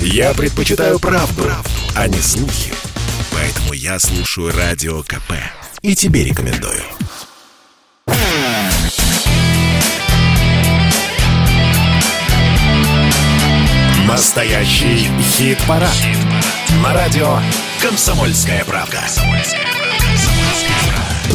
Я 0.00 0.34
предпочитаю 0.34 0.98
правду, 0.98 1.42
правду, 1.42 1.70
а 1.94 2.08
не 2.08 2.20
слухи. 2.20 2.72
Поэтому 3.32 3.72
я 3.72 3.98
слушаю 3.98 4.52
Радио 4.56 5.02
КП. 5.02 5.32
И 5.82 5.94
тебе 5.94 6.24
рекомендую. 6.24 6.82
Настоящий 14.06 15.10
хит-парад. 15.36 15.90
Хит 15.92 16.82
На 16.82 16.92
радио 16.92 17.38
«Комсомольская 17.82 18.64
правда». 18.64 19.00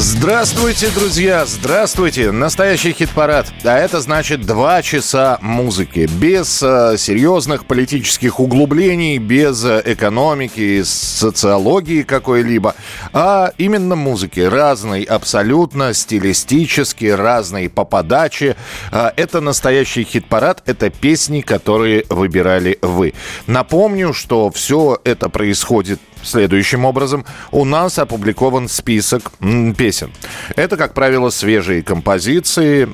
Здравствуйте, 0.04 0.90
друзья! 0.90 1.46
Здравствуйте! 1.46 2.32
Настоящий 2.32 2.92
хит-парад. 2.92 3.54
А 3.64 3.78
это 3.78 4.02
значит 4.02 4.42
два 4.42 4.82
часа 4.82 5.38
музыки. 5.44 6.10
Без 6.20 6.64
э, 6.64 6.96
серьезных 6.98 7.68
политических 7.68 8.40
углублений, 8.40 9.20
без 9.20 9.64
э, 9.64 9.84
экономики, 9.86 10.82
социологии 10.82 12.02
какой-либо. 12.02 12.74
А 13.14 13.52
именно 13.60 13.96
музыки. 13.96 14.40
Разной 14.40 15.04
абсолютно, 15.04 15.94
стилистически, 15.94 17.06
разной 17.06 17.70
по 17.70 17.86
подаче. 17.86 18.56
Э, 18.92 19.12
это 19.16 19.40
настоящий 19.40 20.04
хит-парад. 20.04 20.64
Это 20.66 20.90
песни, 20.90 21.42
которые 21.42 22.06
выбирали 22.10 22.80
вы. 22.82 23.14
Напомню, 23.46 24.14
что 24.14 24.50
все 24.50 25.00
это 25.04 25.30
происходит 25.30 26.00
следующим 26.24 26.86
образом. 26.86 27.26
У 27.52 27.66
нас 27.66 28.00
опубликован 28.00 28.68
список 28.70 29.32
песен. 29.78 30.12
Это, 30.56 30.78
как 30.78 30.94
правило, 30.94 31.30
свежие 31.30 31.84
композиции 31.84 32.88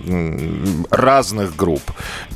разных 0.90 1.56
групп. 1.56 1.82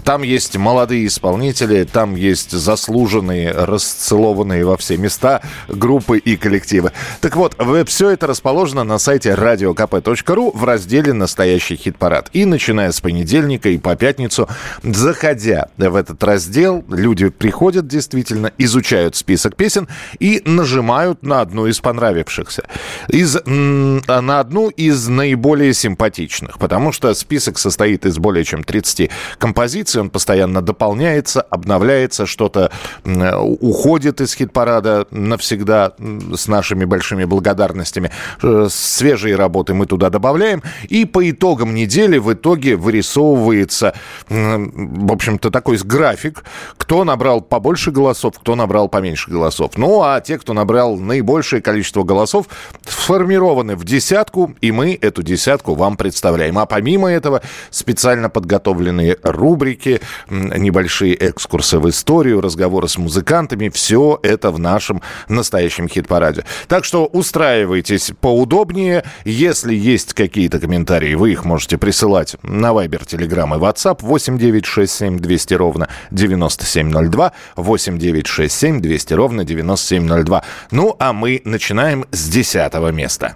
Там 0.04 0.24
есть 0.24 0.58
молодые 0.58 1.08
исполнители, 1.08 1.84
там 1.84 2.16
есть 2.16 2.52
заслуженные, 2.52 3.52
расцелованные 3.52 4.66
во 4.66 4.78
все 4.78 4.98
места 4.98 5.42
группы 5.68 6.18
и 6.18 6.36
коллективы. 6.38 6.92
Так 7.22 7.36
вот, 7.36 7.56
все 7.88 8.10
это 8.10 8.28
расположено 8.28 8.84
на 8.84 8.98
сайте 8.98 9.32
radiokp.ru 9.32 10.52
в 10.58 10.64
разделе 10.64 11.14
«Настоящий 11.14 11.76
хит-парад». 11.76 12.30
И 12.34 12.46
начиная 12.46 12.92
с 12.92 13.00
понедельника 13.00 13.70
и 13.70 13.78
по 13.78 13.96
пятницу, 13.96 14.50
заходя 14.84 15.70
в 15.78 15.96
этот 15.96 16.24
раздел, 16.24 16.84
люди 16.90 17.30
приходят 17.30 17.88
действительно, 17.88 18.52
изучают 18.58 19.16
список 19.16 19.56
песен 19.56 19.88
и 20.20 20.42
нажимают 20.46 20.81
нажимают 20.82 21.24
на 21.24 21.42
одну 21.42 21.68
из 21.68 21.80
понравившихся. 21.80 22.64
Из, 23.08 23.38
на 23.46 24.40
одну 24.40 24.70
из 24.70 25.08
наиболее 25.08 25.74
симпатичных, 25.74 26.58
потому 26.58 26.92
что 26.92 27.14
список 27.14 27.60
состоит 27.60 28.06
из 28.06 28.18
более 28.18 28.44
чем 28.44 28.64
30 28.64 29.12
композиций, 29.38 30.02
он 30.02 30.10
постоянно 30.10 30.62
дополняется, 30.62 31.42
обновляется, 31.42 32.26
что-то 32.26 32.72
уходит 33.06 34.22
из 34.22 34.34
хит-парада 34.34 35.06
навсегда 35.12 35.94
с 36.36 36.48
нашими 36.48 36.86
большими 36.86 37.26
благодарностями. 37.26 38.12
Э, 38.42 38.68
свежие 38.70 39.36
работы 39.36 39.74
мы 39.74 39.86
туда 39.86 40.10
добавляем, 40.10 40.64
и 40.90 41.06
по 41.06 41.30
итогам 41.30 41.76
недели 41.76 42.18
в 42.18 42.34
итоге 42.34 42.76
вырисовывается, 42.76 43.94
в 44.30 45.12
общем-то, 45.12 45.52
такой 45.52 45.78
график, 45.78 46.44
кто 46.78 47.04
набрал 47.04 47.42
побольше 47.42 47.92
голосов, 47.92 48.40
кто 48.40 48.56
набрал 48.56 48.90
поменьше 48.90 49.30
голосов. 49.32 49.72
Ну, 49.78 50.02
а 50.02 50.20
те, 50.22 50.38
кто 50.38 50.54
набрал 50.54 50.71
набрал 50.72 50.96
наибольшее 50.96 51.62
количество 51.62 52.04
голосов, 52.04 52.46
сформированы 52.88 53.76
в 53.76 53.84
десятку, 53.84 54.56
и 54.62 54.72
мы 54.72 54.98
эту 55.02 55.22
десятку 55.22 55.76
вам 55.76 55.98
представляем. 55.98 56.58
А 56.58 56.66
помимо 56.66 57.12
этого, 57.12 57.42
специально 57.72 58.30
подготовленные 58.30 59.18
рубрики, 59.22 60.00
небольшие 60.30 61.16
экскурсы 61.30 61.78
в 61.78 61.90
историю, 61.90 62.40
разговоры 62.40 62.88
с 62.88 62.98
музыкантами, 62.98 63.68
все 63.68 64.18
это 64.24 64.50
в 64.50 64.60
нашем 64.60 65.02
настоящем 65.28 65.90
хит-параде. 65.90 66.46
Так 66.70 66.86
что 66.86 67.06
устраивайтесь 67.06 68.14
поудобнее. 68.22 69.04
Если 69.26 69.74
есть 69.74 70.14
какие-то 70.14 70.60
комментарии, 70.60 71.16
вы 71.16 71.34
их 71.34 71.44
можете 71.44 71.78
присылать 71.78 72.38
на 72.44 72.68
Viber, 72.68 73.06
Telegram 73.06 73.54
и 73.58 73.60
WhatsApp 73.60 73.98
8967 74.02 75.20
200 75.20 75.54
ровно 75.56 75.90
9702, 76.12 77.34
8967 77.58 78.80
200 78.80 79.14
ровно 79.16 79.44
9702. 79.44 80.44
Ну, 80.70 80.96
а 81.00 81.14
мы 81.14 81.42
начинаем 81.46 82.06
с 82.12 82.30
десятого 82.30 82.90
места. 82.90 83.36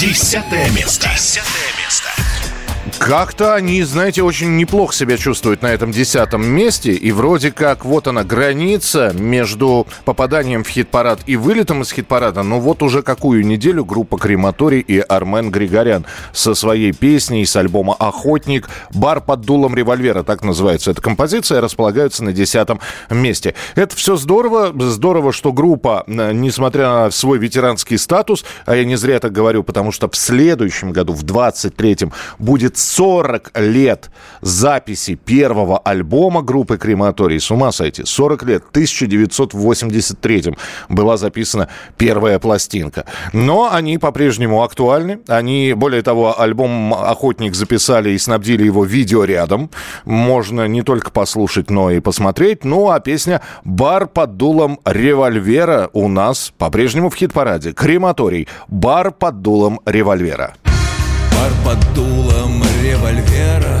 Десятое 0.00 0.70
место. 0.70 1.08
Десятое 1.08 1.65
как-то 2.98 3.54
они, 3.54 3.82
знаете, 3.82 4.22
очень 4.22 4.56
неплохо 4.56 4.94
себя 4.94 5.16
чувствуют 5.16 5.62
на 5.62 5.68
этом 5.68 5.92
десятом 5.92 6.46
месте. 6.46 6.92
И 6.92 7.12
вроде 7.12 7.50
как 7.50 7.84
вот 7.84 8.06
она 8.06 8.24
граница 8.24 9.12
между 9.14 9.86
попаданием 10.04 10.64
в 10.64 10.68
хит-парад 10.68 11.20
и 11.26 11.36
вылетом 11.36 11.82
из 11.82 11.92
хит-парада. 11.92 12.42
Ну 12.42 12.60
вот 12.60 12.82
уже 12.82 13.02
какую 13.02 13.46
неделю 13.46 13.84
группа 13.84 14.18
Крематорий 14.18 14.80
и 14.80 14.98
Армен 14.98 15.50
Григорян 15.50 16.04
со 16.32 16.54
своей 16.54 16.92
песней 16.92 17.44
с 17.44 17.56
альбома 17.56 17.94
«Охотник» 17.94 18.68
«Бар 18.92 19.20
под 19.20 19.42
дулом 19.42 19.74
револьвера», 19.74 20.22
так 20.22 20.42
называется 20.42 20.90
эта 20.90 21.00
композиция, 21.00 21.60
располагаются 21.60 22.24
на 22.24 22.32
десятом 22.32 22.80
месте. 23.10 23.54
Это 23.74 23.94
все 23.96 24.16
здорово. 24.16 24.72
Здорово, 24.78 25.32
что 25.32 25.52
группа, 25.52 26.04
несмотря 26.06 26.88
на 26.88 27.10
свой 27.10 27.38
ветеранский 27.38 27.98
статус, 27.98 28.44
а 28.64 28.76
я 28.76 28.84
не 28.84 28.96
зря 28.96 29.18
так 29.20 29.32
говорю, 29.32 29.62
потому 29.62 29.92
что 29.92 30.08
в 30.08 30.16
следующем 30.16 30.92
году, 30.92 31.12
в 31.12 31.24
23-м, 31.24 32.12
будет 32.38 32.75
40 32.78 33.52
лет 33.58 34.10
записи 34.40 35.14
первого 35.14 35.78
альбома 35.78 36.42
группы 36.42 36.78
Крематорий. 36.78 37.40
С 37.40 37.50
ума 37.50 37.72
сойти. 37.72 38.04
40 38.04 38.42
лет. 38.44 38.64
В 38.64 38.70
1983 38.70 40.54
была 40.88 41.16
записана 41.16 41.68
первая 41.96 42.38
пластинка. 42.38 43.06
Но 43.32 43.72
они 43.72 43.98
по-прежнему 43.98 44.62
актуальны. 44.62 45.20
Они, 45.28 45.72
более 45.74 46.02
того, 46.02 46.40
альбом 46.40 46.94
«Охотник» 46.94 47.54
записали 47.54 48.10
и 48.10 48.18
снабдили 48.18 48.64
его 48.64 48.84
видеорядом. 48.84 49.70
Можно 50.04 50.68
не 50.68 50.82
только 50.82 51.10
послушать, 51.10 51.70
но 51.70 51.90
и 51.90 52.00
посмотреть. 52.00 52.64
Ну, 52.64 52.90
а 52.90 53.00
песня 53.00 53.40
«Бар 53.64 54.06
под 54.06 54.36
дулом 54.36 54.80
револьвера» 54.84 55.90
у 55.92 56.08
нас 56.08 56.52
по-прежнему 56.58 57.10
в 57.10 57.14
хит-параде. 57.14 57.72
Крематорий. 57.72 58.48
«Бар 58.68 59.12
под 59.12 59.42
дулом 59.42 59.80
револьвера». 59.86 60.54
Бар 61.36 61.52
под 61.64 61.94
дулом 61.94 62.45
револьвера 62.86 63.78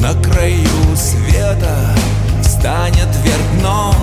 На 0.00 0.14
краю 0.22 0.96
света 0.96 1.94
Встанет 2.42 3.08
вверх 3.22 3.60
дном. 3.60 3.94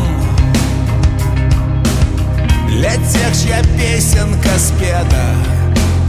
Для 2.69 2.95
тех, 2.95 3.31
чья 3.41 3.61
песенка 3.77 4.57
спета 4.57 5.35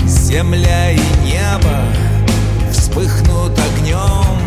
Земля 0.07 0.93
и 0.93 1.01
небо 1.25 1.79
Вспыхнут 2.73 3.53
огнем 3.59 4.46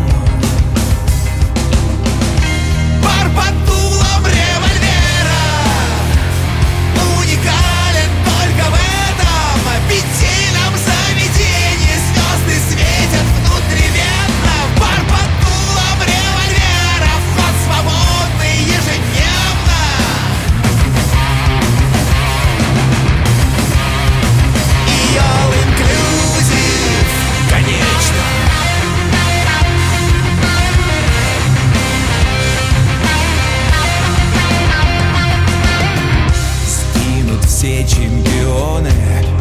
Все 37.60 37.86
чемпионы, 37.86 38.90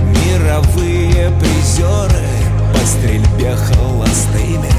мировые 0.03 1.31
призеры 1.39 2.27
По 2.73 2.79
стрельбе 2.79 3.55
холостыми. 3.55 4.69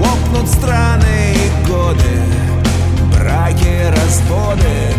Лопнут 0.00 0.48
страны 0.48 1.32
и 1.32 1.68
годы 1.68 2.24
Браки, 3.14 3.88
разводы. 3.88 4.96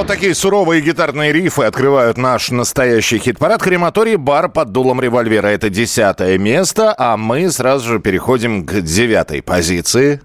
Вот 0.00 0.06
такие 0.06 0.34
суровые 0.34 0.80
гитарные 0.80 1.30
рифы 1.30 1.64
открывают 1.64 2.16
наш 2.16 2.50
настоящий 2.50 3.18
хит-парад. 3.18 3.62
Крематорий 3.62 4.16
бар 4.16 4.48
под 4.48 4.72
дулом 4.72 4.98
револьвера. 4.98 5.48
Это 5.48 5.68
десятое 5.68 6.38
место, 6.38 6.94
а 6.96 7.18
мы 7.18 7.50
сразу 7.50 7.86
же 7.86 8.00
переходим 8.00 8.64
к 8.64 8.80
девятой 8.80 9.42
позиции. 9.42 10.22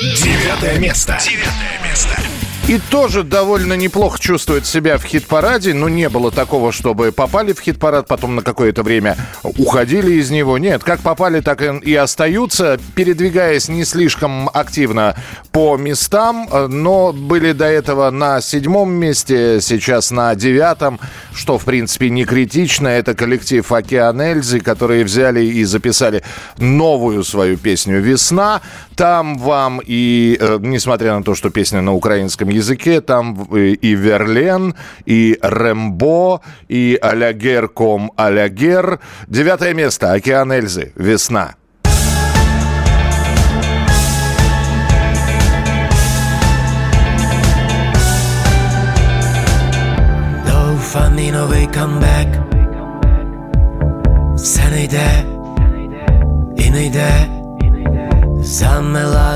Девятое 0.00 0.78
место. 0.78 1.18
Девятое 1.20 1.86
место. 1.86 2.31
И 2.68 2.78
тоже 2.90 3.24
довольно 3.24 3.72
неплохо 3.74 4.20
чувствует 4.20 4.66
себя 4.66 4.96
в 4.96 5.04
хит-параде. 5.04 5.74
Но 5.74 5.88
не 5.88 6.08
было 6.08 6.30
такого, 6.30 6.70
чтобы 6.70 7.10
попали 7.10 7.52
в 7.52 7.60
хит-парад, 7.60 8.06
потом 8.06 8.36
на 8.36 8.42
какое-то 8.42 8.84
время 8.84 9.16
уходили 9.42 10.12
из 10.12 10.30
него. 10.30 10.58
Нет, 10.58 10.84
как 10.84 11.00
попали, 11.00 11.40
так 11.40 11.60
и 11.60 11.94
остаются, 11.94 12.78
передвигаясь 12.94 13.68
не 13.68 13.84
слишком 13.84 14.48
активно 14.48 15.16
по 15.50 15.76
местам. 15.76 16.48
Но 16.68 17.12
были 17.12 17.52
до 17.52 17.66
этого 17.66 18.10
на 18.10 18.40
седьмом 18.40 18.92
месте, 18.92 19.60
сейчас 19.60 20.12
на 20.12 20.34
девятом, 20.36 21.00
что, 21.34 21.58
в 21.58 21.64
принципе, 21.64 22.10
не 22.10 22.24
критично. 22.24 22.86
Это 22.86 23.14
коллектив 23.14 23.70
«Океан 23.70 24.20
Эльзы», 24.20 24.60
которые 24.60 25.04
взяли 25.04 25.44
и 25.44 25.64
записали 25.64 26.22
новую 26.58 27.24
свою 27.24 27.58
песню 27.58 28.00
«Весна». 28.00 28.60
Там 28.94 29.36
вам 29.38 29.80
и, 29.84 30.36
э, 30.38 30.58
несмотря 30.60 31.16
на 31.16 31.24
то, 31.24 31.34
что 31.34 31.50
песня 31.50 31.80
на 31.80 31.92
украинском 31.92 32.51
языке, 32.52 33.00
там 33.00 33.48
э, 33.52 33.70
и 33.70 33.94
Верлен, 33.94 34.74
и 35.06 35.38
Рэмбо, 35.42 36.40
и 36.68 36.98
Алягер 37.00 37.68
ком 37.68 38.12
Алягер. 38.16 39.00
Девятое 39.26 39.74
место. 39.74 40.12
Океан 40.12 40.52
Эльзы. 40.52 40.92
Весна. 40.96 41.54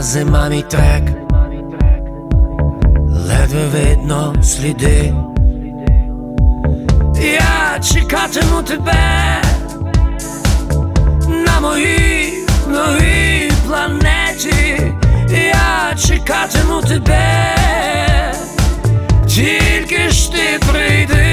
Зима 0.07 0.49
мій 0.49 0.63
трек 0.63 1.26
Ледве 3.47 3.65
видно 3.67 4.35
сліди. 4.43 5.15
Я 7.23 7.81
чекатиму 7.81 8.63
тебе 8.63 9.43
На 11.29 11.61
моїй 11.61 12.33
новій 12.69 13.53
планеті. 13.67 14.93
Я 15.31 15.97
чекатиму 15.97 16.81
тебе. 16.81 17.55
Тільки 19.27 20.11
ж 20.11 20.33
ти 20.33 20.61
прийди, 20.73 21.26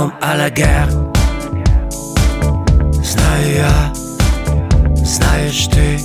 comme 0.00 0.12
à 0.22 0.34
la 0.34 0.50
guerre. 0.50 0.88
Знаю 3.02 3.54
я, 3.56 3.92
знаєш 4.96 5.66
ти 5.66 6.00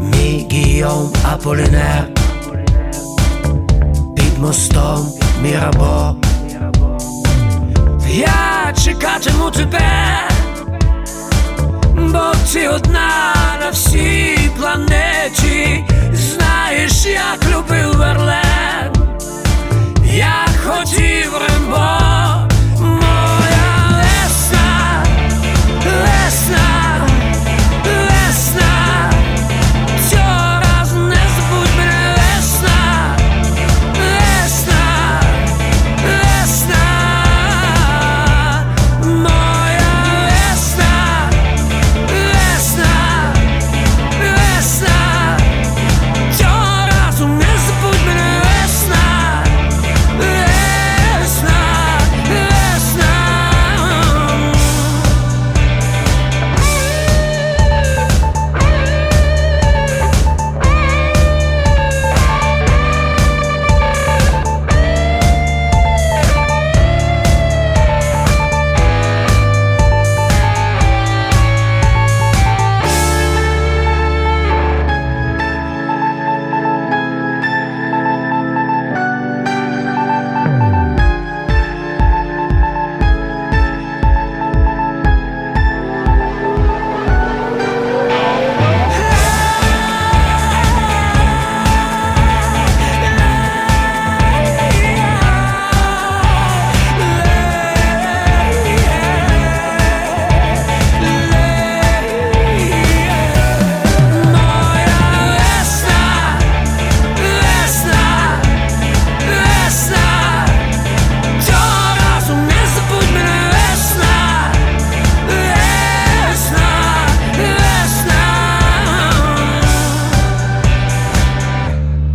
Мій 0.00 0.48
Гійом 0.52 1.12
Аполінер 1.32 2.08
Під 4.16 4.38
мостом 4.38 5.08
Мірабо 5.42 6.16
Я 8.08 8.72
чекатиму 8.84 9.50
тебе 9.50 10.28
Бо 11.94 12.32
ти 12.52 12.68
одна 12.68 13.34
на 13.60 13.70
всій 13.70 14.50
планеті 14.58 15.84
Знаєш, 16.12 17.06
як 17.06 17.38
любив 17.52 17.96
Верлен 17.96 18.92
Як 20.04 20.50
хотів 20.66 21.32
Рембо 21.48 22.47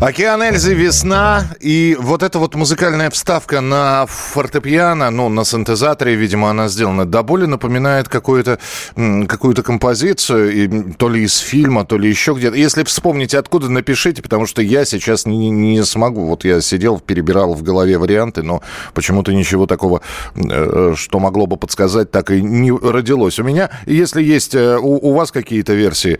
Океан 0.04 0.44
Эльзы 0.44 0.74
«Весна». 0.74 1.46
И 1.62 1.96
вот 1.98 2.24
эта 2.24 2.38
вот 2.38 2.56
музыкальная 2.56 3.10
вставка 3.10 3.62
на 3.62 4.06
фортепиано, 4.06 5.10
ну, 5.12 5.30
на 5.30 5.46
синтезаторе, 5.46 6.16
видимо, 6.16 6.50
она 6.50 6.68
сделана, 6.68 7.06
до 7.06 7.24
боли 7.24 7.46
напоминает 7.46 8.10
какую-то 8.10 8.60
какую 8.96 9.56
композицию, 9.64 10.52
и, 10.52 10.92
то 10.92 11.08
ли 11.08 11.24
из 11.24 11.38
фильма, 11.38 11.86
то 11.86 11.98
ли 11.98 12.10
еще 12.10 12.34
где-то. 12.34 12.58
Если 12.58 12.84
вспомните, 12.84 13.38
откуда, 13.38 13.70
напишите, 13.70 14.22
потому 14.22 14.46
что 14.46 14.62
я 14.62 14.84
сейчас 14.84 15.26
не, 15.26 15.50
не 15.50 15.86
смогу. 15.86 16.26
Вот 16.26 16.44
я 16.44 16.60
сидел, 16.60 17.00
перебирал 17.00 17.54
в 17.54 17.64
голове 17.64 17.98
варианты, 17.98 18.44
но 18.44 18.62
почему-то 18.94 19.32
ничего 19.32 19.68
такого, 19.68 20.02
э, 20.36 20.96
что 20.98 21.20
могло 21.20 21.46
бы 21.48 21.56
подсказать, 21.56 22.12
так 22.12 22.30
и 22.30 22.42
не 22.42 22.74
родилось. 22.74 23.40
У 23.40 23.44
меня, 23.44 23.70
если 23.86 24.22
есть 24.22 24.54
э, 24.54 24.78
у, 24.78 24.98
у 24.98 25.14
вас 25.14 25.32
какие-то 25.32 25.72
версии... 25.72 26.20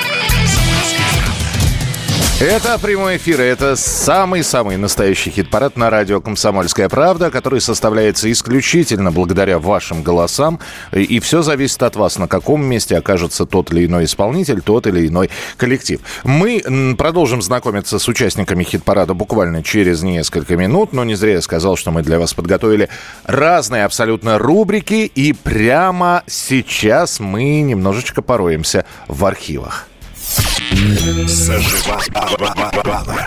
Это 2.41 2.79
прямой 2.79 3.17
эфир, 3.17 3.39
это 3.39 3.75
самый-самый 3.75 4.75
настоящий 4.75 5.29
хит-парад 5.29 5.77
на 5.77 5.91
радио 5.91 6.21
«Комсомольская 6.21 6.89
правда», 6.89 7.29
который 7.29 7.61
составляется 7.61 8.31
исключительно 8.31 9.11
благодаря 9.11 9.59
вашим 9.59 10.01
голосам. 10.01 10.59
И 10.91 11.19
все 11.19 11.43
зависит 11.43 11.83
от 11.83 11.95
вас, 11.97 12.17
на 12.17 12.27
каком 12.27 12.65
месте 12.65 12.97
окажется 12.97 13.45
тот 13.45 13.71
или 13.71 13.85
иной 13.85 14.05
исполнитель, 14.05 14.61
тот 14.61 14.87
или 14.87 15.07
иной 15.07 15.29
коллектив. 15.55 16.01
Мы 16.23 16.95
продолжим 16.97 17.43
знакомиться 17.43 17.99
с 17.99 18.07
участниками 18.07 18.63
хит-парада 18.63 19.13
буквально 19.13 19.61
через 19.61 20.01
несколько 20.01 20.57
минут, 20.57 20.93
но 20.93 21.03
не 21.03 21.13
зря 21.13 21.33
я 21.33 21.41
сказал, 21.41 21.75
что 21.75 21.91
мы 21.91 22.01
для 22.01 22.17
вас 22.17 22.33
подготовили 22.33 22.89
разные 23.23 23.85
абсолютно 23.85 24.39
рубрики, 24.39 25.11
и 25.13 25.33
прямо 25.33 26.23
сейчас 26.25 27.19
мы 27.19 27.61
немножечко 27.61 28.23
пороемся 28.23 28.85
в 29.07 29.25
архивах. 29.25 29.90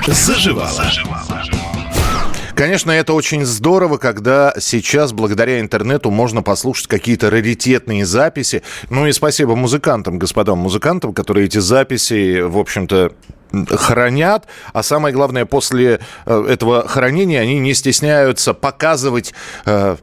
Заживала. 0.07 0.85
Конечно, 2.55 2.93
это 2.93 3.15
очень 3.15 3.45
здорово, 3.45 3.97
когда 3.97 4.55
сейчас 4.61 5.13
благодаря 5.13 5.61
интернету 5.61 6.11
можно 6.13 6.41
послушать 6.43 6.87
какие-то 6.87 7.29
раритетные 7.29 8.07
записи. 8.07 8.63
Ну 8.91 9.07
и 9.09 9.13
спасибо 9.13 9.57
музыкантам, 9.57 10.21
господам 10.21 10.59
музыкантам, 10.59 11.13
которые 11.13 11.47
эти 11.47 11.59
записи, 11.59 12.41
в 12.41 12.57
общем-то, 12.57 13.13
хранят, 13.71 14.47
а 14.73 14.83
самое 14.83 15.15
главное, 15.15 15.47
после 15.47 16.01
э, 16.27 16.47
этого 16.49 16.87
хранения 16.87 17.41
они 17.41 17.59
не 17.59 17.75
стесняются 17.75 18.55
показывать 18.55 19.35
э, 19.67 19.97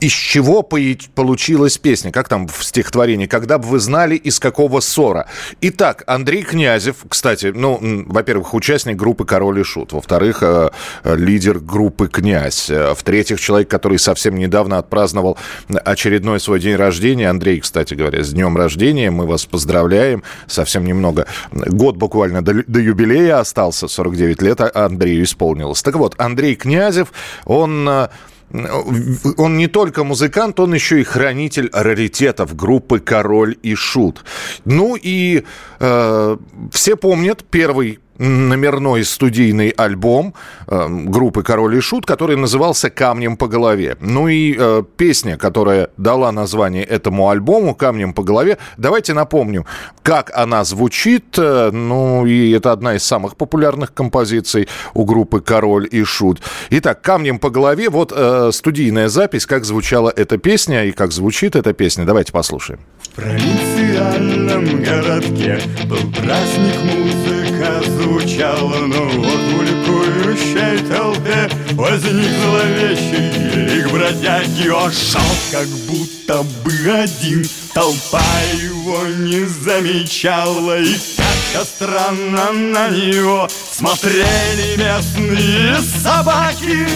из 0.00 0.12
чего 0.12 0.62
получилась 0.62 1.78
песня, 1.78 2.10
как 2.10 2.28
там 2.28 2.48
в 2.48 2.64
стихотворении, 2.64 3.26
когда 3.26 3.58
бы 3.58 3.68
вы 3.68 3.78
знали, 3.78 4.16
из 4.16 4.40
какого 4.40 4.80
ссора. 4.80 5.28
Итак, 5.60 6.02
Андрей 6.06 6.42
Князев, 6.42 6.96
кстати, 7.08 7.52
ну, 7.54 7.78
во-первых, 8.06 8.54
участник 8.54 8.96
группы 8.96 9.24
«Король 9.24 9.60
и 9.60 9.62
Шут», 9.62 9.92
во-вторых, 9.92 10.42
э, 10.42 10.70
лидер 11.04 11.58
группы 11.58 12.08
«Князь», 12.08 12.68
э, 12.70 12.94
в-третьих, 12.94 13.40
человек, 13.40 13.68
который 13.68 13.98
совсем 13.98 14.36
недавно 14.36 14.78
отпраздновал 14.78 15.38
очередной 15.68 16.40
свой 16.40 16.60
день 16.60 16.76
рождения. 16.76 17.30
Андрей, 17.30 17.60
кстати 17.60 17.94
говоря, 17.94 18.24
с 18.24 18.32
днем 18.32 18.56
рождения, 18.56 19.10
мы 19.10 19.26
вас 19.26 19.46
поздравляем, 19.46 20.22
совсем 20.46 20.84
немного, 20.84 21.26
год 21.52 21.96
буквально 21.96 22.42
до, 22.42 22.64
до 22.66 22.80
юбилея 22.80 23.40
остался, 23.40 23.88
49 23.88 24.42
лет 24.42 24.60
а 24.60 24.86
Андрею 24.86 25.24
исполнилось. 25.24 25.82
Так 25.82 25.96
вот, 25.96 26.14
Андрей 26.18 26.54
Князев, 26.56 27.12
он 27.44 27.88
э, 27.88 28.08
он 28.52 29.56
не 29.56 29.66
только 29.66 30.04
музыкант, 30.04 30.60
он 30.60 30.74
еще 30.74 31.00
и 31.00 31.04
хранитель 31.04 31.68
раритетов 31.72 32.54
группы 32.54 33.00
«Король 33.00 33.56
и 33.62 33.74
Шут». 33.74 34.24
Ну 34.64 34.96
и 34.96 35.44
э, 35.80 36.36
все 36.70 36.96
помнят 36.96 37.44
первый 37.50 37.98
номерной 38.18 39.04
студийный 39.04 39.70
альбом 39.70 40.34
э, 40.66 40.86
группы 40.88 41.42
«Король 41.42 41.76
и 41.76 41.80
Шут», 41.80 42.06
который 42.06 42.36
назывался 42.36 42.90
«Камнем 42.90 43.36
по 43.36 43.48
голове». 43.48 43.96
Ну 44.00 44.28
и 44.28 44.56
э, 44.58 44.82
песня, 44.96 45.36
которая 45.36 45.90
дала 45.96 46.32
название 46.32 46.84
этому 46.84 47.30
альбому 47.30 47.74
«Камнем 47.74 48.12
по 48.12 48.22
голове», 48.22 48.58
давайте 48.76 49.12
напомню, 49.14 49.66
как 50.02 50.30
она 50.34 50.64
звучит. 50.64 51.38
Э, 51.38 51.70
ну 51.70 52.26
и 52.26 52.50
это 52.52 52.72
одна 52.72 52.94
из 52.94 53.04
самых 53.04 53.36
популярных 53.36 53.92
композиций 53.94 54.68
у 54.94 55.04
группы 55.04 55.40
«Король 55.40 55.88
и 55.90 56.04
Шут». 56.04 56.40
Итак, 56.70 57.02
«Камнем 57.02 57.38
по 57.38 57.50
голове», 57.50 57.88
вот 57.90 58.12
э, 58.14 58.50
студийная 58.52 59.08
запись, 59.08 59.46
как 59.46 59.64
звучала 59.64 60.12
эта 60.14 60.38
песня 60.38 60.84
и 60.84 60.92
как 60.92 61.12
звучит 61.12 61.56
эта 61.56 61.72
песня. 61.72 62.04
Давайте 62.04 62.32
послушаем. 62.32 62.80
В 63.00 63.08
провинциальном 63.10 64.82
городке 64.82 65.60
был 65.88 66.12
праздник 66.12 66.76
музыка 66.82 68.05
звучала, 68.06 68.86
но 68.86 69.04
вот 69.04 69.40
в 69.40 69.62
ликующей 69.62 70.78
толпе 70.88 71.50
возник 71.72 72.30
зловещий 72.44 73.66
лик 73.66 73.90
бродяги. 73.90 74.68
Он 74.68 74.92
шел 74.92 75.20
как 75.50 75.66
будто 75.88 76.42
бы 76.64 76.90
один, 76.90 77.44
толпа 77.74 78.22
его 78.54 79.06
не 79.06 79.44
замечала, 79.44 80.80
и 80.80 80.94
как-то 81.16 81.64
странно 81.64 82.52
на 82.52 82.88
него 82.90 83.48
смотрели 83.72 84.76
местные 84.76 85.76
собаки. 86.02 86.86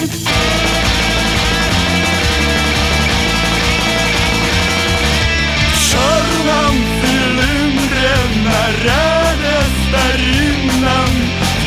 В 5.73 5.91
черном 5.91 6.75
цилиндре 7.01 8.15
наряде 8.45 9.61
старинном 9.87 10.30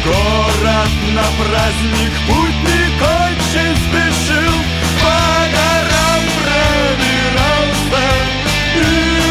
Город 0.05 0.91
на 1.15 1.23
праздник 1.43 2.13
путник 2.29 3.01
очень 3.01 3.75
спешил 3.75 4.53
По 5.01 5.17
горам 5.49 6.23
пробирался 6.43 8.05
и 8.75 8.79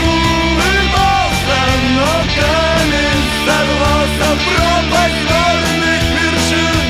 улыбался 0.10 1.60
Но 1.96 2.10
камень 2.34 3.24
сорвался 3.46 4.30
пропасть 4.50 5.22
горных 5.30 6.04
вершин 6.18 6.82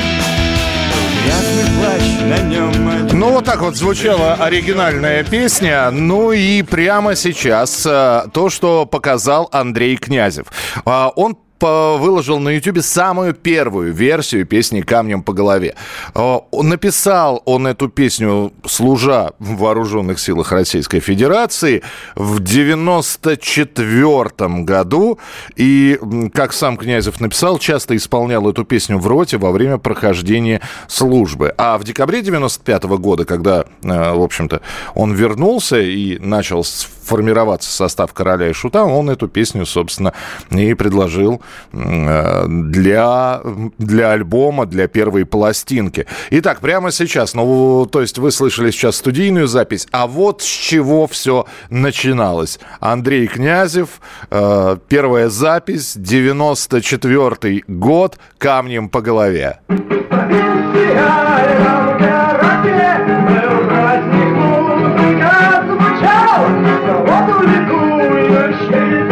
Грязный 1.24 1.68
плащ 1.76 2.06
на 2.22 2.38
нем 2.48 3.08
Ну, 3.12 3.32
вот 3.32 3.44
так 3.44 3.60
вот 3.60 3.76
звучала 3.76 4.32
оригинальная 4.34 5.24
песня. 5.24 5.90
Ну 5.90 6.32
и 6.32 6.62
прямо 6.62 7.14
сейчас 7.16 7.84
э, 7.84 8.24
то, 8.32 8.48
что 8.48 8.86
показал 8.86 9.48
Андрей 9.52 9.96
Князев. 9.96 10.46
А, 10.86 11.12
он 11.14 11.36
выложил 11.60 12.38
на 12.38 12.50
YouTube 12.50 12.82
самую 12.82 13.34
первую 13.34 13.92
версию 13.92 14.46
песни 14.46 14.80
«Камнем 14.80 15.22
по 15.22 15.32
голове». 15.32 15.74
Написал 16.14 17.42
он 17.44 17.66
эту 17.66 17.88
песню, 17.88 18.52
служа 18.66 19.32
в 19.38 19.56
вооруженных 19.56 20.18
силах 20.18 20.52
Российской 20.52 21.00
Федерации 21.00 21.82
в 22.14 22.40
94 22.40 24.64
году. 24.64 25.18
И, 25.56 25.98
как 26.32 26.52
сам 26.52 26.76
Князев 26.76 27.20
написал, 27.20 27.58
часто 27.58 27.96
исполнял 27.96 28.48
эту 28.48 28.64
песню 28.64 28.98
в 28.98 29.06
роте 29.06 29.38
во 29.38 29.50
время 29.50 29.78
прохождения 29.78 30.60
службы. 30.88 31.54
А 31.56 31.78
в 31.78 31.84
декабре 31.84 32.22
95 32.22 32.84
года, 32.98 33.24
когда, 33.24 33.64
э, 33.82 34.12
в 34.12 34.22
общем-то, 34.22 34.60
он 34.94 35.14
вернулся 35.14 35.80
и 35.80 36.18
начал 36.18 36.64
формироваться 37.04 37.70
состав 37.70 38.12
«Короля 38.12 38.48
и 38.48 38.52
Шута», 38.52 38.84
он 38.84 39.10
эту 39.10 39.28
песню, 39.28 39.66
собственно, 39.66 40.12
и 40.50 40.74
предложил 40.74 41.40
Э, 41.72 42.46
для, 42.48 43.40
для 43.78 44.12
альбома, 44.12 44.66
для 44.66 44.88
первой 44.88 45.24
пластинки. 45.24 46.06
Итак, 46.30 46.60
прямо 46.60 46.90
сейчас, 46.90 47.34
ну, 47.34 47.86
то 47.90 48.00
есть 48.00 48.18
вы 48.18 48.30
слышали 48.30 48.70
сейчас 48.70 48.96
студийную 48.96 49.48
запись, 49.48 49.86
а 49.90 50.06
вот 50.06 50.42
с 50.42 50.46
чего 50.46 51.06
все 51.06 51.46
начиналось. 51.70 52.58
Андрей 52.80 53.26
Князев, 53.26 54.00
э, 54.30 54.76
первая 54.88 55.28
запись, 55.28 55.94
94 55.96 57.64
год, 57.66 58.18
«Камнем 58.38 58.88
по 58.88 59.00
голове». 59.00 59.60
Чудесным 59.68 60.54
образом 68.64 69.03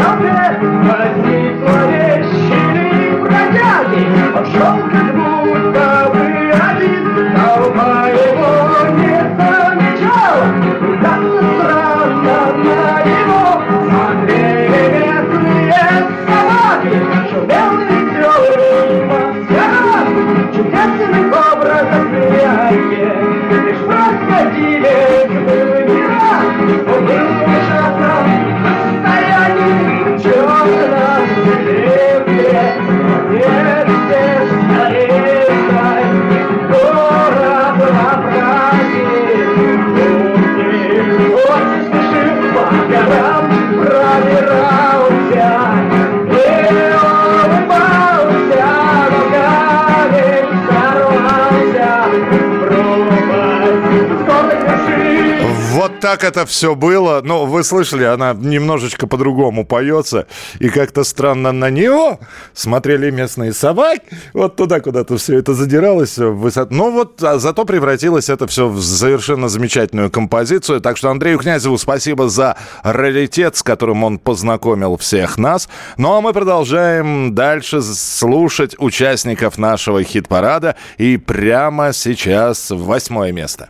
так 56.03 56.25
это 56.25 56.47
все 56.47 56.75
было. 56.75 57.21
Ну, 57.23 57.47
вы 57.47 57.63
слышали, 57.63 58.03
она 58.03 58.35
немножечко 58.35 59.07
по-другому 59.07 59.65
поется. 59.65 60.27
И 60.59 60.69
как-то 60.69 61.05
странно 61.05 61.53
на 61.53 61.71
нее 61.71 62.19
смотрели 62.55 63.11
местные 63.11 63.53
собаки. 63.53 64.03
Вот 64.33 64.57
туда 64.57 64.81
куда-то 64.81 65.17
все 65.17 65.39
это 65.39 65.55
задиралось. 65.55 66.19
в 66.19 66.33
высоту. 66.33 66.75
Ну 66.75 66.91
вот, 66.91 67.23
а 67.23 67.39
зато 67.39 67.65
превратилось 67.65 68.29
это 68.29 68.49
все 68.49 68.69
в 68.69 68.83
совершенно 68.83 69.49
замечательную 69.49 70.11
композицию. 70.11 70.81
Так 70.81 70.97
что 70.97 71.09
Андрею 71.09 71.39
Князеву 71.39 71.79
спасибо 71.79 72.29
за 72.29 72.57
раритет, 72.83 73.57
с 73.57 73.63
которым 73.63 74.03
он 74.03 74.19
познакомил 74.19 74.97
всех 74.97 75.39
нас. 75.39 75.69
Ну 75.99 76.15
а 76.15 76.21
мы 76.21 76.33
продолжаем 76.33 77.33
дальше 77.33 77.81
слушать 77.81 78.75
участников 78.77 79.57
нашего 79.57 80.03
хит-парада. 80.03 80.75
И 80.99 81.17
прямо 81.17 81.93
сейчас 81.93 82.71
восьмое 82.71 83.31
место. 83.31 83.69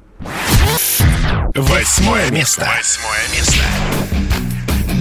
Восьмое 1.54 2.30
место. 2.30 2.66
Восьмое 2.78 3.20
место. 3.36 3.62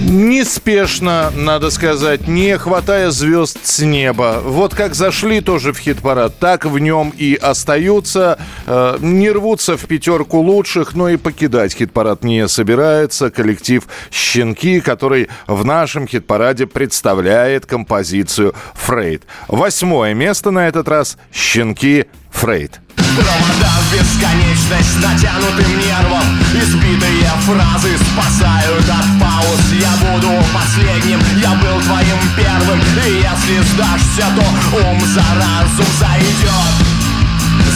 Неспешно, 0.09 1.31
надо 1.33 1.69
сказать, 1.69 2.27
не 2.27 2.57
хватая 2.57 3.11
звезд 3.11 3.59
с 3.63 3.79
неба. 3.79 4.41
Вот 4.43 4.75
как 4.75 4.93
зашли 4.93 5.39
тоже 5.39 5.71
в 5.71 5.77
хит-парад, 5.77 6.39
так 6.39 6.65
в 6.65 6.77
нем 6.77 7.13
и 7.17 7.35
остаются. 7.35 8.37
Э, 8.67 8.97
не 8.99 9.31
рвутся 9.31 9.77
в 9.77 9.85
пятерку 9.85 10.39
лучших, 10.39 10.93
но 10.93 11.07
и 11.07 11.15
покидать 11.15 11.73
хит-парад 11.73 12.25
не 12.25 12.45
собирается. 12.49 13.31
Коллектив 13.31 13.87
«Щенки», 14.11 14.81
который 14.81 15.29
в 15.47 15.63
нашем 15.63 16.05
хит-параде 16.05 16.67
представляет 16.67 17.65
композицию 17.65 18.53
«Фрейд». 18.73 19.23
Восьмое 19.47 20.13
место 20.13 20.51
на 20.51 20.67
этот 20.67 20.89
раз 20.89 21.17
«Щенки 21.31 22.07
Фрейд». 22.29 22.81
Провода 23.15 23.71
в 23.81 23.93
бесконечность 23.93 24.99
натянутым 25.01 25.79
нервом. 25.79 26.23
Избитые 26.53 27.29
фразы 27.45 27.97
спасают 27.97 28.89
от 28.89 29.19
пауз. 29.19 29.71
Я 29.71 29.91
буду 29.99 30.31
последним, 30.53 31.19
я 31.37 31.51
был 31.55 31.81
твоим 31.81 32.19
первым. 32.35 32.79
И 33.05 33.21
если 33.21 33.61
сдашься, 33.73 34.25
то 34.35 34.77
ум 34.77 34.99
за 35.07 35.23
разум 35.35 35.85
зайдет. 35.99 36.73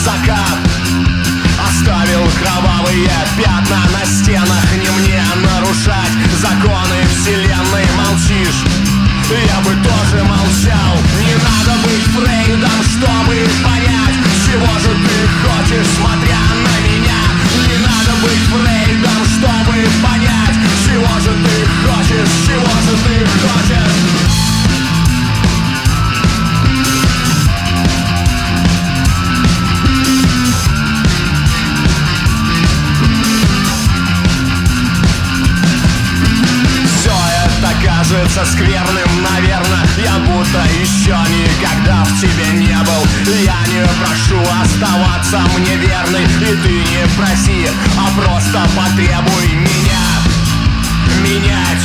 Закат 0.04 0.60
Оставил 1.68 2.30
кровавые 2.40 3.10
пятна 3.38 3.80
на 3.92 4.06
стенах. 4.06 4.66
Не 4.78 4.90
мне 5.00 5.22
нарушать 5.44 6.16
законы 6.40 7.06
вселенной 7.10 7.86
Молчишь, 7.98 8.64
я 9.30 9.60
бы 9.62 9.72
тоже 9.84 10.24
молчал. 10.24 10.96
Не 11.20 11.34
надо 11.36 11.82
быть 11.84 12.06
Фрейдом, 12.14 12.84
чтобы 12.84 13.48
понять 13.64 14.25
Чего 14.56 14.80
же 14.80 14.88
ты 14.88 15.28
хочешь, 15.44 15.88
смотря 15.98 16.40
на 16.64 16.88
меня. 16.88 17.20
Не 17.68 17.78
надо 17.80 18.12
быть 18.24 18.46
Фрейдом, 18.48 19.26
чтобы 19.26 19.86
понять 20.02 20.56
Чего 20.86 21.20
же 21.20 21.32
ты 21.44 21.66
хочешь, 21.84 22.30
чего 22.48 22.64
же 22.64 22.96
ты 23.04 23.26
хочешь 23.42 24.25
кажется 38.16 38.46
скверным, 38.46 39.24
наверное 39.24 39.86
Я 39.98 40.18
будто 40.20 40.64
еще 40.80 41.18
никогда 41.30 42.04
в 42.04 42.20
тебе 42.20 42.52
не 42.54 42.78
был. 42.78 43.06
Я 43.44 43.58
не 43.68 43.84
прошу 44.00 44.40
оставаться 44.62 45.42
мне 45.58 45.76
верной. 45.76 46.24
И 46.24 46.56
ты 46.56 46.70
не 46.70 47.08
проси, 47.18 47.68
а 47.98 48.20
просто 48.20 48.68
потребуй 48.76 49.54
меня. 49.54 50.06
Менять. 51.22 51.84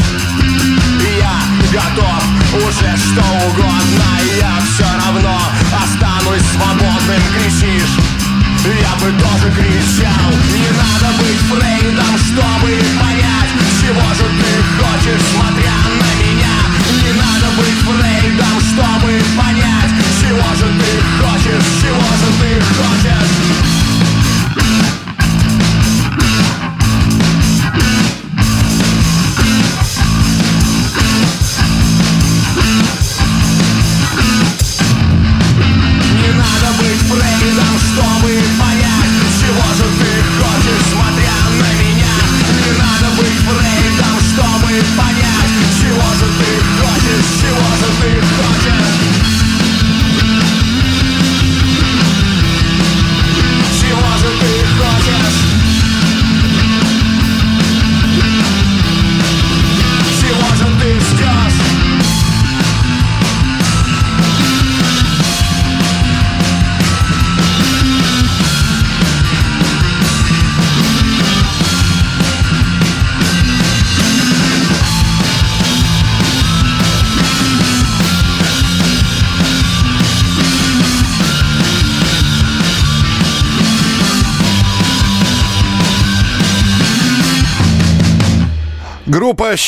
Я 1.19 1.41
готов 1.73 2.23
уже 2.55 2.97
что 2.97 3.25
угодно. 3.49 4.11
Я 4.39 4.59
все 4.61 4.87
равно 5.05 5.39
останусь 5.83 6.43
свободным, 6.53 7.23
кричишь 7.35 8.20
я 8.69 8.95
бы 8.97 9.11
тоже 9.19 9.51
кричал. 9.57 10.31
Не 10.53 10.69
надо 10.77 11.17
быть 11.19 11.41
Фрейдом, 11.49 12.19
чтобы 12.19 12.71
понять 13.01 13.53
Чего 13.81 14.15
же 14.15 14.27
ты 14.39 14.53
хочешь, 14.77 15.23
смотря 15.33 15.77
на 15.99 16.11
меня. 16.21 16.57
Не 17.03 17.13
надо 17.13 17.49
быть 17.57 17.81
Фрейдом, 17.87 18.61
чтобы 18.61 19.21
понять 19.37 19.93
Чего 20.21 20.55
же 20.57 20.69
ты 20.79 20.93
хочешь, 21.21 21.67
чего 21.81 22.01
же 22.21 22.29
ты 22.41 22.61
хочешь 22.61 24.10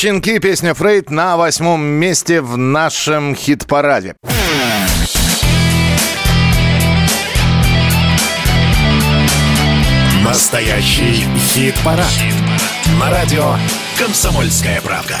«Щенки», 0.03 0.37
песня 0.39 0.73
«Фрейд» 0.73 1.09
на 1.09 1.37
восьмом 1.37 1.81
месте 1.81 2.41
в 2.41 2.57
нашем 2.57 3.37
хит-параде. 3.37 4.15
Настоящий 10.21 11.25
хит-парад. 11.53 12.11
На 12.99 13.11
радио 13.11 13.55
«Комсомольская 13.97 14.81
правда». 14.81 15.15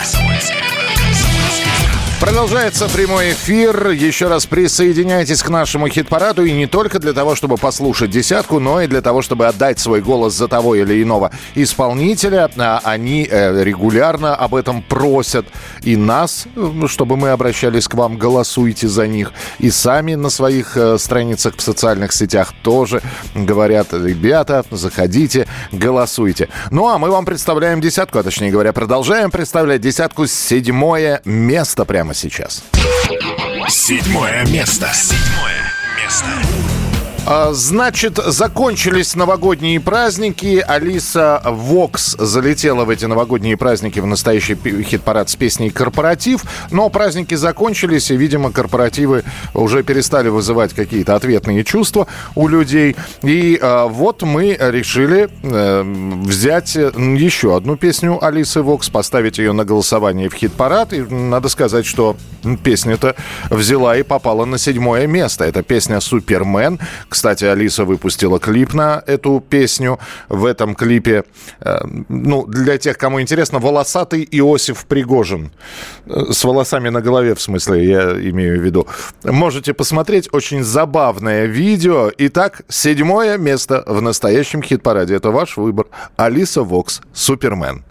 Продолжается 2.23 2.87
прямой 2.87 3.33
эфир. 3.33 3.89
Еще 3.89 4.29
раз 4.29 4.45
присоединяйтесь 4.45 5.43
к 5.43 5.49
нашему 5.49 5.89
хит-параду. 5.89 6.45
И 6.45 6.53
не 6.53 6.67
только 6.67 6.99
для 6.99 7.11
того, 7.11 7.35
чтобы 7.35 7.57
послушать 7.57 8.11
десятку, 8.11 8.59
но 8.59 8.79
и 8.79 8.87
для 8.87 9.01
того, 9.01 9.21
чтобы 9.21 9.45
отдать 9.45 9.77
свой 9.77 9.99
голос 10.01 10.33
за 10.33 10.47
того 10.47 10.73
или 10.75 11.03
иного 11.03 11.31
исполнителя. 11.53 12.49
А 12.55 12.79
Они 12.85 13.27
э, 13.29 13.61
регулярно 13.65 14.37
об 14.37 14.55
этом 14.55 14.81
просят. 14.81 15.45
И 15.81 15.97
нас, 15.97 16.45
ну, 16.55 16.87
чтобы 16.87 17.17
мы 17.17 17.31
обращались 17.31 17.89
к 17.89 17.93
вам, 17.93 18.17
голосуйте 18.17 18.87
за 18.87 19.05
них. 19.05 19.33
И 19.59 19.69
сами 19.69 20.15
на 20.15 20.29
своих 20.29 20.77
э, 20.77 20.97
страницах 20.99 21.57
в 21.57 21.61
социальных 21.61 22.13
сетях 22.13 22.53
тоже 22.63 23.01
говорят, 23.35 23.91
ребята, 23.91 24.63
заходите, 24.71 25.45
голосуйте. 25.73 26.47
Ну 26.71 26.87
а 26.87 26.97
мы 26.97 27.11
вам 27.11 27.25
представляем 27.25 27.81
десятку, 27.81 28.19
а 28.19 28.23
точнее 28.23 28.49
говоря, 28.49 28.71
продолжаем 28.71 29.29
представлять 29.29 29.81
десятку 29.81 30.25
седьмое 30.25 31.21
место 31.25 31.83
прямо 31.83 32.12
сейчас. 32.13 32.63
Седьмое 33.67 34.45
место. 34.47 34.91
Седьмое 34.93 35.71
место. 36.01 36.72
А, 37.25 37.53
Значит, 37.53 38.17
закончились 38.17 39.15
новогодние 39.15 39.79
праздники. 39.79 40.63
Алиса 40.67 41.41
Вокс 41.45 42.17
залетела 42.19 42.83
в 42.83 42.89
эти 42.89 43.05
новогодние 43.05 43.55
праздники 43.55 44.01
в 44.01 44.05
настоящий 44.05 44.55
хит-парад 44.55 45.29
с 45.29 45.35
песней 45.37 45.69
«Корпоратив». 45.69 46.43
Но 46.71 46.89
праздники 46.89 47.35
закончились, 47.35 48.11
и, 48.11 48.17
видимо, 48.17 48.51
корпоративы 48.51 49.23
уже 49.53 49.83
перестали 49.83 50.27
вызывать 50.27 50.73
какие-то 50.73 51.15
ответные 51.15 51.63
чувства 51.63 52.07
у 52.35 52.49
людей. 52.49 52.97
И 53.21 53.57
а, 53.61 53.87
вот 53.87 54.23
мы 54.23 54.57
решили 54.59 55.29
э, 55.43 55.83
взять 56.25 56.75
э, 56.75 56.91
еще 57.17 57.55
одну 57.55 57.77
песню 57.77 58.23
Алисы 58.23 58.61
Вокс, 58.61 58.89
поставить 58.89 59.37
ее 59.37 59.53
на 59.53 59.63
голосование 59.63 60.27
в 60.27 60.33
хит-парад. 60.33 60.91
И 60.91 61.01
надо 61.01 61.47
сказать, 61.47 61.85
что 61.85 62.17
песня-то 62.63 63.15
взяла 63.49 63.95
и 63.95 64.03
попала 64.03 64.43
на 64.43 64.57
седьмое 64.57 65.07
место. 65.07 65.45
Это 65.45 65.63
песня 65.63 66.01
«Супермен». 66.01 66.79
Кстати, 67.13 67.45
Алиса 67.45 67.85
выпустила 67.85 68.39
клип 68.39 68.73
на 68.73 69.03
эту 69.05 69.39
песню. 69.39 69.99
В 70.29 70.45
этом 70.45 70.73
клипе, 70.73 71.23
э, 71.59 71.77
ну, 72.09 72.47
для 72.47 72.79
тех, 72.79 72.97
кому 72.97 73.21
интересно, 73.21 73.59
волосатый 73.59 74.27
Иосиф 74.31 74.85
Пригожин. 74.85 75.51
Э, 76.07 76.31
С 76.31 76.43
волосами 76.43 76.89
на 76.89 77.01
голове, 77.01 77.35
в 77.35 77.39
смысле, 77.41 77.85
я 77.85 78.29
имею 78.31 78.59
в 78.59 78.63
виду. 78.63 78.87
Можете 79.23 79.75
посмотреть. 79.75 80.27
Очень 80.33 80.63
забавное 80.63 81.45
видео. 81.45 82.11
Итак, 82.17 82.63
седьмое 82.67 83.37
место 83.37 83.83
в 83.85 84.01
настоящем 84.01 84.63
хит-параде. 84.63 85.13
Это 85.13 85.29
ваш 85.29 85.57
выбор. 85.57 85.85
Алиса 86.17 86.63
Вокс 86.63 87.01
«Супермен». 87.13 87.83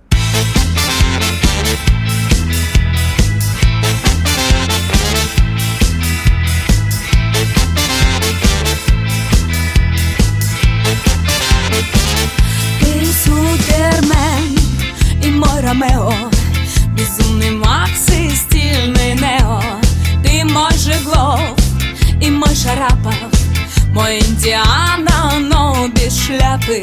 Мой 23.95 24.21
Индиана, 24.21 25.39
но 25.39 25.87
без 25.89 26.17
шляпы. 26.19 26.83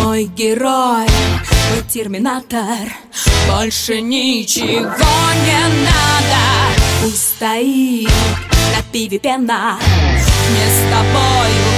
Мой 0.00 0.24
герой, 0.24 1.06
мой 1.70 1.82
терминатор. 1.88 2.92
Больше 3.48 4.00
ничего 4.00 4.72
не 5.46 5.62
надо. 5.84 6.44
Пусть 7.02 7.36
стоит 7.36 8.10
на 8.76 8.82
пиве 8.90 9.18
пена. 9.20 9.78
Не 10.50 10.66
с 10.66 10.80
тобою, 10.90 11.73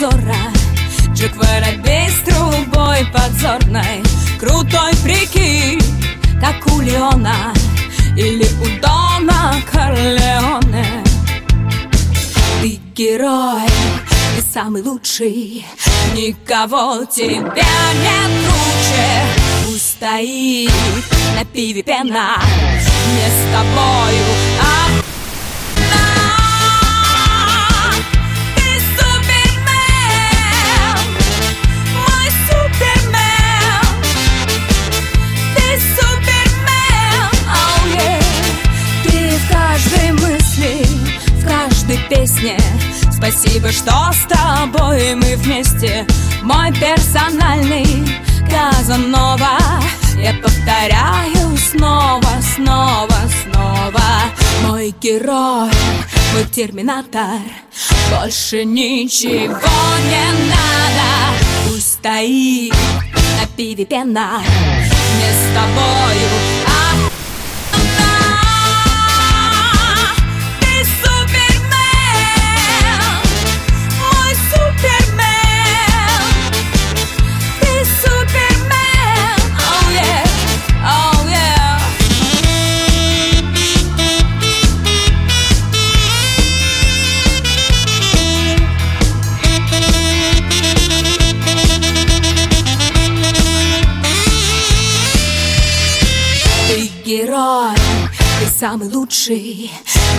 ты 0.00 0.06
же 0.06 0.10
Зора. 0.10 0.52
Джек 1.14 1.36
Воробей 1.36 2.08
с 2.08 2.20
трубой 2.24 3.06
подзорной. 3.12 4.02
Крутой 4.38 4.92
прикид, 5.02 5.84
как 6.40 6.66
у 6.74 6.80
Леона 6.80 7.52
или 8.16 8.44
у 8.44 8.80
Дона 8.80 9.54
Корлеоне. 9.70 11.04
Ты 12.62 12.80
герой, 12.94 13.68
ты 14.36 14.42
самый 14.52 14.82
лучший 14.82 15.64
Никого 16.14 17.04
тебя 17.04 17.34
нет 17.34 18.30
круче 18.44 19.66
Пусть 19.66 19.90
стоит 19.96 20.70
на 21.36 21.44
пиве 21.44 21.82
пена 21.82 22.36
Не 23.06 23.28
с 23.28 23.54
тобою, 23.54 24.24
мысли, 40.50 40.84
в 41.40 41.46
каждой 41.46 41.98
песне. 42.08 42.58
Спасибо, 43.12 43.70
что 43.70 43.92
с 44.12 44.26
тобой 44.26 45.14
мы 45.14 45.36
вместе. 45.36 46.06
Мой 46.42 46.72
персональный 46.72 48.06
Казанова. 48.50 49.58
Я 50.16 50.34
повторяю 50.42 51.56
снова, 51.56 52.28
снова, 52.54 53.16
снова. 53.42 54.02
Мой 54.66 54.94
герой, 55.00 55.70
мой 56.32 56.44
терминатор. 56.52 57.40
Больше 58.10 58.64
ничего 58.64 59.48
не 60.08 60.50
надо. 60.50 61.36
Пусть 61.68 61.94
стоит 61.94 62.74
на 63.40 63.46
пиве 63.56 63.84
пена. 63.84 64.42
Не 65.18 65.30
с 65.32 65.54
тобою, 65.54 66.59
самый 98.70 98.88
лучший. 98.88 99.70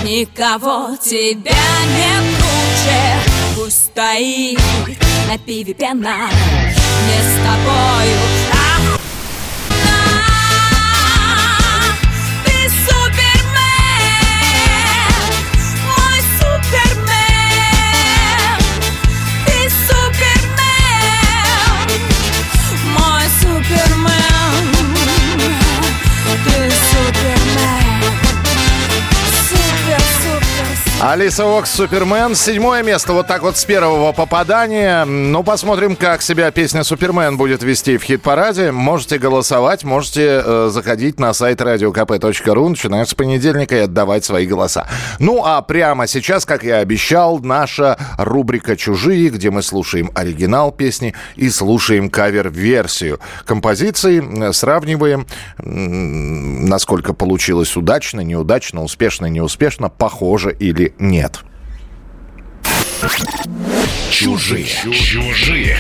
Никого 0.04 0.98
тебя 0.98 1.54
не 1.96 2.36
круче 2.36 3.32
Пусть 3.56 3.86
стоит 3.86 4.60
на 5.30 5.38
пиве 5.38 5.74
пена. 5.74 6.30
Не 7.08 7.20
с 7.22 7.36
тобою, 7.46 8.18
Алиса 31.04 31.46
Вокс 31.46 31.72
«Супермен». 31.72 32.36
Седьмое 32.36 32.84
место. 32.84 33.14
Вот 33.14 33.26
так 33.26 33.42
вот 33.42 33.58
с 33.58 33.66
первого 33.66 34.12
попадания. 34.12 35.04
Ну, 35.04 35.42
посмотрим, 35.42 35.96
как 35.96 36.22
себя 36.22 36.52
песня 36.52 36.84
«Супермен» 36.84 37.38
будет 37.38 37.64
вести 37.64 37.98
в 37.98 38.04
хит-параде. 38.04 38.72
Можете 38.72 39.18
голосовать, 39.18 39.84
можете 39.84 40.44
э, 40.46 40.70
заходить 40.72 41.20
на 41.20 41.34
сайт 41.34 41.60
radiokp.ru, 41.60 42.70
начиная 42.70 43.06
с 43.06 43.16
понедельника 43.16 43.78
и 43.78 43.80
отдавать 43.80 44.24
свои 44.26 44.46
голоса. 44.46 44.88
Ну, 45.18 45.42
а 45.44 45.60
прямо 45.64 46.06
сейчас, 46.06 46.46
как 46.46 46.64
я 46.64 46.78
обещал, 46.78 47.40
наша 47.40 47.98
рубрика 48.20 48.78
«Чужие», 48.78 49.30
где 49.30 49.50
мы 49.50 49.64
слушаем 49.64 50.12
оригинал 50.14 50.72
песни 50.72 51.16
и 51.36 51.50
слушаем 51.50 52.12
кавер-версию 52.12 53.20
композиции, 53.46 54.52
сравниваем, 54.52 55.26
насколько 55.58 57.16
получилось 57.16 57.76
удачно, 57.76 58.22
неудачно, 58.22 58.84
успешно, 58.84 59.26
неуспешно, 59.26 59.90
похоже 59.90 60.56
или 60.60 60.91
нет. 61.00 61.40
Чужие. 64.10 64.66
Чужие. 64.66 65.78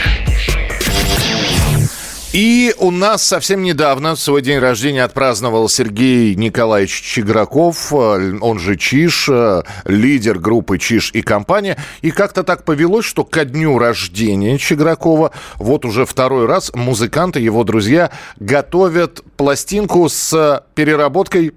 И 2.34 2.74
у 2.80 2.91
нас 2.91 3.24
совсем 3.24 3.62
недавно 3.62 4.15
свой 4.15 4.41
день 4.41 4.58
рождения 4.60 5.04
отпраздновал 5.04 5.67
Сергей 5.67 6.34
Николаевич 6.36 7.02
Чиграков, 7.02 7.91
э, 7.91 8.38
он 8.39 8.58
же 8.58 8.78
Чиш, 8.78 9.28
э, 9.30 9.63
лидер 9.84 10.39
группы 10.39 10.78
Чиш 10.78 11.12
и 11.13 11.24
компания. 11.24 11.78
И 12.02 12.10
как-то 12.12 12.43
так 12.43 12.63
повелось, 12.63 13.06
что 13.06 13.26
ко 13.26 13.43
дню 13.43 13.78
рождения 13.78 14.58
Чигракова 14.58 15.32
вот 15.58 15.84
уже 15.84 16.06
второй 16.06 16.45
раз 16.45 16.71
музыканты, 16.74 17.41
его 17.41 17.65
друзья, 17.65 18.12
готовят 18.39 19.21
пластинку 19.36 20.08
с 20.08 20.63
переработкой 20.74 21.52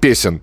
песен 0.00 0.40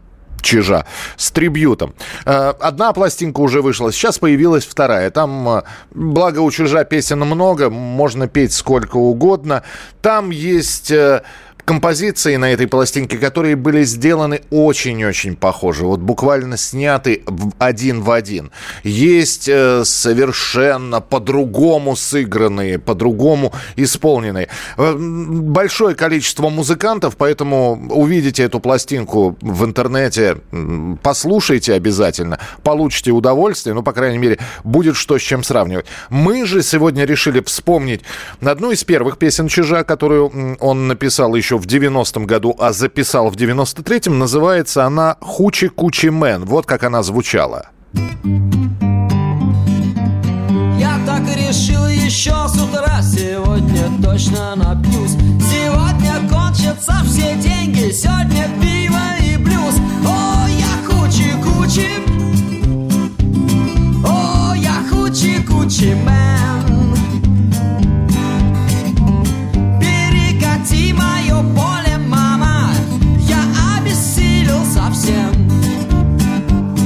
Чижа 0.48 0.86
с 1.18 1.30
трибьютом. 1.32 1.94
Э, 2.26 2.54
Одна 2.60 2.94
пластинка 2.94 3.42
уже 3.42 3.62
вышла, 3.62 3.92
сейчас 3.92 4.18
появилась 4.18 4.66
вторая. 4.66 5.12
Там, 5.12 5.50
э, 5.50 5.64
благо 5.94 6.40
у 6.40 6.50
Чижа 6.52 6.86
песен 6.86 7.20
много, 7.20 7.70
можно 7.70 8.30
петь 8.30 8.54
сколько 8.54 8.96
угодно. 8.96 9.64
Там 10.02 10.30
есть 10.30 10.90
э, 10.90 11.24
композиции 11.68 12.38
на 12.38 12.54
этой 12.54 12.66
пластинке, 12.66 13.18
которые 13.18 13.58
были 13.58 13.84
сделаны 13.84 14.42
очень-очень 14.52 15.36
похожи. 15.36 15.84
Вот 15.84 16.00
буквально 16.00 16.56
сняты 16.56 17.24
один 17.60 18.04
в 18.04 18.12
один. 18.12 18.52
Есть 18.86 19.50
э, 19.50 19.84
совершенно 19.84 21.02
по-другому 21.02 21.98
сыгранные, 21.98 22.80
по-другому 22.80 23.52
исполненные. 23.76 24.48
Э, 24.78 24.96
Большое 24.98 25.94
количество 25.94 26.48
музыкантов, 26.48 27.18
поэтому 27.18 27.74
увидите 27.90 28.44
эту 28.44 28.62
пластинку 28.62 29.38
в 29.42 29.66
интернете, 29.66 30.38
послушайте 31.04 31.74
обязательно, 31.74 32.40
получите 32.64 33.12
удовольствие, 33.12 33.74
ну, 33.74 33.84
по 33.84 33.92
крайней 33.92 34.20
мере, 34.20 34.40
будет 34.64 34.96
что 34.96 35.18
с 35.18 35.22
чем 35.22 35.44
сравнивать. 35.44 35.88
Мы 36.10 36.46
же 36.46 36.64
сегодня 36.64 37.04
решили 37.04 37.42
вспомнить 37.42 38.04
одну 38.40 38.72
из 38.72 38.86
первых 38.86 39.18
песен 39.18 39.50
Чижа, 39.50 39.84
которую 39.84 40.56
он 40.62 40.88
написал 40.88 41.36
еще 41.36 41.57
в 41.58 41.66
90-м 41.66 42.26
году, 42.26 42.56
а 42.60 42.74
записал 42.74 43.30
в 43.30 43.36
93-м. 43.36 44.18
Называется 44.18 44.86
она 44.86 45.18
«Хучи-кучи 45.22 46.08
мэн». 46.08 46.46
Вот 46.46 46.66
как 46.66 46.84
она 46.84 47.04
звучала. 47.04 47.68
Я 50.78 51.00
так 51.06 51.24
решил 51.36 51.88
еще 51.88 52.36
с 52.48 52.62
утра 52.62 53.02
Сегодня 53.02 53.90
точно 54.04 54.56
напьюсь 54.56 55.12
Сегодня 55.50 56.30
кончатся 56.30 56.94
все 57.06 57.36
деньги 57.36 57.92
Сегодня 57.92 58.50
пиво 58.62 59.00
и 59.22 59.38
блюз 59.38 59.76
О, 60.06 60.48
я 60.48 60.74
хучи-кучи 60.86 61.90
О, 64.06 64.54
я 64.56 64.76
хучи-кучи 64.90 65.96
мэн 66.06 66.67
Перекати 70.98 71.34
мое 71.34 71.57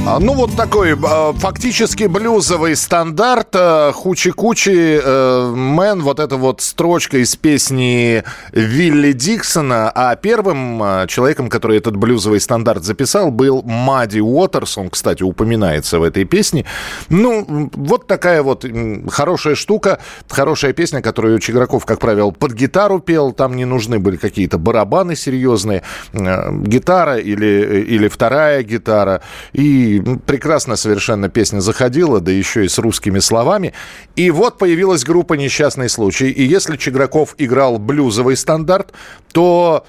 Ну, 0.04 0.34
вот 0.34 0.56
такой 0.56 0.94
э, 0.94 1.32
фактически 1.36 2.04
блюзовый 2.04 2.74
стандарт 2.74 3.50
э, 3.52 3.92
Хучи-Кучи 3.94 5.00
э, 5.00 5.52
Мэн, 5.54 6.02
вот 6.02 6.18
эта 6.18 6.36
вот 6.36 6.60
строчка 6.60 7.18
из 7.18 7.36
песни 7.36 8.24
Вилли 8.50 9.12
Диксона, 9.12 9.92
а 9.94 10.16
первым 10.16 10.82
э, 10.82 11.06
человеком, 11.06 11.48
который 11.48 11.78
этот 11.78 11.96
блюзовый 11.96 12.40
стандарт 12.40 12.82
записал, 12.82 13.30
был 13.30 13.62
Мадди 13.62 14.18
Уотерс, 14.18 14.76
он, 14.76 14.90
кстати, 14.90 15.22
упоминается 15.22 16.00
в 16.00 16.02
этой 16.02 16.24
песне. 16.24 16.64
Ну, 17.08 17.70
вот 17.72 18.08
такая 18.08 18.42
вот 18.42 18.66
хорошая 19.08 19.54
штука, 19.54 20.00
хорошая 20.28 20.72
песня, 20.72 21.00
которую 21.00 21.38
Чиграков, 21.38 21.86
как 21.86 22.00
правило, 22.00 22.32
под 22.32 22.54
гитару 22.54 22.98
пел, 22.98 23.32
там 23.32 23.54
не 23.54 23.64
нужны 23.64 24.00
были 24.00 24.16
какие-то 24.16 24.58
барабаны 24.58 25.14
серьезные, 25.14 25.84
э, 26.12 26.52
гитара 26.64 27.18
или, 27.18 27.84
или 27.86 28.08
вторая 28.08 28.64
гитара, 28.64 29.22
и 29.52 29.91
м, 29.98 30.18
прекрасно 30.18 30.76
совершенно 30.76 31.28
песня 31.28 31.60
заходила, 31.60 32.20
да 32.20 32.30
еще 32.30 32.64
и 32.64 32.68
с 32.68 32.78
русскими 32.78 33.18
словами. 33.18 33.72
И 34.16 34.30
вот 34.30 34.58
появилась 34.58 35.04
группа 35.04 35.34
«Несчастный 35.34 35.88
случай», 35.88 36.30
и 36.30 36.42
если 36.42 36.76
Чиграков 36.76 37.34
играл 37.38 37.78
блюзовый 37.78 38.36
стандарт, 38.36 38.92
то 39.32 39.84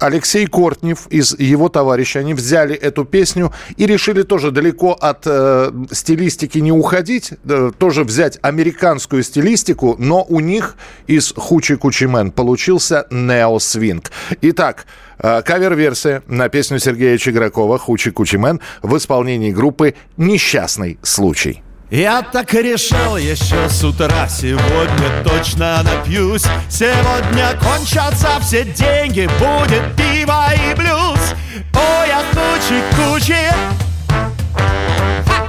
Алексей 0.00 0.46
Кортнев 0.46 1.06
и 1.08 1.38
его 1.38 1.68
товарищи, 1.68 2.18
они 2.18 2.34
взяли 2.34 2.74
эту 2.74 3.04
песню 3.04 3.52
и 3.76 3.86
решили 3.86 4.22
тоже 4.22 4.50
далеко 4.50 4.92
от 4.92 5.22
э, 5.26 5.70
стилистики 5.92 6.58
не 6.58 6.72
уходить, 6.72 7.32
э, 7.44 7.70
тоже 7.78 8.02
взять 8.02 8.38
американскую 8.42 9.22
стилистику, 9.22 9.94
но 9.98 10.24
у 10.28 10.40
них 10.40 10.74
из 11.06 11.32
Hoochie 11.36 11.76
Coochie 11.76 12.04
Man 12.04 12.32
получился 12.32 13.06
нео-свинг. 13.10 14.10
Итак, 14.40 14.86
э, 14.86 15.01
кавер-версия 15.22 16.22
на 16.26 16.48
песню 16.48 16.78
Сергея 16.78 17.16
Чигракова 17.16 17.78
«Hoochie 17.78 18.10
Coochie 18.10 18.36
Man» 18.36 18.60
в 18.82 18.96
исполнении 18.96 19.52
группы 19.52 19.94
«Несчастный 20.16 20.98
случай». 21.02 21.62
Я 21.92 22.22
так 22.22 22.54
и 22.54 22.62
решил 22.62 23.18
еще 23.18 23.68
с 23.68 23.84
утра 23.84 24.26
Сегодня 24.26 25.22
точно 25.22 25.82
напьюсь. 25.82 26.44
Сегодня 26.70 27.50
кончатся 27.60 28.28
все 28.40 28.64
деньги 28.64 29.28
Будет 29.38 29.94
пиво 29.94 30.46
и 30.54 30.74
блюз. 30.74 31.34
О, 31.74 32.04
я 32.06 32.22
кучи-кучи 32.30 33.36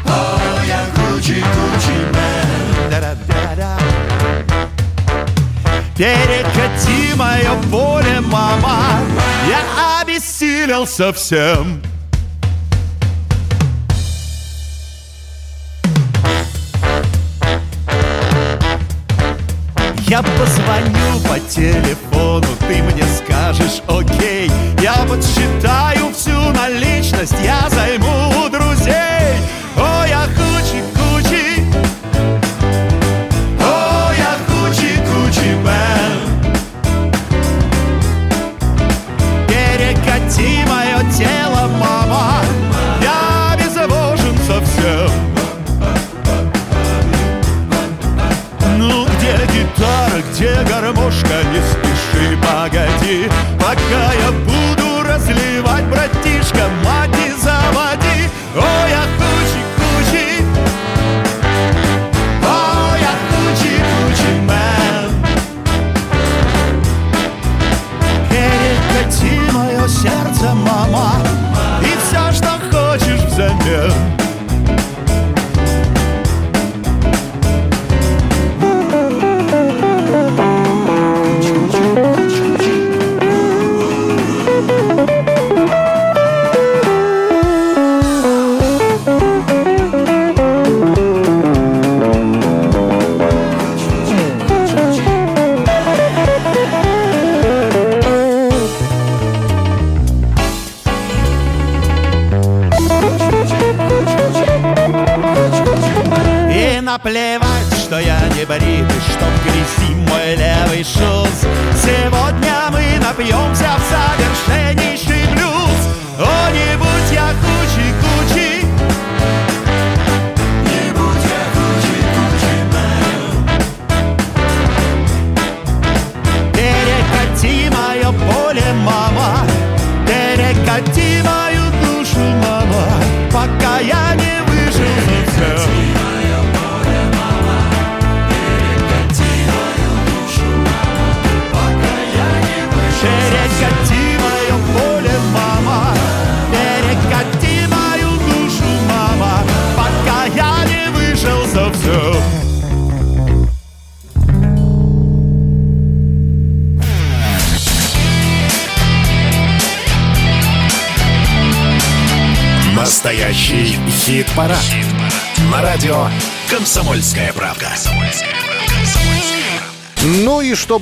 О, 0.06 0.60
я 0.68 0.86
кучи-кучи 0.94 1.98
мэн 2.12 2.90
Да-да-да-да. 2.90 3.80
Перекати 5.96 7.16
мое 7.16 7.54
поле, 7.72 8.20
мама 8.20 9.00
Я 9.54 10.02
обессилел 10.02 10.88
совсем 10.88 11.80
Я 20.08 20.24
позвоню 20.24 21.20
по 21.30 21.40
телефону, 21.40 22.48
ты 22.68 22.82
мне 22.82 23.04
скажешь 23.16 23.84
окей 23.88 24.50
Я 24.82 25.06
подсчитаю 25.08 26.12
всю 26.16 26.40
наличность, 26.54 27.36
я 27.44 27.70
займу 27.70 28.46
у 28.46 28.50
друзей 28.50 29.13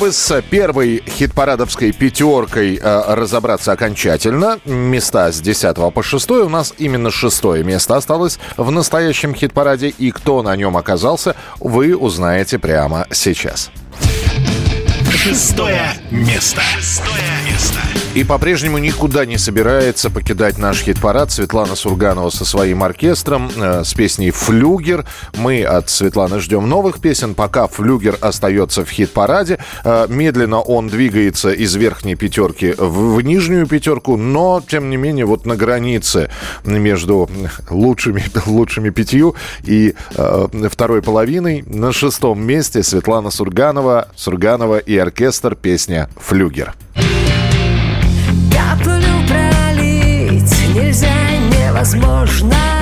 чтобы 0.01 0.13
с 0.13 0.41
первой 0.41 1.03
хит-парадовской 1.07 1.91
пятеркой 1.91 2.79
э, 2.81 3.03
разобраться 3.13 3.71
окончательно, 3.71 4.59
места 4.65 5.31
с 5.31 5.39
10 5.39 5.75
по 5.93 6.01
6 6.01 6.31
у 6.31 6.49
нас 6.49 6.73
именно 6.79 7.11
шестое 7.11 7.63
место 7.63 7.97
осталось 7.97 8.39
в 8.57 8.71
настоящем 8.71 9.35
хит-параде. 9.35 9.89
И 9.89 10.09
кто 10.09 10.41
на 10.41 10.55
нем 10.55 10.75
оказался, 10.75 11.35
вы 11.59 11.95
узнаете 11.95 12.57
прямо 12.57 13.05
сейчас. 13.11 13.69
Шестое 15.11 15.93
место. 16.09 16.61
Шестое 16.61 17.21
место. 17.47 18.00
И 18.13 18.26
по-прежнему 18.26 18.78
никуда 18.78 19.26
не 19.26 19.38
собирается 19.38 20.10
покидать 20.10 20.58
наш 20.58 20.82
хит-парад 20.82 21.32
Светлана 21.32 21.76
Сурганова 21.76 22.30
со 22.30 22.43
своим 22.43 22.84
оркестром 22.84 23.50
э, 23.56 23.86
с 23.86 23.93
песней 23.93 24.32
«Флюгер». 24.32 25.06
Мы 25.38 25.63
от 25.63 25.89
Светланы 25.89 26.41
ждем 26.41 26.67
новых 26.67 27.00
песен, 27.00 27.36
пока 27.36 27.67
«Флюгер» 27.67 28.17
остается 28.19 28.84
в 28.84 28.89
хит-параде. 28.89 29.60
Э, 29.86 30.08
медленно 30.10 30.60
он 30.60 30.89
двигается 30.89 31.52
из 31.52 31.74
верхней 31.76 32.15
пятерки 32.15 32.74
в, 32.78 33.15
в 33.15 33.21
нижнюю 33.21 33.65
пятерку, 33.65 34.17
но, 34.17 34.62
тем 34.67 34.89
не 34.89 34.97
менее, 34.97 35.26
вот 35.26 35.45
на 35.45 35.56
границе 35.56 36.30
между 36.65 37.30
лучшими, 37.69 38.26
лучшими 38.45 38.89
пятью 38.89 39.36
и 39.63 39.95
э, 40.15 40.47
второй 40.69 41.02
половиной 41.02 41.63
на 41.65 41.93
шестом 41.93 42.43
месте 42.43 42.84
Светлана 42.84 43.32
Сурганова, 43.32 44.10
Сурганова 44.17 44.80
и 44.80 44.97
оркестр 44.97 45.56
песня 45.56 46.10
«Флюгер». 46.17 46.76
Каплю 48.69 49.28
пролить. 49.28 50.54
Нельзя, 50.74 51.08
невозможно 51.52 52.80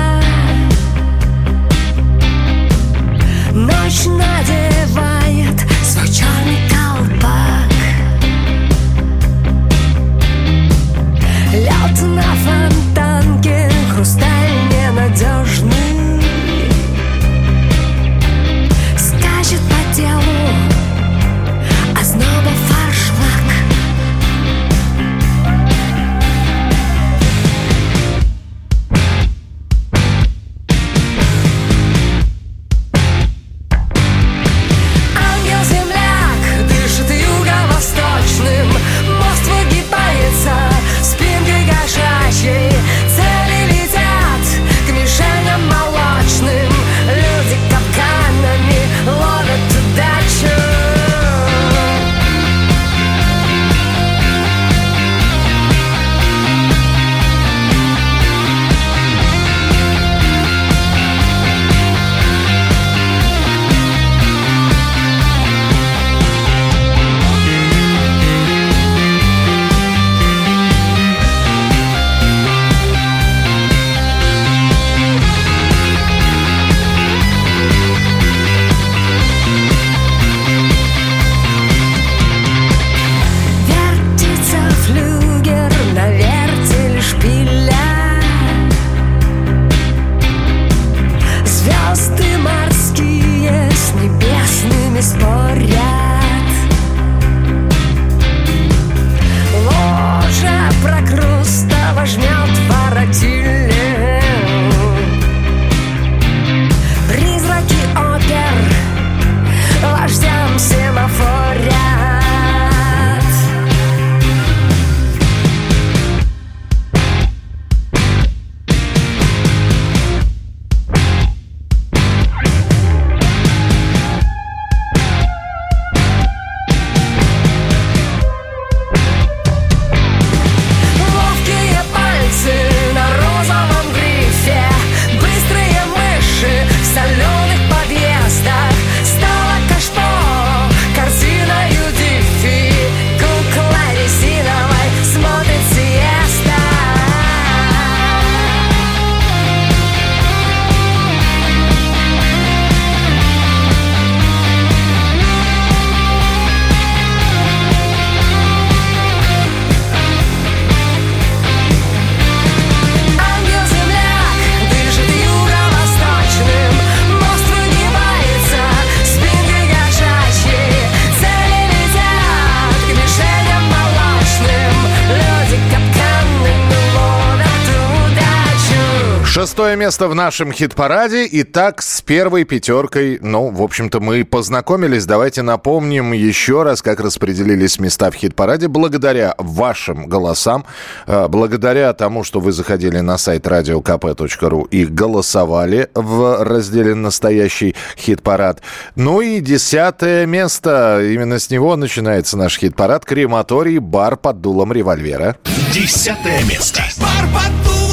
место 179.90 180.06
в 180.06 180.14
нашем 180.14 180.52
хит-параде. 180.52 181.26
Итак, 181.32 181.82
с 181.82 182.00
первой 182.00 182.44
пятеркой, 182.44 183.18
ну, 183.20 183.50
в 183.50 183.60
общем-то, 183.60 183.98
мы 183.98 184.24
познакомились. 184.24 185.04
Давайте 185.04 185.42
напомним 185.42 186.12
еще 186.12 186.62
раз, 186.62 186.80
как 186.80 187.00
распределились 187.00 187.80
места 187.80 188.12
в 188.12 188.14
хит-параде. 188.14 188.68
Благодаря 188.68 189.34
вашим 189.36 190.06
голосам, 190.06 190.64
э, 191.08 191.26
благодаря 191.26 191.92
тому, 191.92 192.22
что 192.22 192.38
вы 192.38 192.52
заходили 192.52 193.00
на 193.00 193.18
сайт 193.18 193.48
radiokp.ru 193.48 194.68
и 194.70 194.86
голосовали 194.86 195.88
в 195.96 196.44
разделе 196.44 196.94
«Настоящий 196.94 197.74
хит-парад». 197.96 198.62
Ну 198.94 199.20
и 199.20 199.40
десятое 199.40 200.24
место. 200.24 201.00
Именно 201.02 201.40
с 201.40 201.50
него 201.50 201.74
начинается 201.74 202.36
наш 202.36 202.60
хит-парад. 202.60 203.04
Крематорий 203.04 203.78
«Бар 203.78 204.16
под 204.16 204.40
дулом 204.40 204.72
револьвера». 204.72 205.34
Десятое 205.72 206.44
место. 206.44 206.80
Бар 206.96 207.26
под 207.34 207.64
дулом 207.64 207.89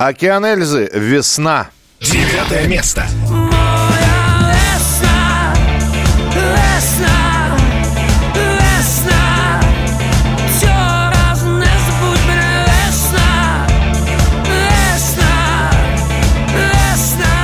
Океан 0.00 0.46
Эльзы 0.46 0.88
«Весна». 0.94 1.68
Девятое 2.00 2.66
место. 2.66 3.06
Моя 3.28 4.48
весна, 4.48 5.54
весна, 6.34 7.18
весна 8.32 9.60
Все 10.48 10.72
не 11.44 11.66
забудь 11.84 12.24
мене 12.26 12.64
весна, 12.64 13.66
весна, 14.48 15.70
весна 16.48 17.34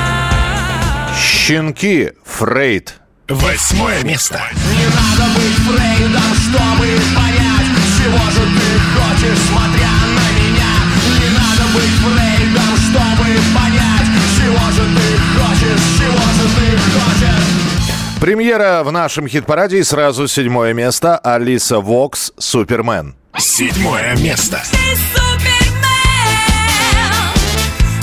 Щенки 1.15 2.13
Фрейд. 2.25 2.95
Восьмое 3.29 4.03
место. 4.03 4.41
Не 4.55 4.87
надо 4.87 5.31
быть 5.35 5.59
Фрейдом, 5.67 6.35
чтобы 6.43 6.87
понять, 7.15 7.69
чего 7.99 8.31
же 8.31 8.41
ты 8.41 8.67
хочешь, 8.97 9.43
смотря 9.47 9.93
на 10.17 10.27
меня. 10.41 10.73
Не 11.21 11.29
надо 11.37 11.65
быть 11.75 11.85
Фрейдом, 12.01 12.16
Премьера 18.20 18.82
в 18.82 18.90
нашем 18.90 19.28
хит-параде 19.28 19.78
и 19.78 19.82
сразу 19.84 20.26
седьмое 20.26 20.72
место. 20.72 21.16
Алиса 21.18 21.80
Вокс 21.80 22.32
«Супермен». 22.38 23.14
Седьмое 23.38 24.16
место. 24.16 24.62
Ты 24.70 24.97
супермен, 25.14 25.76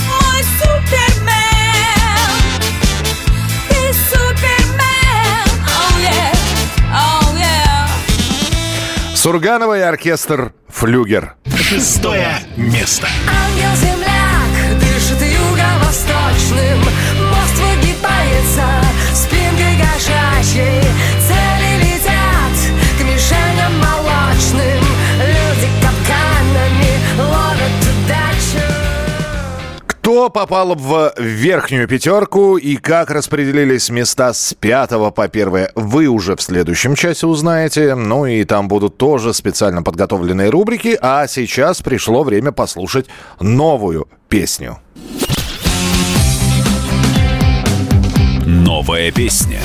мой 0.07 0.43
супермен. 0.59 1.31
Ты 3.67 3.93
супермен, 4.09 5.47
oh 5.65 5.95
yeah, 5.99 6.31
oh 6.93 7.35
yeah. 7.35 9.15
Сурганова 9.15 9.77
и 9.79 9.81
оркестр 9.81 10.53
«Флюгер». 10.69 11.35
Шестое 11.57 12.37
место. 12.55 13.07
Ангел-земляк 13.27 14.79
дышит 14.79 15.21
юго-восточным 15.21 16.79
Мост 18.03 18.13
выгибается 18.13 18.63
спинкой 19.13 19.77
кошачьей 19.77 20.83
Цели 21.27 21.83
летят 21.83 22.55
к 22.97 23.03
мишеням 23.03 23.79
молочным 23.79 24.83
Люди 25.19 25.69
капканами 25.81 26.99
ловят 27.17 27.81
удачу 27.81 28.67
Кто 29.87 30.29
попал 30.29 30.75
в 30.75 31.13
верхнюю 31.17 31.87
пятерку 31.87 32.57
и 32.57 32.75
как 32.75 33.09
распределились 33.09 33.89
места 33.89 34.33
с 34.33 34.53
пятого 34.53 35.11
по 35.11 35.27
первое, 35.27 35.71
вы 35.75 36.07
уже 36.07 36.35
в 36.35 36.41
следующем 36.41 36.95
часе 36.95 37.27
узнаете. 37.27 37.95
Ну 37.95 38.25
и 38.25 38.43
там 38.43 38.67
будут 38.67 38.97
тоже 38.97 39.33
специально 39.33 39.81
подготовленные 39.81 40.49
рубрики. 40.49 40.97
А 41.01 41.27
сейчас 41.27 41.81
пришло 41.81 42.23
время 42.23 42.51
послушать 42.51 43.07
новую 43.39 44.07
песню. 44.29 44.82
Новая 48.65 49.11
песня. 49.11 49.59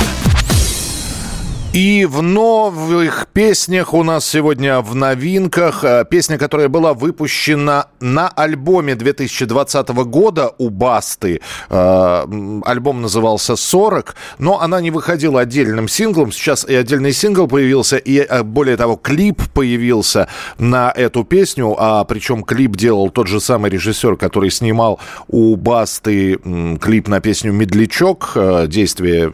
И 1.75 2.07
в 2.07 2.23
новых 2.23 3.27
песнях 3.31 3.93
у 3.93 4.03
нас 4.03 4.27
сегодня 4.27 4.81
в 4.81 4.95
новинках 4.95 5.85
э, 5.85 6.07
песня, 6.09 6.39
которая 6.39 6.71
была 6.71 6.95
выпущена 6.95 7.89
на 8.01 8.29
альбоме 8.29 8.95
2020 8.95 9.89
года 9.89 10.51
у 10.57 10.71
Басты. 10.71 11.43
Э, 11.69 12.25
Альбом 12.65 13.03
назывался 13.03 13.53
«40», 13.53 14.15
но 14.39 14.63
она 14.63 14.81
не 14.81 14.91
выходила 14.91 15.43
отдельным 15.43 15.89
синглом. 15.89 16.33
Сейчас 16.33 16.65
и 16.65 16.75
отдельный 16.75 17.13
сингл 17.13 17.47
появился, 17.47 17.99
и 17.99 18.17
э, 18.17 18.43
более 18.45 18.79
того, 18.79 18.97
клип 18.97 19.43
появился 19.53 20.27
на 20.57 20.91
эту 20.91 21.23
песню, 21.23 21.77
а 21.79 22.03
причем 22.05 22.45
клип 22.45 22.77
делал 22.77 23.11
тот 23.11 23.27
же 23.29 23.41
самый 23.41 23.71
режиссер, 23.71 24.17
который 24.17 24.51
снимал 24.51 25.01
у 25.29 25.55
Басты 25.57 26.39
клип 26.81 27.09
на 27.09 27.21
песню 27.21 27.53
«Медлячок». 27.53 28.37
Действие 28.69 29.33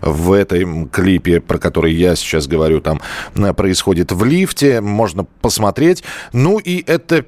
в 0.00 0.32
этом 0.32 0.88
клипе, 0.88 1.43
про 1.46 1.58
который 1.58 1.92
я 1.92 2.16
сейчас 2.16 2.46
говорю, 2.46 2.80
там 2.80 3.00
э, 3.34 3.52
происходит 3.52 4.12
в 4.12 4.24
лифте. 4.24 4.80
Можно 4.80 5.24
посмотреть. 5.40 6.02
Ну 6.32 6.58
и 6.58 6.82
это 6.86 7.24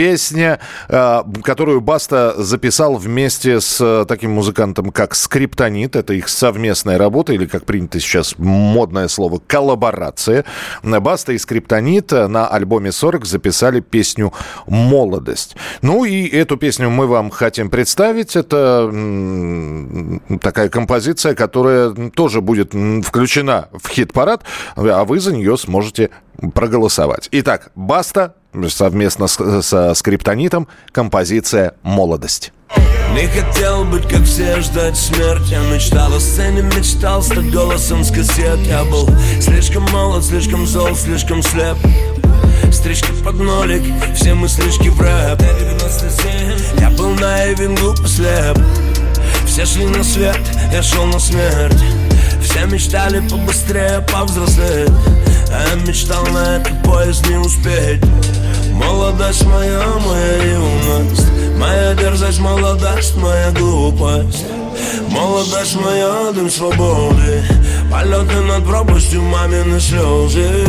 песня, 0.00 0.58
э, 0.88 1.22
которую 1.42 1.82
Баста 1.82 2.32
записал 2.38 2.96
вместе 2.96 3.60
с 3.60 3.78
э, 3.82 4.06
таким 4.08 4.30
музыкантом, 4.30 4.92
как 4.92 5.14
Скриптонит. 5.14 5.94
Это 5.94 6.14
их 6.14 6.30
совместная 6.30 6.96
работа, 6.96 7.34
или, 7.34 7.44
как 7.44 7.66
принято 7.66 8.00
сейчас 8.00 8.36
модное 8.38 9.08
слово, 9.08 9.42
коллаборация. 9.46 10.46
Баста 10.82 11.34
и 11.34 11.38
Скриптонит 11.38 12.12
на 12.12 12.46
альбоме 12.48 12.92
40 12.92 13.26
записали 13.26 13.80
песню 13.80 14.32
«Молодость». 14.66 15.54
Ну 15.82 16.06
и 16.06 16.26
эту 16.28 16.56
песню 16.56 16.88
мы 16.88 17.06
вам 17.06 17.28
хотим 17.28 17.68
представить. 17.68 18.36
Это 18.36 18.90
такая 20.40 20.70
композиция, 20.70 21.34
которая 21.34 21.90
тоже 22.14 22.40
будет 22.40 22.72
включена 23.04 23.68
в 23.74 23.86
хит-парад, 23.90 24.44
а 24.76 25.04
вы 25.04 25.20
за 25.20 25.34
нее 25.34 25.58
сможете 25.58 26.08
проголосовать. 26.54 27.28
Итак, 27.32 27.70
Баста 27.74 28.36
совместно 28.68 29.26
с, 29.26 29.62
со 29.62 29.94
Скриптонитом 29.94 30.68
композиция 30.92 31.74
«Молодость». 31.82 32.52
Не 33.14 33.26
хотел 33.26 33.84
быть 33.84 34.08
как 34.08 34.22
все, 34.22 34.60
ждать 34.60 34.96
смерть 34.96 35.48
Я 35.48 35.58
мечтал 35.62 36.14
о 36.14 36.20
сцене, 36.20 36.62
мечтал 36.62 37.22
стать 37.22 37.50
голосом 37.50 38.04
с 38.04 38.10
кассет. 38.12 38.58
Я 38.66 38.84
был 38.84 39.08
слишком 39.40 39.82
молод, 39.90 40.24
слишком 40.24 40.64
зол, 40.64 40.94
слишком 40.94 41.42
слеп. 41.42 41.76
Стрижки 42.72 43.10
под 43.24 43.34
нолик, 43.34 43.82
все 44.14 44.34
мыслишки 44.34 44.88
в 44.88 45.00
рэп. 45.00 45.42
Я 46.78 46.90
был 46.90 47.10
наивен, 47.10 47.74
глуп 47.74 47.98
и 48.00 48.06
слеп 48.06 48.58
Все 49.44 49.66
шли 49.66 49.86
на 49.86 50.04
свет, 50.04 50.38
я 50.72 50.82
шел 50.82 51.04
на 51.06 51.18
смерть 51.18 51.82
Все 52.42 52.66
мечтали 52.66 53.20
побыстрее 53.28 54.04
повзрослеть. 54.12 54.90
А 55.52 55.68
я 55.68 55.74
мечтал 55.86 56.24
на 56.26 56.56
этот 56.56 56.82
поезд 56.82 57.26
не 57.28 57.36
успеть. 57.36 58.02
Молодость 58.72 59.44
моя, 59.46 59.82
моя 60.06 60.52
юность. 60.54 61.26
Моя 61.56 61.94
дерзость, 61.94 62.40
молодость, 62.40 63.16
моя 63.16 63.50
глупость. 63.52 64.44
Молодость 65.08 65.76
моя, 65.76 66.32
дым 66.32 66.50
свободы. 66.50 67.42
Полеты 67.90 68.40
над 68.40 68.64
пропастью, 68.64 69.22
мамины 69.22 69.80
слезы. 69.80 70.66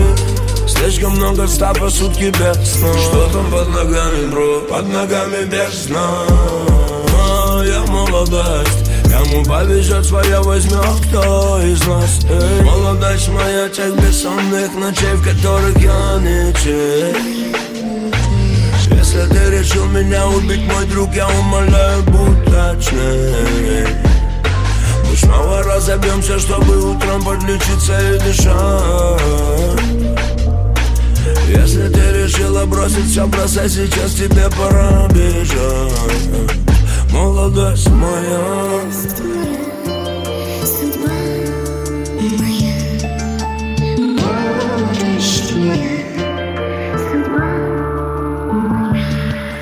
Слишком 0.67 1.15
много 1.15 1.47
ста 1.47 1.73
по 1.73 1.89
сутки 1.89 2.31
без 2.37 2.73
сна. 2.73 2.93
Что 2.93 3.29
там 3.31 3.51
под 3.51 3.69
ногами, 3.69 4.31
бро? 4.31 4.61
Под 4.61 4.87
ногами 4.87 5.45
бездна 5.45 6.25
Я 7.63 7.83
молодость 7.87 8.90
Кому 9.11 9.43
повезет 9.43 10.05
своя 10.05 10.41
возьмет 10.41 10.85
кто 11.09 11.61
из 11.61 11.85
нас 11.85 12.19
эй. 12.29 12.61
Молодость 12.63 13.27
моя, 13.27 13.67
тех 13.67 13.93
бессонных 13.97 14.73
ночей 14.75 15.13
В 15.15 15.23
которых 15.23 15.77
я 15.79 16.17
не 16.19 16.53
чей. 16.63 17.13
Если 18.89 19.25
ты 19.27 19.59
решил 19.59 19.85
меня 19.87 20.25
убить, 20.27 20.61
мой 20.71 20.85
друг, 20.85 21.13
я 21.13 21.27
умоляю, 21.27 22.03
будь 22.03 22.45
точнее 22.45 23.87
Мы 25.09 25.17
снова 25.17 25.61
разобьемся, 25.63 26.39
чтобы 26.39 26.93
утром 26.93 27.21
подлечиться 27.21 27.99
и 27.99 28.19
дышать. 28.19 29.21
Если 31.49 31.89
ты 31.89 32.23
решила 32.23 32.65
бросить 32.65 33.11
все, 33.11 33.27
бросай 33.27 33.67
сейчас, 33.67 34.13
тебе 34.13 34.49
пора 34.57 35.09
бежать 35.09 36.70
Молодость 37.10 37.88
моя 37.90 38.76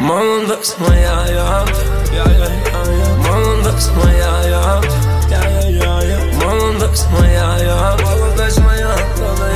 Молодость 0.01 0.79
моя, 0.79 1.25
я, 1.29 1.65
я, 2.13 2.25
я, 2.25 2.35
я, 2.35 2.93
я. 2.93 3.15
Молодость 3.27 3.91
моя, 3.97 4.33
я, 4.45 4.83
я, 5.31 5.43
я, 5.51 5.69
я, 5.69 6.03
я. 6.03 6.19
Молодость 6.45 7.09
моя, 7.11 7.57
я, 7.59 7.97
молодость 8.03 8.61
моя, 8.61 8.97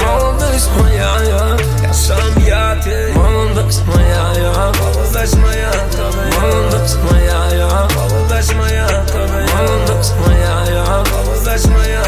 молодость 0.02 0.70
моя, 0.78 1.22
я, 1.22 1.71
Я 1.93 1.99
сам 1.99 2.45
я, 2.45 2.75
ты. 2.83 3.13
Молодость 3.13 3.83
моя, 3.85 4.33
я, 4.35 4.71
молодость 4.79 5.37
моя, 5.37 5.71
молодость 6.41 6.97
моя, 7.03 7.39
я, 7.53 7.87
молодость 7.95 8.53
моя, 8.55 8.87
молодость 9.53 10.13
моя, 10.25 10.55
я, 10.69 11.03
молодость 11.11 11.67
моя, 11.67 12.03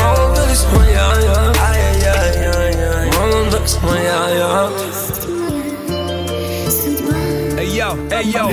молодость 0.00 0.66
моя, 0.72 1.06
я, 1.22 1.36
ай-яй-яй-яй, 1.68 3.10
молодость 3.18 3.82
моя, 3.82 4.28
я. 4.28 4.70
Эй, 7.58 7.68
йоу, 7.68 7.96
эй, 8.10 8.24
йоу, 8.30 8.50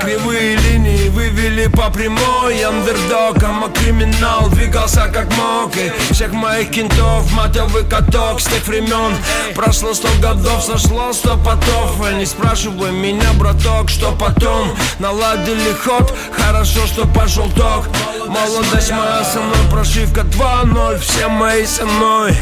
Кривые 0.00 0.56
линии 0.56 1.08
вывели 1.08 1.66
по 1.66 1.90
прямой. 1.90 2.62
Андердогом, 2.62 3.64
а 3.64 3.68
криминал 3.70 4.48
двигался 4.50 5.08
как 5.12 5.26
мог. 5.36 5.74
И 5.76 5.90
всех 6.12 6.32
моих 6.32 6.70
кентов 6.70 7.30
матовый 7.32 7.84
каток 7.84 8.40
с 8.40 8.44
тех 8.44 8.66
времен. 8.66 9.16
Прошло 9.54 9.94
сто 9.94 10.08
годов, 10.20 10.62
сошло 10.62 11.12
сто 11.12 11.36
потов. 11.38 12.10
И 12.10 12.14
не 12.14 12.26
спрашивай 12.26 12.92
меня, 12.92 13.32
браток, 13.34 13.88
что 13.88 14.12
потом. 14.12 14.74
Наладили 14.98 15.72
ход, 15.84 16.14
хорошо, 16.32 16.86
что 16.86 17.06
пошел 17.06 17.48
ток. 17.50 17.88
Молодость 18.28 18.90
моя 18.90 19.24
со 19.24 19.40
мной, 19.40 19.70
прошивка 19.70 20.22
2-0 20.22 20.98
Все 20.98 21.28
мои 21.28 21.66
со 21.66 21.84
мной. 21.86 22.36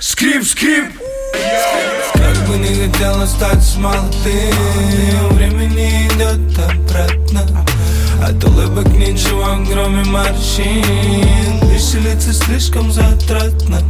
Скрип, 0.00 0.44
скрип, 0.44 0.92
Как 1.32 1.91
бы 2.52 2.58
не 2.58 2.74
хотелось 2.74 3.30
стать 3.30 3.76
молодым 3.78 5.28
Времени 5.32 6.06
идет 6.08 6.58
обратно. 6.58 7.64
От 8.22 8.44
улыбок 8.44 8.88
ничего, 8.88 9.46
кроме 9.70 10.04
морщин. 10.04 11.58
Веселиться 11.70 12.32
слишком 12.32 12.92
затратно. 12.92 13.80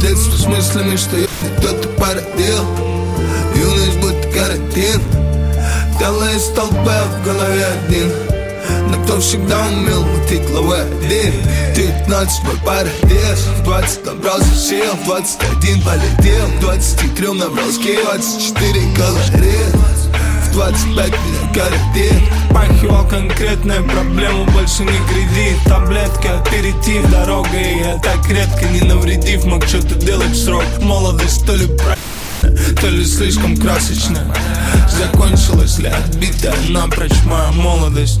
Детство 0.00 0.48
мыслями, 0.48 0.96
что 0.96 1.18
я 1.18 1.26
кто-то 1.58 1.88
породил 1.88 2.64
Юность 3.56 3.98
будто 3.98 4.28
карантин. 4.28 5.02
Тело 5.98 6.24
из 6.34 6.44
толпы, 6.54 6.90
а 6.90 7.04
в 7.04 7.24
голове 7.24 7.66
один 7.86 8.33
но 8.88 9.02
кто 9.04 9.20
всегда 9.20 9.66
умел 9.66 10.02
мутить 10.04 10.46
главы 10.48 10.76
один 10.76 11.32
19 11.74 12.44
мой 12.44 12.56
парадес 12.64 13.48
20 13.64 14.06
набрался 14.06 14.54
сил, 14.54 14.92
в 15.02 15.04
21 15.06 15.82
полетел. 15.82 16.46
В 16.46 16.60
23 16.60 17.28
набрал 17.28 17.70
скилл, 17.70 18.02
24 18.04 18.72
калорий 18.96 19.58
В 20.42 20.52
25 20.52 21.10
меня 21.10 21.54
карантин 21.54 22.28
Пахивал 22.50 23.08
конкретная 23.08 23.82
проблема, 23.82 24.44
больше 24.52 24.84
не 24.84 24.98
кредит 25.08 25.58
Таблетки, 25.66 26.28
аперитив, 26.28 27.10
дорога 27.10 27.48
И 27.56 27.78
я 27.80 27.98
так 27.98 28.28
редко, 28.28 28.64
не 28.66 28.80
навредив, 28.82 29.44
мог 29.44 29.64
что-то 29.66 29.94
делать 29.94 30.30
в 30.30 30.44
срок. 30.44 30.64
Молодость 30.80 31.44
то 31.46 31.54
ли 31.54 31.66
про 31.66 31.96
то 32.80 32.88
ли 32.88 33.04
слишком 33.04 33.56
красочно. 33.56 34.20
Закончилась 34.90 35.78
ли 35.78 35.88
отбитая 35.88 36.54
напрочь 36.68 37.24
моя 37.24 37.50
молодость 37.52 38.20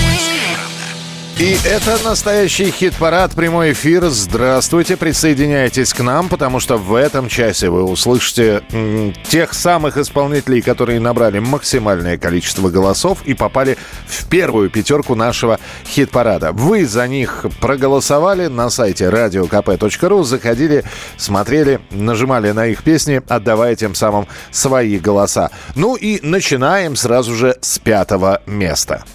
И 1.39 1.57
это 1.65 1.97
настоящий 2.03 2.69
хит-парад, 2.69 3.31
прямой 3.33 3.71
эфир. 3.71 4.09
Здравствуйте, 4.09 4.95
присоединяйтесь 4.95 5.91
к 5.91 6.01
нам, 6.01 6.29
потому 6.29 6.59
что 6.59 6.77
в 6.77 6.93
этом 6.93 7.29
часе 7.29 7.69
вы 7.69 7.83
услышите 7.83 8.61
м, 8.71 9.11
тех 9.27 9.53
самых 9.55 9.97
исполнителей, 9.97 10.61
которые 10.61 10.99
набрали 10.99 11.39
максимальное 11.39 12.19
количество 12.19 12.69
голосов 12.69 13.23
и 13.25 13.33
попали 13.33 13.77
в 14.05 14.27
первую 14.27 14.69
пятерку 14.69 15.15
нашего 15.15 15.59
хит-парада. 15.87 16.51
Вы 16.51 16.85
за 16.85 17.07
них 17.07 17.45
проголосовали 17.59 18.45
на 18.45 18.69
сайте 18.69 19.05
radiokp.ru, 19.05 20.23
заходили, 20.23 20.83
смотрели, 21.17 21.79
нажимали 21.89 22.51
на 22.51 22.67
их 22.67 22.83
песни, 22.83 23.19
отдавая 23.27 23.75
тем 23.75 23.95
самым 23.95 24.27
свои 24.51 24.99
голоса. 24.99 25.49
Ну 25.73 25.95
и 25.95 26.19
начинаем 26.21 26.95
сразу 26.95 27.33
же 27.33 27.57
с 27.61 27.79
пятого 27.79 28.41
места. 28.45 29.05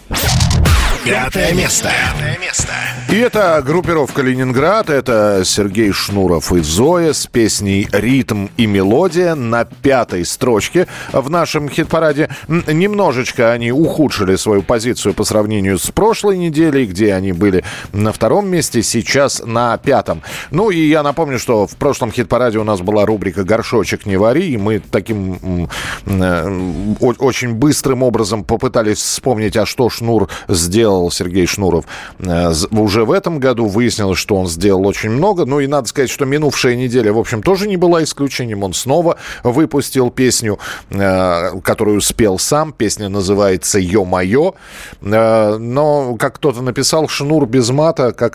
Пятое 1.07 1.53
место. 1.55 1.89
Пятое 1.89 2.37
место. 2.39 2.73
И 3.09 3.19
это 3.19 3.63
группировка 3.65 4.23
«Ленинград», 4.23 4.91
это 4.91 5.43
Сергей 5.45 5.93
Шнуров 5.93 6.53
и 6.53 6.59
Зоя 6.59 7.13
с 7.13 7.29
песней 7.29 7.89
«Ритм 7.93 8.49
и 8.57 8.67
мелодия» 8.67 9.37
на 9.37 9.65
пятой 9.65 10.25
строчке 10.25 10.89
в 11.13 11.31
нашем 11.31 11.69
хит-параде. 11.69 12.29
Немножечко 12.49 13.53
они 13.53 13.71
ухудшили 13.71 14.35
свою 14.35 14.63
позицию 14.63 15.15
по 15.15 15.23
сравнению 15.23 15.79
с 15.79 15.89
прошлой 15.93 16.37
неделей, 16.37 16.87
где 16.87 17.15
они 17.15 17.31
были 17.31 17.63
на 17.93 18.13
втором 18.13 18.49
месте, 18.49 18.83
сейчас 18.83 19.41
на 19.47 19.79
пятом. 19.79 20.23
Ну 20.51 20.71
и 20.71 20.81
я 20.81 21.05
напомню, 21.05 21.39
что 21.39 21.69
в 21.69 21.77
прошлом 21.77 22.11
хит-параде 22.11 22.59
у 22.59 22.65
нас 22.65 22.81
была 22.81 23.07
рубрика 23.07 23.45
«Горшочек 23.45 24.05
не 24.05 24.17
вари», 24.17 24.51
и 24.51 24.57
мы 24.57 24.81
таким 24.81 25.69
э, 26.07 26.97
очень 26.99 27.55
быстрым 27.55 28.03
образом 28.03 28.43
попытались 28.43 28.99
вспомнить, 28.99 29.57
а 29.57 29.65
что 29.65 29.89
Шнур 29.91 30.29
сделал, 30.49 30.96
Сергей 31.11 31.47
Шнуров, 31.47 31.85
э, 32.19 32.53
уже 32.71 33.05
в 33.05 33.13
этом 33.13 33.39
году. 33.39 33.67
Выяснилось, 33.67 34.19
что 34.19 34.37
он 34.37 34.47
сделал 34.47 34.87
очень 34.87 35.11
много. 35.11 35.45
Ну 35.45 35.61
и 35.61 35.67
надо 35.67 35.89
сказать, 35.89 36.11
что 36.11 36.25
минувшая 36.25 36.77
неделя, 36.77 37.13
в 37.13 37.19
общем, 37.19 37.43
тоже 37.43 37.69
не 37.69 37.77
была 37.77 38.03
исключением. 38.03 38.63
Он 38.63 38.73
снова 38.73 39.17
выпустил 39.43 40.11
песню, 40.11 40.59
э, 40.91 41.61
которую 41.63 42.01
спел 42.01 42.39
сам. 42.39 42.73
Песня 42.73 43.09
называется 43.09 43.79
«Ё-моё». 43.79 44.55
Э, 45.03 45.57
Но, 45.59 46.17
как 46.17 46.37
кто-то 46.37 46.63
написал, 46.63 47.09
Шнур 47.09 47.47
без 47.47 47.71
мата, 47.71 48.13
как 48.13 48.35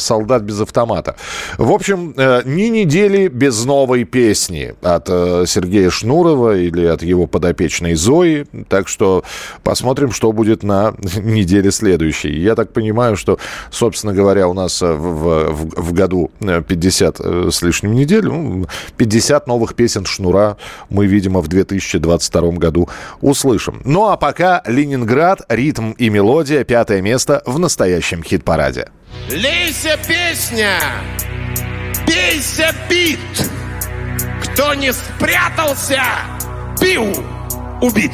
солдат 0.00 0.42
без 0.42 0.60
автомата. 0.60 1.16
В 1.58 1.72
общем, 1.72 2.14
ни 2.44 2.68
недели 2.68 3.28
без 3.28 3.64
новой 3.64 4.04
песни 4.04 4.74
от 4.82 5.08
Сергея 5.08 5.90
Шнурова 5.90 6.56
или 6.56 6.86
от 6.86 7.02
его 7.02 7.26
подопечной 7.26 7.94
Зои. 7.94 8.46
Так 8.68 8.88
что 8.88 9.24
посмотрим, 9.62 10.12
что 10.12 10.32
будет 10.32 10.62
на 10.62 10.94
неделе 11.16 11.70
следующей. 11.74 12.30
Я 12.40 12.54
так 12.54 12.72
понимаю, 12.72 13.16
что, 13.16 13.38
собственно 13.70 14.12
говоря, 14.14 14.48
у 14.48 14.54
нас 14.54 14.80
э, 14.82 14.92
в, 14.92 15.52
в- 15.52 15.82
в 15.82 15.92
году 15.92 16.30
э, 16.40 16.62
50 16.66 17.20
э, 17.20 17.48
с 17.52 17.62
лишним 17.62 17.94
недель, 17.94 18.24
ну, 18.26 18.66
50 18.96 19.46
новых 19.46 19.74
песен 19.74 20.04
Шнура 20.06 20.56
мы, 20.90 21.06
видимо, 21.06 21.40
в 21.40 21.48
2022 21.48 22.50
году 22.52 22.88
услышим. 23.20 23.82
Ну 23.84 24.08
а 24.08 24.16
пока 24.16 24.62
Ленинград, 24.66 25.40
ритм 25.48 25.92
и 25.92 26.08
мелодия, 26.08 26.64
пятое 26.64 27.02
место 27.02 27.42
в 27.46 27.58
настоящем 27.58 28.22
хит-параде. 28.22 28.88
Лейся 29.30 29.98
песня, 30.08 30.78
бейся 32.06 32.72
бит. 32.88 33.18
Кто 34.42 34.74
не 34.74 34.92
спрятался, 34.92 36.02
пиу, 36.80 37.12
убит. 37.80 38.12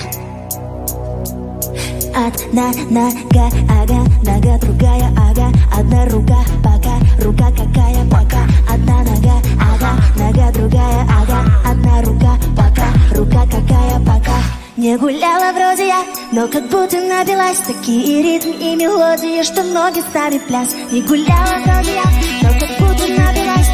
Одна 2.15 2.73
нога, 2.91 3.51
ага, 3.69 4.01
нога 4.25 4.59
другая, 4.59 5.13
ага. 5.17 5.53
Одна 5.79 6.05
рука, 6.07 6.39
пока, 6.63 6.95
рука 7.23 7.51
какая, 7.51 8.05
пока. 8.11 8.43
Одна 8.73 9.03
нога, 9.03 9.37
ага, 9.61 9.93
нога 10.17 10.51
другая, 10.53 11.07
ага. 11.21 11.45
Одна 11.71 12.03
рука, 12.03 12.39
пока, 12.57 12.89
рука 13.17 13.45
какая, 13.47 13.99
пока. 14.01 14.39
Не 14.77 14.97
гуляла 14.97 15.53
вроде 15.53 15.89
я, 15.89 16.03
но 16.33 16.49
как 16.49 16.71
будто 16.71 16.99
напилась 17.01 17.59
Такие 17.59 18.23
ритмы 18.23 18.53
и 18.53 18.77
мелодии, 18.77 19.43
что 19.43 19.63
ноги 19.63 20.03
сами 20.13 20.39
пляс. 20.39 20.75
Не 20.91 21.03
гуляла 21.03 21.61
вроде 21.65 21.95
я, 21.95 22.05
но 22.43 22.49
как 22.59 22.71
будто 22.79 23.07
напилась 23.09 23.69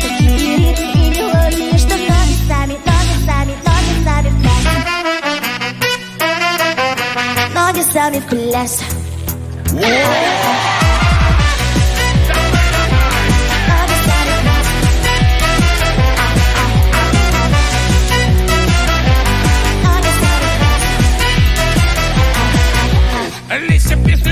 Ноги 8.07 8.21
сами 8.69 10.46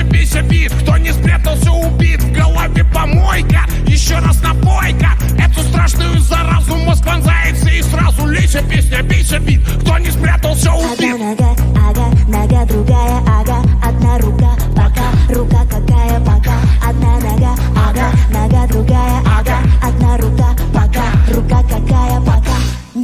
бейся 0.02 0.42
бит. 0.42 0.72
Кто 0.82 0.96
не 0.98 1.12
спрятался, 1.12 1.70
убит. 1.70 2.22
В 2.22 2.32
голове 2.32 2.84
помойка, 2.84 3.60
еще 3.86 4.18
раз 4.18 4.42
напойка. 4.42 5.10
Эту 5.38 5.62
страшную 5.68 6.18
заразу 6.20 6.76
мозг 6.76 7.04
вонзается 7.04 7.68
и 7.68 7.82
сразу 7.82 8.26
лейся 8.26 8.62
песня, 8.62 9.02
бейся 9.02 9.38
бит. 9.38 9.60
Кто 9.82 9.98
не 9.98 10.10
спрятался, 10.10 10.72
убит. 10.72 11.14
Одна 11.14 11.28
нога, 11.30 11.56
ага, 11.88 12.06
нога 12.28 12.64
другая, 12.64 13.18
ага 13.26 13.62
Одна 13.82 14.18
рука, 14.18 14.56
пока, 14.74 15.34
рука 15.34 15.64
какая, 15.70 16.20
пока 16.20 16.54
Одна 16.88 17.18
нога, 17.20 17.54
ага, 17.76 18.10
нога 18.30 18.66
другая, 18.66 19.20
ага 19.38 19.58
Одна 19.82 20.16
рука, 20.16 20.33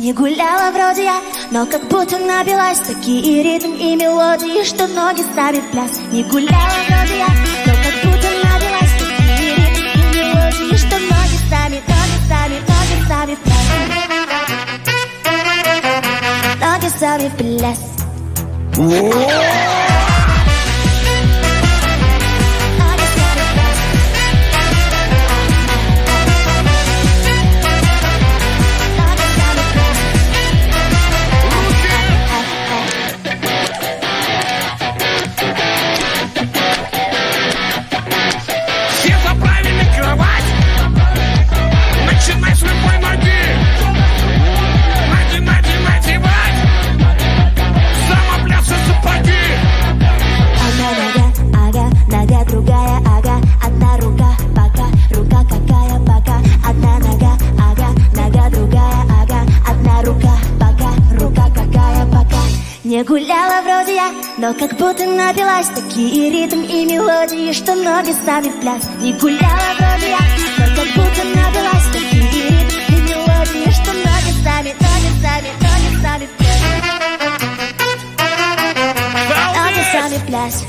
Не 0.00 0.14
гуляла 0.14 0.70
вроде 0.70 1.04
я, 1.04 1.20
но 1.50 1.66
как 1.66 1.86
будто 1.88 2.16
набилась. 2.16 2.78
Такие 2.78 3.42
ритм 3.42 3.74
и 3.74 3.94
мелодии, 3.96 4.64
что 4.64 4.88
ноги 4.88 5.22
сами 5.34 5.60
в 5.60 5.70
пляс. 5.70 6.00
Не 6.10 6.24
гуляла 6.24 6.80
вроде 6.88 7.18
я, 7.18 7.28
но 7.66 7.74
как 7.84 7.94
будто 8.02 8.28
набилась. 8.42 8.94
Такие 8.98 9.56
ритм 9.56 9.84
и 9.84 10.16
мелодии, 10.16 10.76
что 10.78 10.96
ноги 10.98 11.38
сами, 11.50 11.82
ноги 11.86 12.16
сами, 12.30 12.56
ноги 12.70 12.96
сами 13.08 13.34
в 13.34 13.40
пляс. 13.40 13.66
Ноги 16.62 16.88
сами 16.98 17.28
в 17.28 17.36
пляс 17.36 17.80
Но 64.40 64.54
как 64.54 64.74
будто 64.78 65.04
напилась 65.04 65.68
Такие 65.68 66.30
ритм 66.30 66.62
и 66.62 66.86
мелодии 66.86 67.52
Что 67.52 67.74
ноги 67.74 68.14
сами 68.24 68.48
в 68.48 68.58
пляс. 68.58 68.88
Не 68.98 69.12
гуляла 69.12 69.74
вроде 69.78 70.08
я 70.08 70.18
Но 70.56 70.64
как 70.74 70.86
будто 70.94 71.24
напилась 71.26 71.84
Такие 71.92 72.48
ритм 72.48 72.78
и 72.88 72.92
мелодии 73.02 73.70
Что 73.70 73.92
ноги 73.92 74.32
сами, 74.42 74.72
ноги 74.80 75.10
сами, 75.20 75.50
ноги 75.60 75.90
сами 76.02 76.24
в 76.24 76.30
пляс. 76.38 76.60
Ноги 79.58 79.82
сами 79.92 80.16
в 80.16 80.24
пляс 80.26 80.64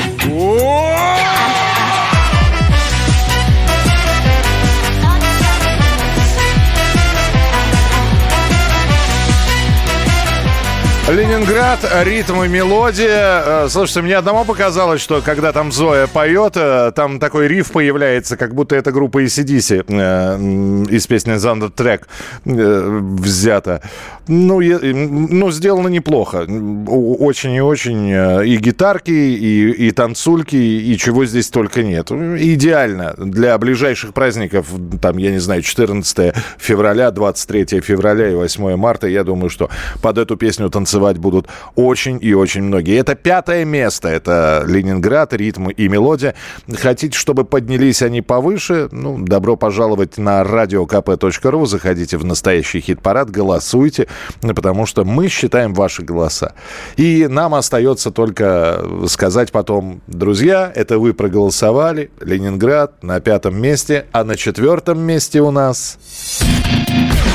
Ленинград, 11.12 11.80
ритм 12.04 12.42
и 12.42 12.48
мелодия. 12.48 13.66
Э, 13.66 13.68
Слушайте, 13.70 14.02
мне 14.02 14.16
одному 14.16 14.46
показалось, 14.46 15.02
что 15.02 15.20
когда 15.20 15.52
там 15.52 15.70
Зоя 15.70 16.08
поет, 16.08 16.54
э, 16.56 16.94
там 16.96 17.20
такой 17.20 17.50
риф 17.50 17.72
появляется, 17.72 18.38
как 18.38 18.56
будто 18.56 18.78
это 18.78 18.94
группа 18.94 19.22
ACDC 19.22 19.86
э, 19.90 20.86
из 20.90 21.08
песни 21.08 21.34
Track 21.34 22.04
э, 22.46 23.00
взята. 23.20 23.82
Ну, 24.28 24.62
ну, 24.62 25.52
сделано 25.52 25.90
неплохо. 25.90 26.46
Очень 26.48 27.56
и 27.56 27.62
очень. 27.62 28.10
И 28.46 28.56
гитарки, 28.56 29.12
и, 29.12 29.88
и 29.88 29.92
танцульки, 29.92 30.56
и 30.56 30.98
чего 30.98 31.26
здесь 31.26 31.50
только 31.50 31.84
нет. 31.84 32.10
Идеально 32.10 33.16
для 33.18 33.58
ближайших 33.58 34.14
праздников, 34.14 34.68
там, 35.02 35.18
я 35.18 35.32
не 35.32 35.40
знаю, 35.40 35.62
14 35.62 36.34
февраля, 36.58 37.12
23 37.12 37.82
февраля 37.82 38.30
и 38.30 38.36
8 38.36 38.78
марта. 38.78 39.08
Я 39.08 39.26
думаю, 39.26 39.50
что 39.50 39.70
под 40.02 40.18
эту 40.18 40.38
песню 40.38 40.70
танцевать 40.70 41.01
будут 41.18 41.48
очень 41.76 42.18
и 42.22 42.34
очень 42.34 42.64
многие. 42.64 42.98
Это 42.98 43.16
пятое 43.16 43.66
место. 43.66 44.08
Это 44.08 44.64
Ленинград, 44.68 45.34
ритм 45.34 45.70
и 45.70 45.88
мелодия. 45.88 46.36
Хотите, 46.74 47.18
чтобы 47.18 47.44
поднялись 47.46 48.02
они 48.02 48.22
повыше? 48.22 48.90
Ну, 48.92 49.18
добро 49.20 49.56
пожаловать 49.56 50.18
на 50.18 50.42
radiokp.ru. 50.42 51.66
Заходите 51.66 52.18
в 52.18 52.26
настоящий 52.26 52.80
хит-парад, 52.80 53.30
голосуйте, 53.30 54.08
потому 54.42 54.86
что 54.86 55.04
мы 55.04 55.28
считаем 55.28 55.74
ваши 55.74 56.04
голоса. 56.04 56.54
И 56.98 57.28
нам 57.30 57.56
остается 57.56 58.12
только 58.12 58.84
сказать 59.08 59.52
потом, 59.52 60.02
друзья, 60.08 60.72
это 60.74 61.00
вы 61.00 61.14
проголосовали. 61.14 62.12
Ленинград 62.20 63.04
на 63.04 63.20
пятом 63.20 63.60
месте, 63.60 64.06
а 64.12 64.24
на 64.24 64.36
четвертом 64.36 65.00
месте 65.00 65.42
у 65.42 65.52
нас... 65.52 65.98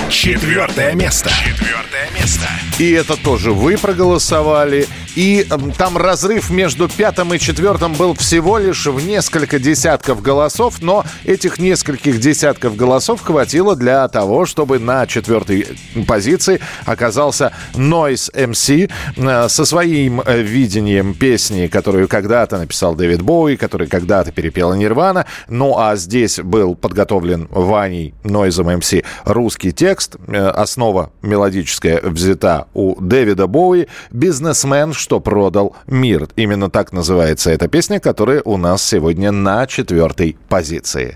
Четвертое 0.09 0.95
место. 0.95 1.31
Четвертое 1.31 2.09
место. 2.15 2.49
И 2.79 2.93
это 2.93 3.17
тоже 3.17 3.53
вы 3.53 3.77
проголосовали. 3.77 4.87
И 5.17 5.47
м, 5.51 5.73
там 5.73 5.97
разрыв 5.97 6.51
между 6.51 6.89
пятым 6.89 7.33
и 7.33 7.39
четвертым 7.39 7.95
был 7.95 8.15
всего 8.15 8.59
лишь 8.59 8.87
в 8.87 9.05
несколько 9.07 9.59
десятков 9.59 10.21
голосов, 10.21 10.83
но 10.83 11.05
этих 11.25 11.59
нескольких 11.59 12.21
десятков 12.21 12.77
голосов 12.77 13.23
хватило 13.23 13.75
для 13.75 14.07
того, 14.09 14.45
чтобы 14.45 14.79
на 14.79 15.07
четвертой 15.07 15.67
позиции 16.07 16.61
оказался 16.85 17.53
Noise 17.73 18.31
MC 18.35 18.91
э, 19.17 19.49
со 19.49 19.65
своим 19.65 20.21
э, 20.21 20.43
видением 20.43 21.15
песни, 21.15 21.67
которую 21.67 22.09
когда-то 22.09 22.59
написал 22.59 22.95
Дэвид 22.95 23.23
Боуи, 23.23 23.57
который 23.57 23.87
когда-то 23.87 24.33
перепела 24.33 24.75
Нирвана. 24.75 25.25
Ну 25.49 25.79
а 25.79 25.97
здесь 25.97 26.39
был 26.41 26.75
подготовлен 26.75 27.49
Ваней 27.51 28.13
Нойзом 28.23 28.69
MC 28.69 29.03
русский 29.25 29.73
текст. 29.73 30.17
Э, 30.29 30.49
Основа 30.49 31.11
мелодическая 31.23 32.03
взята 32.03 32.67
у 32.75 33.01
Дэвида 33.01 33.47
Боуи 33.47 33.87
«Бизнесмен, 34.11 34.93
что 35.07 35.21
продал 35.21 35.77
мир». 35.87 36.29
Именно 36.35 36.69
так 36.69 36.93
называется 36.93 37.53
эта 37.53 37.69
песня, 37.69 38.01
которая 38.01 38.43
у 38.45 38.57
нас 38.57 38.83
сегодня 38.83 39.31
на 39.31 39.65
четвертой 39.69 40.37
позиции. 40.49 41.15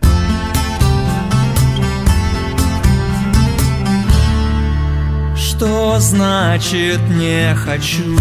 Что 5.35 5.99
значит 5.99 7.01
не 7.09 7.53
хочу? 7.57 8.17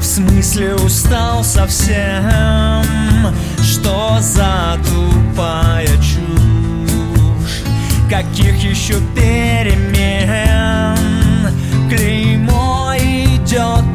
В 0.00 0.04
смысле 0.04 0.76
устал 0.76 1.42
совсем? 1.42 2.84
Что 3.60 4.18
за 4.20 4.78
тупая 4.84 5.88
чушь? 5.96 7.64
Каких 8.08 8.62
еще 8.62 8.94
перемен? 9.16 10.96
Клеймо 11.90 12.94
идет 12.96 13.87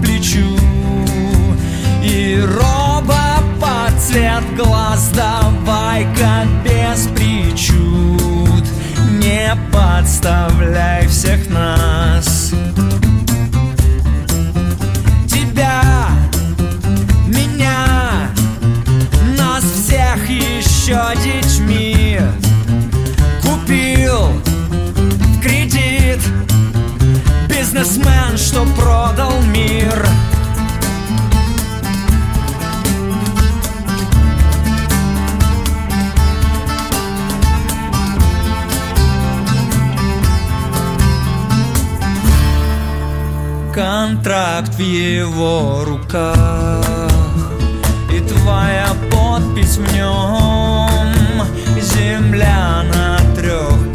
Под 3.63 4.01
цвет 4.01 4.43
глаз 4.57 5.11
Давай-ка 5.13 6.45
без 6.65 7.07
причуд. 7.15 8.65
Не 9.11 9.55
подставляй 9.71 11.07
всех 11.07 11.49
нас. 11.49 12.51
Тебя, 15.25 16.07
меня, 17.27 18.29
нас 19.37 19.63
всех 19.63 20.29
еще 20.29 21.01
детьми. 21.23 22.19
Купил 23.41 24.33
в 24.57 25.41
кредит 25.41 26.19
Бизнесмен, 27.47 28.37
что 28.37 28.65
продал 28.75 29.41
мир 29.43 30.05
Контракт 43.73 44.75
в 44.75 44.79
его 44.79 45.83
руках. 45.83 47.09
И 48.13 48.19
твоя 48.19 48.89
подпись 49.09 49.77
в 49.77 49.95
нем 49.95 51.11
Земля 51.81 52.83
на 52.93 53.17
трех 53.35 53.92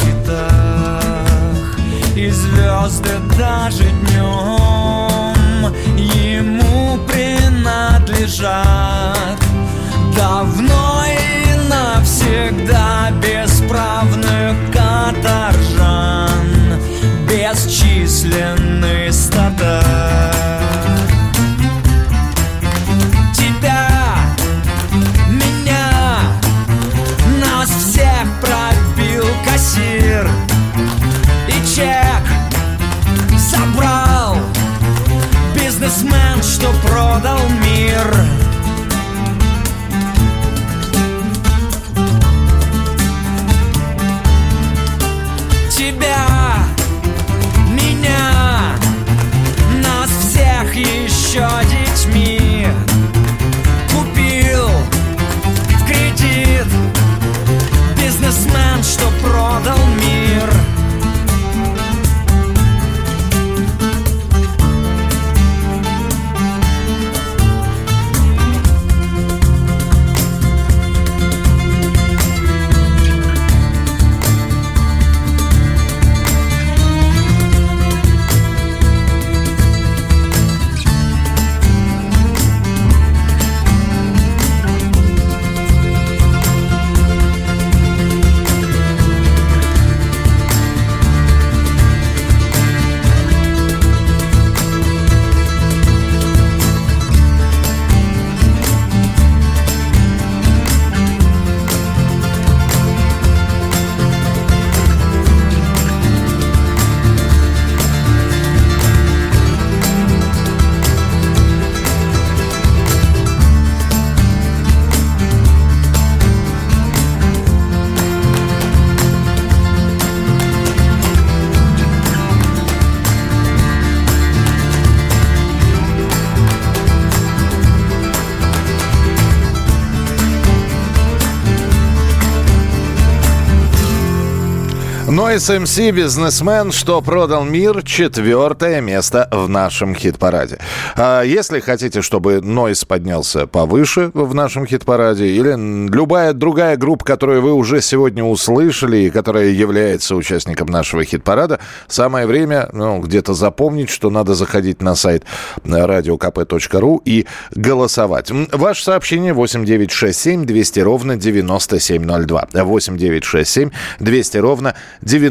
Noise 135.39 135.63
MC 135.63 135.93
«Бизнесмен», 135.93 136.73
что 136.73 137.01
продал 137.01 137.45
мир, 137.45 137.85
четвертое 137.85 138.81
место 138.81 139.29
в 139.31 139.49
нашем 139.49 139.95
хит-параде. 139.95 140.59
А 140.97 141.23
если 141.23 141.61
хотите, 141.61 142.03
чтобы 142.03 142.41
Нойс 142.41 142.85
поднялся 142.85 143.47
повыше 143.47 144.11
в 144.15 144.35
нашем 144.35 144.67
хит-параде, 144.67 145.27
или 145.27 145.55
любая 145.89 146.33
другая 146.33 146.77
группа, 146.77 147.05
которую 147.05 147.43
вы 147.43 147.53
уже 147.53 147.81
сегодня 147.83 148.25
услышали 148.25 148.97
и 148.97 149.11
которая 149.11 149.51
является 149.51 150.17
участником 150.17 150.67
нашего 150.67 151.05
хит-парада, 151.05 151.61
самое 151.87 152.27
время 152.27 152.69
ну, 152.73 152.99
где-то 152.99 153.33
запомнить, 153.33 153.91
что 153.91 154.11
надо 154.11 154.35
заходить 154.35 154.83
на 154.83 154.97
сайт 154.97 155.23
radiokp.ru 155.63 157.01
и 157.05 157.27
голосовать. 157.53 158.33
Ваше 158.51 158.83
сообщение 158.83 159.35
8967 159.35 160.47
200 160.47 160.81
ровно 160.81 161.17
9702. 161.17 162.49
8967 162.55 163.71
200 164.01 164.37
ровно 164.39 164.75
9702. 165.03 165.28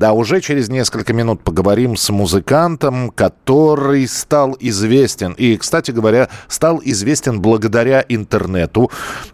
А 0.00 0.12
уже 0.12 0.40
через 0.40 0.68
несколько 0.68 1.12
минут 1.12 1.42
поговорим 1.42 1.96
с 1.96 2.10
музыкантом, 2.10 3.10
который 3.10 4.06
стал 4.08 4.56
известен. 4.60 5.32
И, 5.32 5.56
кстати 5.56 5.90
говоря, 5.90 6.28
стал 6.48 6.80
известен 6.84 7.40
благодаря 7.40 8.04
интернету, 8.08 8.90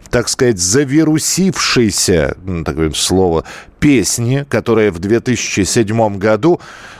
так 0.09 0.29
сказать, 0.29 0.59
завирусившейся, 0.59 2.37
такое 2.65 2.91
слово, 2.91 3.43
песни, 3.79 4.45
которая 4.49 4.91
в 4.91 4.99
2007 4.99 6.17
году, 6.17 6.59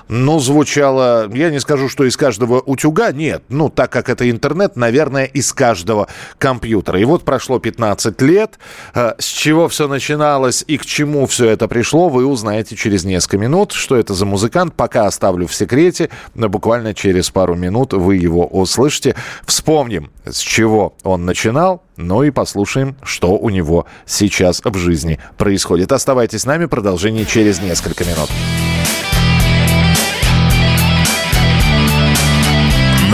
ну, 0.10 0.39
звучала, 0.39 1.30
я 1.32 1.51
не 1.51 1.60
скажу, 1.60 1.88
что 1.88 2.03
из 2.03 2.18
каждого 2.18 2.60
утюга, 2.60 3.12
нет, 3.12 3.43
ну, 3.47 3.70
так 3.70 3.91
как 3.91 4.10
это 4.10 4.30
интернет, 4.30 4.76
наверное, 4.76 5.26
из 5.26 5.53
каждого 5.53 6.07
компьютера. 6.39 6.99
И 6.99 7.05
вот 7.05 7.24
прошло 7.24 7.60
15 7.60 8.20
лет, 8.24 8.57
э, 8.95 9.14
с 9.20 9.26
чего 9.26 9.70
все 9.70 9.88
начиналось 9.88 10.66
и 10.68 10.78
к 10.78 10.86
чему 10.86 11.28
все 11.28 11.49
это 11.49 11.68
пришло, 11.68 12.10
вы 12.10 12.26
узнаете 12.26 12.76
через 12.76 13.05
несколько 13.05 13.38
минут, 13.38 13.72
что 13.72 13.95
это 13.95 14.16
за 14.16 14.26
музыкант, 14.26 14.74
пока 14.76 15.05
оставлю 15.05 15.45
в 15.45 15.53
секрете, 15.53 16.10
но 16.34 16.49
буквально 16.49 16.95
через 16.95 17.30
пару 17.30 17.53
минут 17.55 17.93
вы 17.93 18.16
его 18.16 18.47
услышите. 18.47 19.16
Вспомним, 19.45 20.12
с 20.26 20.39
чего 20.39 20.95
он 21.03 21.26
начинал, 21.26 21.84
ну 21.97 22.24
и 22.24 22.32
послушаем, 22.32 22.95
что 23.03 23.38
у 23.38 23.49
него 23.49 23.86
сейчас 24.07 24.62
в 24.64 24.78
жизни 24.78 25.20
происходит. 25.38 25.91
Оставайтесь 25.91 26.41
с 26.41 26.45
нами, 26.45 26.66
продолжение 26.66 27.26
через 27.26 27.62
несколько 27.62 28.05
минут. 28.05 28.30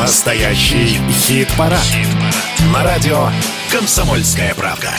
Настоящий 0.05 0.99
хит-парад. 1.09 1.79
На 2.71 2.83
радио 2.83 3.29
«Комсомольская 3.71 4.53
правда». 4.53 4.91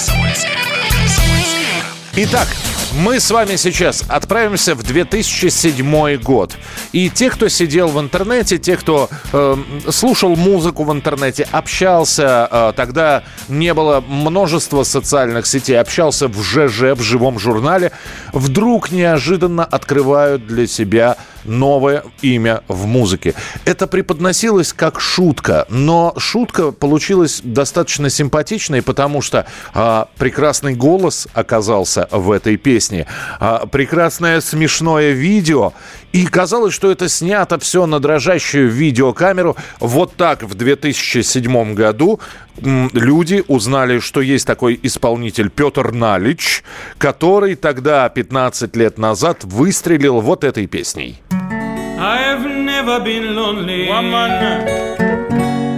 Итак, 2.17 2.49
мы 2.93 3.21
с 3.21 3.31
вами 3.31 3.55
сейчас 3.55 4.03
отправимся 4.09 4.75
в 4.75 4.83
2007 4.83 6.17
год. 6.17 6.57
И 6.91 7.09
те, 7.09 7.31
кто 7.31 7.47
сидел 7.47 7.87
в 7.87 8.01
интернете, 8.01 8.59
те, 8.59 8.77
кто 8.77 9.09
э, 9.33 9.57
слушал 9.91 10.35
музыку 10.35 10.83
в 10.83 10.91
интернете, 10.91 11.47
общался, 11.53 12.49
э, 12.51 12.73
тогда 12.75 13.23
не 13.47 13.75
было 13.75 14.01
множества 14.01 14.83
социальных 14.83 15.47
сетей, 15.47 15.79
общался 15.79 16.27
в 16.27 16.43
ЖЖ, 16.43 16.97
в 16.97 17.03
живом 17.03 17.39
журнале, 17.39 17.93
вдруг 18.33 18.91
неожиданно 18.91 19.65
открывают 19.65 20.49
для 20.49 20.67
себя 20.67 21.17
новое 21.47 22.05
имя 22.23 22.63
в 22.69 22.87
музыке. 22.87 23.35
Это 23.65 23.87
преподносилось 23.87 24.73
как 24.73 25.01
шутка, 25.01 25.67
но 25.69 26.15
шутка 26.17 26.73
получилась 26.73 27.41
достаточно 27.43 28.11
симпатичной, 28.11 28.83
потому 28.83 29.23
что 29.23 29.47
а, 29.75 30.09
прекрасный 30.19 30.75
голос 30.75 31.29
оказался 31.33 32.09
в 32.11 32.31
этой 32.31 32.57
песне, 32.57 33.07
а, 33.41 33.67
прекрасное 33.67 34.41
смешное 34.41 35.13
видео, 35.13 35.73
и 36.13 36.25
казалось, 36.27 36.73
что 36.73 36.91
это 36.91 37.09
снято 37.09 37.59
все 37.59 37.87
на 37.87 38.01
дрожащую 38.01 38.71
видеокамеру. 38.71 39.57
Вот 39.81 40.17
так 40.17 40.43
в 40.43 40.55
2007 40.55 41.75
году 41.75 42.21
люди 42.63 43.45
узнали, 43.49 43.99
что 43.99 44.21
есть 44.21 44.47
такой 44.47 44.79
исполнитель 44.83 45.51
Петр 45.51 45.93
Налич, 45.93 46.65
который 46.99 47.55
тогда, 47.55 48.09
15 48.09 48.75
лет 48.77 48.99
назад, 48.99 49.45
выстрелил 49.45 50.21
вот 50.21 50.45
этой 50.45 50.67
песней. 50.67 51.21
Never 52.87 53.05
been 53.05 53.35
lonely. 53.35 53.89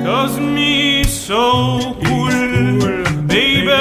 Cause 0.05 0.39
me 0.39 1.05
so 1.05 1.97
cool. 2.05 2.29
Baby, 3.27 3.81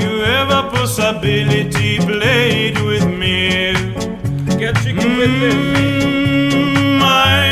you 0.00 0.20
have 0.20 0.50
a 0.52 0.70
possibility 0.70 1.98
played 1.98 2.78
with 2.78 3.04
me. 3.04 3.72
Get 4.60 4.76
chicken 4.76 5.16
with 5.18 5.40
this. 5.40 5.54
Mm, 6.54 7.02
I 7.02 7.46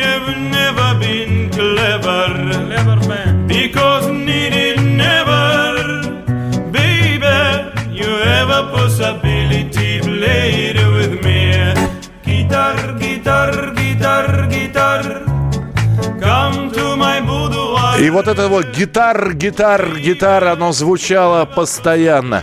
have 0.00 0.28
never 0.56 0.98
been 0.98 1.50
clever. 1.50 2.28
Clever 2.64 3.06
man. 3.06 3.46
Because 3.46 4.06
needed 4.08 4.80
never. 4.80 5.60
Baby, 6.72 7.36
you 7.92 8.08
have 8.30 8.48
a 8.48 8.62
possibility 8.74 10.00
played 10.00 10.78
with 10.96 11.22
me. 11.22 11.74
Guitar, 12.24 12.98
guitar, 12.98 13.74
guitar, 13.74 13.79
guitar. 14.00 15.24
Come 16.20 16.72
to 16.72 16.96
my 16.96 17.20
boudoir. 17.20 18.00
И 18.00 18.10
вот 18.10 18.28
это 18.28 18.48
вот 18.48 18.66
гитар, 18.76 19.34
гитар, 19.34 19.98
гитар, 19.98 20.44
оно 20.44 20.72
звучало 20.72 21.44
постоянно. 21.44 22.42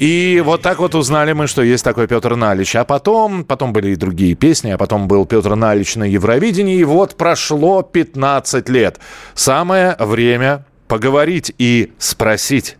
И 0.00 0.42
вот 0.44 0.62
так 0.62 0.78
вот 0.78 0.94
узнали 0.94 1.32
мы, 1.32 1.46
что 1.46 1.62
есть 1.62 1.82
такой 1.82 2.06
Петр 2.06 2.36
Налич. 2.36 2.76
А 2.76 2.84
потом, 2.84 3.44
потом 3.44 3.72
были 3.72 3.90
и 3.90 3.96
другие 3.96 4.34
песни, 4.34 4.70
а 4.70 4.78
потом 4.78 5.08
был 5.08 5.26
Петр 5.26 5.54
Налич 5.54 5.96
на 5.96 6.04
Евровидении. 6.04 6.78
И 6.78 6.84
вот 6.84 7.16
прошло 7.16 7.82
15 7.82 8.68
лет. 8.68 9.00
Самое 9.34 9.96
время 9.98 10.64
поговорить 10.86 11.52
и 11.58 11.92
спросить. 11.98 12.76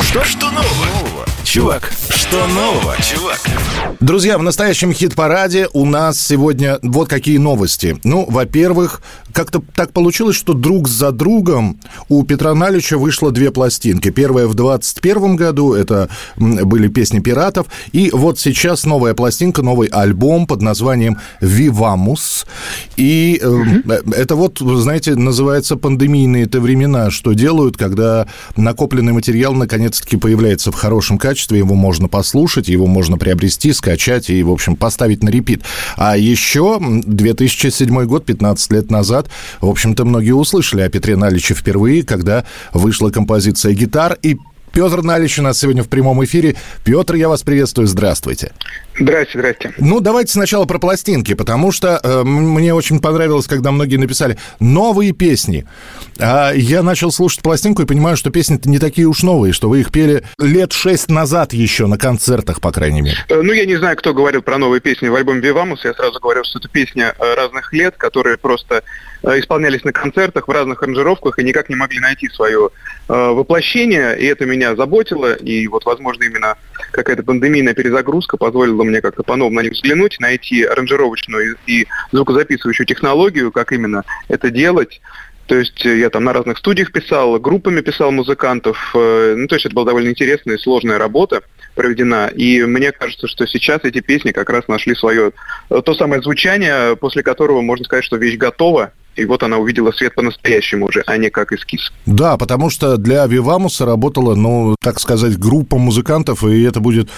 Что, 0.00 0.24
что 0.24 0.50
нового? 0.50 0.95
Чувак, 1.46 1.92
что 2.10 2.44
нового, 2.48 2.96
чувак? 3.00 3.38
Друзья, 4.00 4.36
в 4.36 4.42
настоящем 4.42 4.92
хит-параде 4.92 5.68
у 5.72 5.86
нас 5.86 6.20
сегодня 6.20 6.80
вот 6.82 7.08
какие 7.08 7.38
новости. 7.38 7.96
Ну, 8.02 8.26
во-первых, 8.28 9.00
как-то 9.32 9.62
так 9.74 9.92
получилось, 9.92 10.34
что 10.34 10.54
друг 10.54 10.88
за 10.88 11.12
другом 11.12 11.78
у 12.08 12.24
Петра 12.24 12.52
Налича 12.52 12.98
вышло 12.98 13.30
две 13.30 13.52
пластинки. 13.52 14.10
Первая 14.10 14.48
в 14.48 14.54
21 14.54 15.36
году, 15.36 15.72
это 15.72 16.08
были 16.36 16.88
песни 16.88 17.20
пиратов. 17.20 17.68
И 17.92 18.10
вот 18.12 18.40
сейчас 18.40 18.84
новая 18.84 19.14
пластинка, 19.14 19.62
новый 19.62 19.88
альбом 19.88 20.46
под 20.46 20.62
названием 20.62 21.18
«Вивамус». 21.40 22.44
И 22.96 23.40
э, 23.40 23.92
это 24.16 24.34
вот, 24.34 24.58
знаете, 24.58 25.14
называется 25.14 25.76
пандемийные-то 25.76 26.60
времена, 26.60 27.10
что 27.10 27.34
делают, 27.34 27.76
когда 27.76 28.26
накопленный 28.56 29.12
материал 29.12 29.54
наконец-таки 29.54 30.16
появляется 30.16 30.72
в 30.72 30.74
хорошем 30.74 31.18
качестве, 31.18 31.35
его 31.56 31.74
можно 31.74 32.08
послушать, 32.08 32.68
его 32.68 32.86
можно 32.86 33.18
приобрести, 33.18 33.72
скачать 33.72 34.30
и, 34.30 34.42
в 34.42 34.50
общем, 34.50 34.76
поставить 34.76 35.22
на 35.22 35.28
репит. 35.28 35.62
А 35.96 36.16
еще 36.16 36.78
м, 36.80 37.02
2007 37.02 38.04
год, 38.04 38.24
15 38.24 38.72
лет 38.72 38.90
назад, 38.90 39.28
в 39.60 39.68
общем-то, 39.68 40.04
многие 40.04 40.32
услышали 40.32 40.82
о 40.82 40.88
Петре 40.88 41.16
Наличе 41.16 41.54
впервые, 41.54 42.02
когда 42.02 42.44
вышла 42.72 43.10
композиция 43.10 43.74
«Гитар», 43.74 44.18
и 44.22 44.36
Петр 44.72 45.02
Налич 45.02 45.38
у 45.38 45.42
нас 45.42 45.58
сегодня 45.58 45.82
в 45.82 45.88
прямом 45.88 46.22
эфире. 46.26 46.54
Петр, 46.84 47.14
я 47.14 47.30
вас 47.30 47.42
приветствую, 47.42 47.88
здравствуйте. 47.88 48.52
Здрасте, 48.98 49.38
здрасте. 49.38 49.74
Ну, 49.78 50.00
давайте 50.00 50.32
сначала 50.32 50.64
про 50.64 50.78
пластинки, 50.78 51.34
потому 51.34 51.70
что 51.70 52.00
э, 52.02 52.22
мне 52.24 52.72
очень 52.74 53.00
понравилось, 53.00 53.46
когда 53.46 53.70
многие 53.70 53.96
написали 53.96 54.38
новые 54.58 55.12
песни. 55.12 55.66
А 56.18 56.52
я 56.54 56.82
начал 56.82 57.12
слушать 57.12 57.42
пластинку 57.42 57.82
и 57.82 57.86
понимаю, 57.86 58.16
что 58.16 58.30
песни-то 58.30 58.70
не 58.70 58.78
такие 58.78 59.06
уж 59.06 59.22
новые, 59.22 59.52
что 59.52 59.68
вы 59.68 59.80
их 59.80 59.92
пели 59.92 60.24
лет 60.38 60.72
шесть 60.72 61.10
назад 61.10 61.52
еще 61.52 61.86
на 61.86 61.98
концертах, 61.98 62.60
по 62.60 62.72
крайней 62.72 63.02
мере. 63.02 63.18
Э, 63.28 63.42
Ну, 63.42 63.52
я 63.52 63.66
не 63.66 63.76
знаю, 63.76 63.96
кто 63.96 64.14
говорил 64.14 64.40
про 64.42 64.56
новые 64.56 64.80
песни 64.80 65.08
в 65.08 65.14
альбоме 65.14 65.40
«Вивамус». 65.40 65.84
Я 65.84 65.92
сразу 65.92 66.18
говорю, 66.18 66.42
что 66.44 66.58
это 66.58 66.68
песни 66.68 67.02
э, 67.02 67.34
разных 67.34 67.72
лет, 67.74 67.96
которые 67.98 68.38
просто 68.38 68.82
э, 69.22 69.38
исполнялись 69.38 69.84
на 69.84 69.92
концертах 69.92 70.48
в 70.48 70.50
разных 70.50 70.82
аранжировках 70.82 71.38
и 71.38 71.44
никак 71.44 71.68
не 71.68 71.76
могли 71.76 72.00
найти 72.00 72.28
свое 72.30 72.70
э, 73.08 73.12
воплощение. 73.12 74.18
И 74.18 74.24
это 74.24 74.46
меня 74.46 74.74
заботило. 74.74 75.34
И 75.34 75.66
вот, 75.68 75.84
возможно, 75.84 76.24
именно 76.24 76.56
какая-то 76.92 77.22
пандемийная 77.22 77.74
перезагрузка 77.74 78.36
позволила 78.38 78.85
мне 78.86 79.00
как-то 79.00 79.22
по-новому 79.22 79.56
на 79.56 79.62
них 79.62 79.72
взглянуть, 79.72 80.18
найти 80.20 80.64
аранжировочную 80.64 81.56
и 81.66 81.86
звукозаписывающую 82.12 82.86
технологию, 82.86 83.52
как 83.52 83.72
именно 83.72 84.04
это 84.28 84.50
делать. 84.50 85.00
То 85.46 85.56
есть 85.56 85.84
э, 85.86 85.98
я 85.98 86.10
там 86.10 86.24
на 86.24 86.32
разных 86.32 86.58
студиях 86.58 86.92
писал, 86.92 87.38
группами 87.38 87.80
писал 87.80 88.10
музыкантов. 88.10 88.92
э, 88.94 89.34
Ну, 89.36 89.46
то 89.46 89.54
есть 89.54 89.66
это 89.66 89.74
была 89.74 89.86
довольно 89.86 90.08
интересная 90.08 90.56
и 90.56 90.60
сложная 90.60 90.98
работа 90.98 91.42
проведена. 91.76 92.26
И 92.34 92.62
мне 92.64 92.90
кажется, 92.90 93.28
что 93.28 93.46
сейчас 93.46 93.80
эти 93.84 94.00
песни 94.00 94.32
как 94.32 94.50
раз 94.50 94.66
нашли 94.66 94.96
свое 94.96 95.30
э, 95.70 95.82
то 95.84 95.94
самое 95.94 96.20
звучание, 96.22 96.96
после 96.96 97.22
которого 97.22 97.60
можно 97.60 97.84
сказать, 97.84 98.04
что 98.04 98.16
вещь 98.16 98.36
готова. 98.36 98.90
и 99.16 99.24
вот 99.24 99.42
она 99.42 99.56
увидела 99.56 99.92
свет 99.92 100.14
по-настоящему 100.14 100.86
уже, 100.86 101.02
а 101.06 101.16
не 101.16 101.30
как 101.30 101.50
эскиз. 101.52 101.90
Да, 102.04 102.36
потому 102.36 102.68
что 102.68 102.98
для 102.98 103.24
Вивамуса 103.26 103.86
работала, 103.86 104.34
ну, 104.34 104.76
так 104.82 105.00
сказать, 105.00 105.38
группа 105.38 105.78
музыкантов, 105.78 106.44
и 106.44 106.62
это 106.64 106.80
будет 106.80 107.08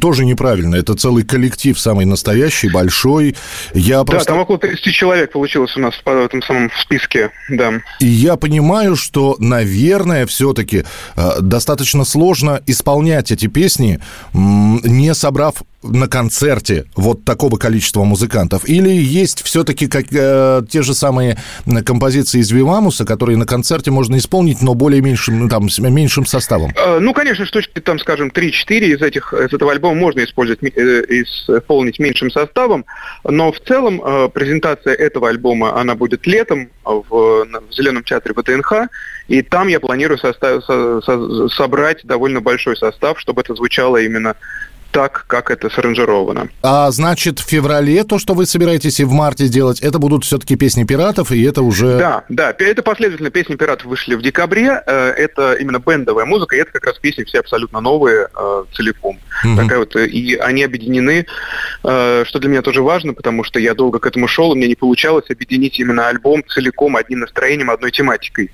тоже 0.00 0.24
неправильно. 0.24 0.76
Это 0.76 0.94
целый 0.94 1.22
коллектив, 1.22 1.78
самый 1.78 2.06
настоящий, 2.06 2.70
большой. 2.70 3.36
Я 3.74 3.98
Да, 3.98 4.04
просто... 4.04 4.28
там 4.28 4.38
около 4.38 4.58
30 4.58 4.92
человек 4.94 5.32
получилось 5.32 5.76
у 5.76 5.80
нас 5.80 5.94
в 6.02 6.08
этом 6.08 6.42
самом 6.42 6.70
списке, 6.80 7.30
да. 7.50 7.74
И 8.00 8.06
я 8.06 8.36
понимаю, 8.36 8.96
что, 8.96 9.36
наверное, 9.38 10.24
все-таки 10.26 10.84
достаточно 11.40 12.04
сложно 12.04 12.62
исполнять 12.66 13.30
эти 13.30 13.48
песни, 13.48 13.93
не 14.32 15.14
собрав 15.14 15.62
на 15.84 16.08
концерте 16.08 16.86
вот 16.96 17.24
такого 17.24 17.56
количества 17.56 18.04
музыкантов? 18.04 18.68
Или 18.68 18.90
есть 18.90 19.42
все-таки 19.42 19.86
как, 19.86 20.06
э, 20.12 20.62
те 20.68 20.82
же 20.82 20.94
самые 20.94 21.38
композиции 21.84 22.40
из 22.40 22.50
Вивамуса, 22.50 23.04
которые 23.04 23.36
на 23.36 23.46
концерте 23.46 23.90
можно 23.90 24.16
исполнить, 24.16 24.62
но 24.62 24.74
более 24.74 25.00
меньшим, 25.02 25.38
ну, 25.40 25.48
там, 25.48 25.68
с 25.68 25.78
меньшим 25.78 26.26
составом? 26.26 26.72
Э, 26.76 26.98
Ну, 27.00 27.12
конечно, 27.12 27.44
штучки 27.44 27.80
там, 27.80 27.98
скажем, 27.98 28.30
3-4 28.30 28.94
из 28.94 29.02
этих, 29.02 29.32
из 29.34 29.52
этого 29.52 29.72
альбома 29.72 29.94
можно 29.94 30.24
использовать, 30.24 30.62
э, 30.62 31.04
исполнить 31.10 31.98
меньшим 31.98 32.30
составом, 32.30 32.84
но 33.24 33.52
в 33.52 33.60
целом 33.60 34.00
э, 34.04 34.28
презентация 34.32 34.94
этого 34.94 35.28
альбома, 35.28 35.78
она 35.80 35.94
будет 35.94 36.26
летом 36.26 36.68
в, 36.84 37.04
в 37.10 37.46
Зеленом 37.72 38.02
театре 38.04 38.34
ВТНХ, 38.34 38.88
и 39.28 39.42
там 39.42 39.68
я 39.68 39.80
планирую 39.80 40.18
состав- 40.18 40.62
со- 40.64 41.00
со- 41.02 41.48
собрать 41.48 42.00
довольно 42.04 42.40
большой 42.40 42.76
состав, 42.76 43.18
чтобы 43.20 43.40
это 43.42 43.54
звучало 43.54 43.98
именно 43.98 44.34
так, 44.94 45.24
как 45.26 45.50
это 45.50 45.68
саранжировано. 45.70 46.48
А 46.62 46.88
значит, 46.92 47.40
в 47.40 47.48
феврале 47.48 48.04
то, 48.04 48.20
что 48.20 48.34
вы 48.34 48.46
собираетесь 48.46 49.00
и 49.00 49.04
в 49.04 49.10
марте 49.10 49.48
делать, 49.48 49.80
это 49.80 49.98
будут 49.98 50.24
все-таки 50.24 50.54
песни 50.54 50.84
пиратов, 50.84 51.32
и 51.32 51.42
это 51.42 51.62
уже... 51.62 51.98
Да, 51.98 52.24
да, 52.28 52.54
это 52.56 52.82
последовательно 52.84 53.30
песни 53.30 53.56
пиратов 53.56 53.86
вышли 53.86 54.14
в 54.14 54.22
декабре. 54.22 54.80
Э, 54.86 55.08
Это 55.16 55.54
именно 55.54 55.80
бендовая 55.80 56.26
музыка, 56.26 56.54
и 56.54 56.60
это 56.60 56.70
как 56.70 56.86
раз 56.86 56.98
песни 57.00 57.24
все 57.24 57.40
абсолютно 57.40 57.80
новые 57.80 58.28
э, 58.32 58.64
целиком. 58.72 59.18
Мгм. 59.42 59.56
Такая 59.56 59.78
вот, 59.80 59.96
э, 59.96 60.06
и 60.06 60.36
они 60.36 60.62
объединены, 60.62 61.26
что 61.82 62.38
для 62.38 62.48
меня 62.48 62.62
тоже 62.62 62.82
важно, 62.82 63.14
потому 63.14 63.42
что 63.42 63.58
я 63.58 63.74
долго 63.74 63.98
к 63.98 64.06
этому 64.06 64.28
шел, 64.28 64.52
и 64.52 64.56
мне 64.56 64.68
не 64.68 64.76
получалось 64.76 65.28
объединить 65.28 65.80
именно 65.80 66.06
альбом 66.06 66.44
целиком 66.46 66.94
одним 66.94 67.20
настроением, 67.20 67.70
одной 67.70 67.90
тематикой. 67.90 68.52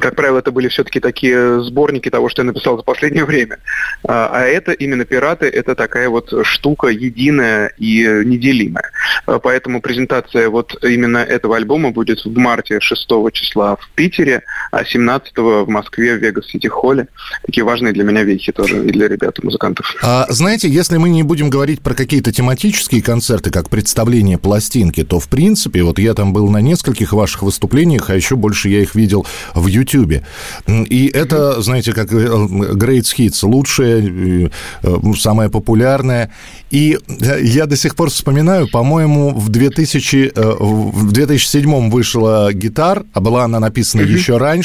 Как 0.00 0.16
правило, 0.16 0.38
это 0.38 0.52
были 0.52 0.68
все-таки 0.68 1.00
такие 1.00 1.62
сборники 1.62 2.10
того, 2.10 2.28
что 2.28 2.42
я 2.42 2.46
написал 2.46 2.76
за 2.76 2.82
последнее 2.82 3.24
время. 3.24 3.58
А 4.06 4.28
а 4.32 4.42
это 4.42 4.72
именно 4.72 5.04
«Пираты»— 5.04 5.46
это 5.46 5.74
такая 5.74 6.08
вот 6.08 6.32
штука 6.44 6.88
единая 6.88 7.72
и 7.78 8.02
неделимая. 8.24 8.90
А 9.26 9.38
Поэтому 9.38 9.80
презентация 9.80 10.48
вот 10.48 10.76
именно 10.84 11.18
этого 11.18 11.56
альбома 11.56 11.90
будет 11.90 12.24
в 12.24 12.36
марте 12.36 12.80
6 12.80 13.08
числа 13.32 13.76
в 13.76 13.88
Питере, 13.94 14.42
а 14.70 14.84
17 14.84 15.36
в 15.36 15.66
Москве 15.68 16.16
в 16.16 16.22
Вегас 16.22 16.46
Сити 16.46 16.66
Холле. 16.66 17.08
Такие 17.44 17.64
важные 17.64 17.92
для 17.92 18.04
меня 18.04 18.22
вехи 18.22 18.52
тоже 18.52 18.86
и 18.86 18.90
для 18.90 19.08
ребят 19.08 19.38
и 19.38 19.44
музыкантов. 19.44 19.94
А, 20.02 20.26
знаете, 20.28 20.68
если 20.68 20.96
мы 20.96 21.08
не 21.08 21.22
будем 21.22 21.50
говорить 21.50 21.80
про 21.80 21.94
какие-то 21.94 22.32
тематические 22.32 23.02
концерты, 23.02 23.50
как 23.50 23.68
представление 23.70 24.38
пластинки, 24.38 25.04
то, 25.04 25.20
в 25.20 25.28
принципе, 25.28 25.82
вот 25.82 25.98
я 25.98 26.14
там 26.14 26.32
был 26.32 26.48
на 26.50 26.60
нескольких 26.60 27.12
ваших 27.12 27.42
выступлениях, 27.42 28.10
а 28.10 28.14
еще 28.14 28.36
больше 28.36 28.68
я 28.68 28.80
их 28.80 28.94
видел 28.94 29.26
в 29.54 29.66
Ютьюбе. 29.66 30.24
И 30.66 31.10
это, 31.12 31.60
знаете, 31.60 31.92
как 31.92 32.12
э, 32.12 32.16
Great 32.16 33.06
Hits, 33.16 33.46
лучшее, 33.46 34.46
э, 34.46 34.50
э, 34.82 34.96
самое 35.18 35.50
популярное. 35.50 36.30
И 36.70 36.98
я 37.40 37.66
до 37.66 37.76
сих 37.76 37.96
пор 37.96 38.10
вспоминаю, 38.10 38.68
по-моему, 38.68 39.30
в 39.30 39.48
2000, 39.48 40.32
э, 40.34 40.56
в 40.58 41.12
2007 41.12 41.90
вышла 41.90 42.52
«Гитар», 42.52 43.04
а 43.12 43.20
была 43.20 43.44
она 43.44 43.58
написана 43.58 44.02
еще 44.02 44.36
раньше, 44.36 44.57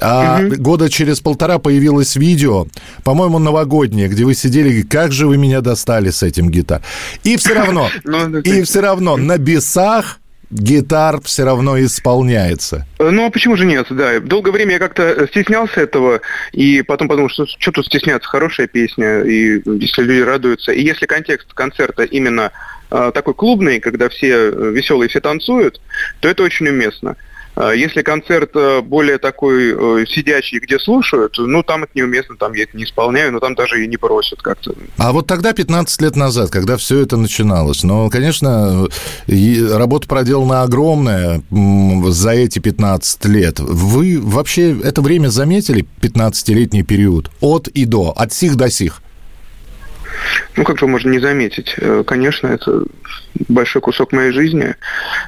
а 0.00 0.40
года 0.42 0.90
через 0.90 1.20
полтора 1.20 1.58
появилось 1.58 2.16
видео, 2.16 2.66
по-моему, 3.04 3.38
новогоднее, 3.38 4.08
где 4.08 4.24
вы 4.24 4.34
сидели, 4.34 4.82
как 4.82 5.12
же 5.12 5.26
вы 5.26 5.36
меня 5.36 5.60
достали 5.60 6.10
с 6.10 6.22
этим 6.22 6.50
гитар. 6.50 6.82
И 7.22 7.36
все 7.36 7.54
равно, 7.54 7.88
Ну, 8.04 8.38
и 8.38 8.62
все 8.62 8.80
равно 8.80 9.16
на 9.16 9.38
бесах 9.38 10.18
гитар 10.50 11.20
все 11.22 11.44
равно 11.44 11.78
исполняется. 11.82 12.86
Э, 12.98 13.10
Ну, 13.10 13.26
а 13.26 13.30
почему 13.30 13.56
же 13.56 13.64
нет, 13.66 13.86
да. 13.90 14.20
Долгое 14.20 14.52
время 14.52 14.72
я 14.72 14.78
как-то 14.78 15.02
э, 15.02 15.26
стеснялся 15.28 15.80
этого, 15.80 16.20
и 16.52 16.82
потом 16.82 17.08
подумал, 17.08 17.28
что 17.28 17.46
что 17.46 17.72
тут 17.72 17.86
стесняться, 17.86 18.28
хорошая 18.28 18.66
песня, 18.66 19.22
и 19.22 19.62
если 19.78 20.02
люди 20.02 20.20
радуются. 20.20 20.72
И 20.72 20.82
если 20.82 21.06
контекст 21.06 21.52
концерта 21.54 22.04
именно 22.04 22.52
э, 22.90 23.10
такой 23.12 23.34
клубный, 23.34 23.80
когда 23.80 24.08
все 24.08 24.28
э, 24.28 24.70
веселые, 24.70 25.08
все 25.08 25.20
танцуют, 25.20 25.80
то 26.20 26.28
это 26.28 26.42
очень 26.42 26.68
уместно. 26.68 27.16
А 27.56 27.72
Если 27.72 28.02
концерт 28.02 28.50
э, 28.54 28.80
более 28.80 29.18
такой 29.18 30.02
э, 30.02 30.06
сидячий, 30.06 30.58
где 30.58 30.78
слушают, 30.78 31.34
ну, 31.38 31.62
там 31.62 31.84
это 31.84 31.92
неуместно, 31.94 32.36
там 32.36 32.52
я 32.52 32.64
это 32.64 32.76
не 32.76 32.84
исполняю, 32.84 33.32
но 33.32 33.40
там 33.40 33.54
даже 33.54 33.84
и 33.84 33.86
не 33.86 33.96
просят 33.96 34.42
как-то. 34.42 34.74
А 34.98 35.12
вот 35.12 35.26
тогда, 35.26 35.52
15 35.52 36.02
лет 36.02 36.16
назад, 36.16 36.50
когда 36.50 36.76
все 36.76 37.00
это 37.00 37.16
начиналось, 37.16 37.84
но, 37.84 38.10
конечно, 38.10 38.88
работа 39.28 40.08
проделана 40.08 40.62
огромная 40.62 41.42
за 41.50 42.30
эти 42.30 42.58
15 42.58 43.24
лет. 43.26 43.60
Вы 43.60 44.18
вообще 44.20 44.76
это 44.80 45.00
время 45.00 45.28
заметили, 45.28 45.86
15-летний 46.00 46.82
период, 46.82 47.30
от 47.40 47.68
и 47.68 47.84
до, 47.84 48.12
от 48.16 48.32
сих 48.32 48.56
до 48.56 48.68
сих? 48.70 49.03
Ну, 50.56 50.64
как 50.64 50.78
же 50.78 50.86
можно 50.86 51.10
не 51.10 51.18
заметить? 51.18 51.74
Э, 51.78 52.04
Конечно, 52.06 52.46
это 52.48 52.84
большой 53.48 53.82
кусок 53.82 54.12
моей 54.12 54.32
жизни, 54.32 54.74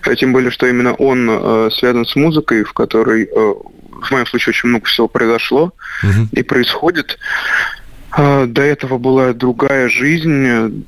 э, 0.05 0.14
тем 0.16 0.32
более, 0.32 0.51
что 0.51 0.66
именно 0.66 0.95
он 0.95 1.28
э, 1.30 1.70
связан 1.72 2.07
с 2.07 2.14
музыкой, 2.16 2.64
в 2.64 2.72
которой, 2.72 3.26
в 3.26 4.11
моем 4.11 4.26
случае, 4.26 4.51
очень 4.51 4.68
много 4.68 4.87
всего 4.87 5.09
произошло 5.09 5.72
и 6.32 6.43
происходит. 6.43 7.18
До 8.16 8.62
этого 8.62 8.99
была 8.99 9.32
другая 9.32 9.89
жизнь, 9.89 10.84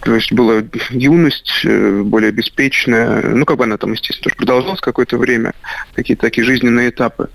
то 0.00 0.14
есть 0.14 0.32
была 0.32 0.62
юность 0.90 1.64
более 1.64 2.30
беспечная. 2.30 3.22
Ну, 3.22 3.44
как 3.44 3.56
бы 3.56 3.64
она 3.64 3.78
там, 3.78 3.92
естественно, 3.92 4.34
продолжалась 4.36 4.80
какое-то 4.80 5.18
время, 5.18 5.54
какие-то 5.94 6.22
такие 6.22 6.44
жизненные 6.44 6.90
этапы. 6.90 7.30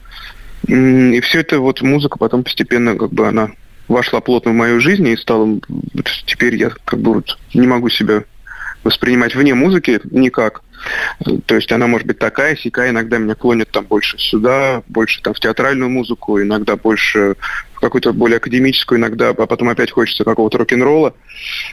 И 0.68 1.20
все 1.22 1.40
это 1.40 1.60
вот 1.60 1.82
музыка 1.82 2.18
потом 2.18 2.44
постепенно 2.44 2.96
как 2.96 3.12
бы 3.12 3.28
она 3.28 3.52
вошла 3.94 4.20
плотно 4.20 4.52
в 4.52 4.56
мою 4.56 4.80
жизнь 4.80 5.08
и 5.08 5.18
стала... 5.18 5.60
Теперь 6.26 6.56
я 6.56 6.72
как 6.86 7.00
бы 7.00 7.16
вот 7.16 7.38
не 7.54 7.68
могу 7.68 7.90
себя 7.90 8.24
воспринимать 8.84 9.36
вне 9.36 9.54
музыки 9.54 10.02
никак. 10.12 10.62
То 11.46 11.56
есть 11.56 11.72
она 11.72 11.88
может 11.88 12.06
быть 12.06 12.20
такая, 12.20 12.58
сякая, 12.58 12.90
иногда 12.90 13.18
меня 13.18 13.36
клонит 13.36 13.70
там 13.72 13.86
больше 13.86 14.18
сюда, 14.18 14.84
больше 14.88 15.22
там 15.22 15.34
в 15.34 15.40
театральную 15.40 15.90
музыку, 15.90 16.42
иногда 16.42 16.76
больше 16.76 17.36
какую-то 17.84 18.14
более 18.14 18.38
академическую, 18.38 19.00
иногда, 19.00 19.30
а 19.30 19.46
потом 19.46 19.70
опять 19.70 19.92
хочется 19.92 20.24
какого-то 20.24 20.58
рок-н-ролла. 20.58 21.14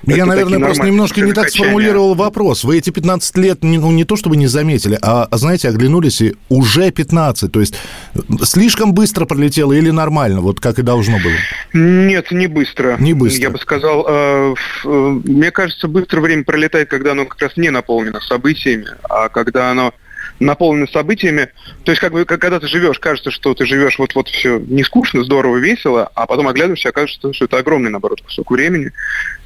Я, 0.05 0.17
Это 0.17 0.27
наверное, 0.27 0.59
просто 0.59 0.85
немножко 0.85 1.21
не 1.21 1.33
так 1.33 1.45
качания. 1.45 1.69
сформулировал 1.69 2.15
вопрос. 2.15 2.65
Вы 2.65 2.79
эти 2.79 2.91
15 2.91 3.37
лет, 3.39 3.59
ну, 3.63 3.91
не 3.93 4.05
то 4.05 4.17
чтобы 4.17 4.37
не 4.37 4.47
заметили, 4.47 4.99
а, 5.01 5.29
знаете, 5.33 5.69
оглянулись 5.69 6.21
и 6.21 6.35
уже 6.49 6.91
15. 6.91 7.51
То 7.51 7.61
есть 7.61 7.75
слишком 8.43 8.93
быстро 8.93 9.25
пролетело 9.25 9.73
или 9.73 9.91
нормально, 9.91 10.41
вот 10.41 10.61
как 10.61 10.79
и 10.79 10.83
должно 10.83 11.19
было? 11.19 11.33
Нет, 11.73 12.33
не 12.33 12.47
быстро. 12.47 12.97
Не 12.99 13.15
быстро. 13.15 13.43
Я 13.43 13.51
бы 13.51 13.59
сказал, 13.59 14.07
э, 14.09 14.55
э, 14.85 14.89
мне 14.89 15.51
кажется, 15.51 15.89
быстро 15.89 16.21
время 16.21 16.45
пролетает, 16.45 16.89
когда 16.89 17.13
оно 17.13 17.27
как 17.27 17.41
раз 17.41 17.57
не 17.57 17.71
наполнено 17.71 18.21
событиями, 18.21 18.87
а 19.09 19.29
когда 19.29 19.71
оно 19.71 19.95
наполнено 20.39 20.87
событиями, 20.87 21.49
то 21.85 21.93
есть 21.93 22.01
как 22.01 22.12
бы 22.12 22.25
когда 22.25 22.61
ты 22.61 22.66
живешь, 22.66 22.99
кажется, 22.99 23.31
что 23.31 23.55
ты 23.55 23.66
живешь 23.66 23.99
вот-вот 23.99 24.29
все 24.29 24.59
не 24.59 24.83
скучно, 24.83 25.25
здорово, 25.25 25.59
весело, 25.59 26.11
а 26.14 26.27
потом 26.27 26.49
оглядываешься, 26.49 26.91
окажется, 26.91 27.33
что 27.33 27.45
это 27.45 27.59
огромный, 27.59 27.91
наоборот, 27.91 28.23
кусок 28.23 28.51
времени. 28.51 28.93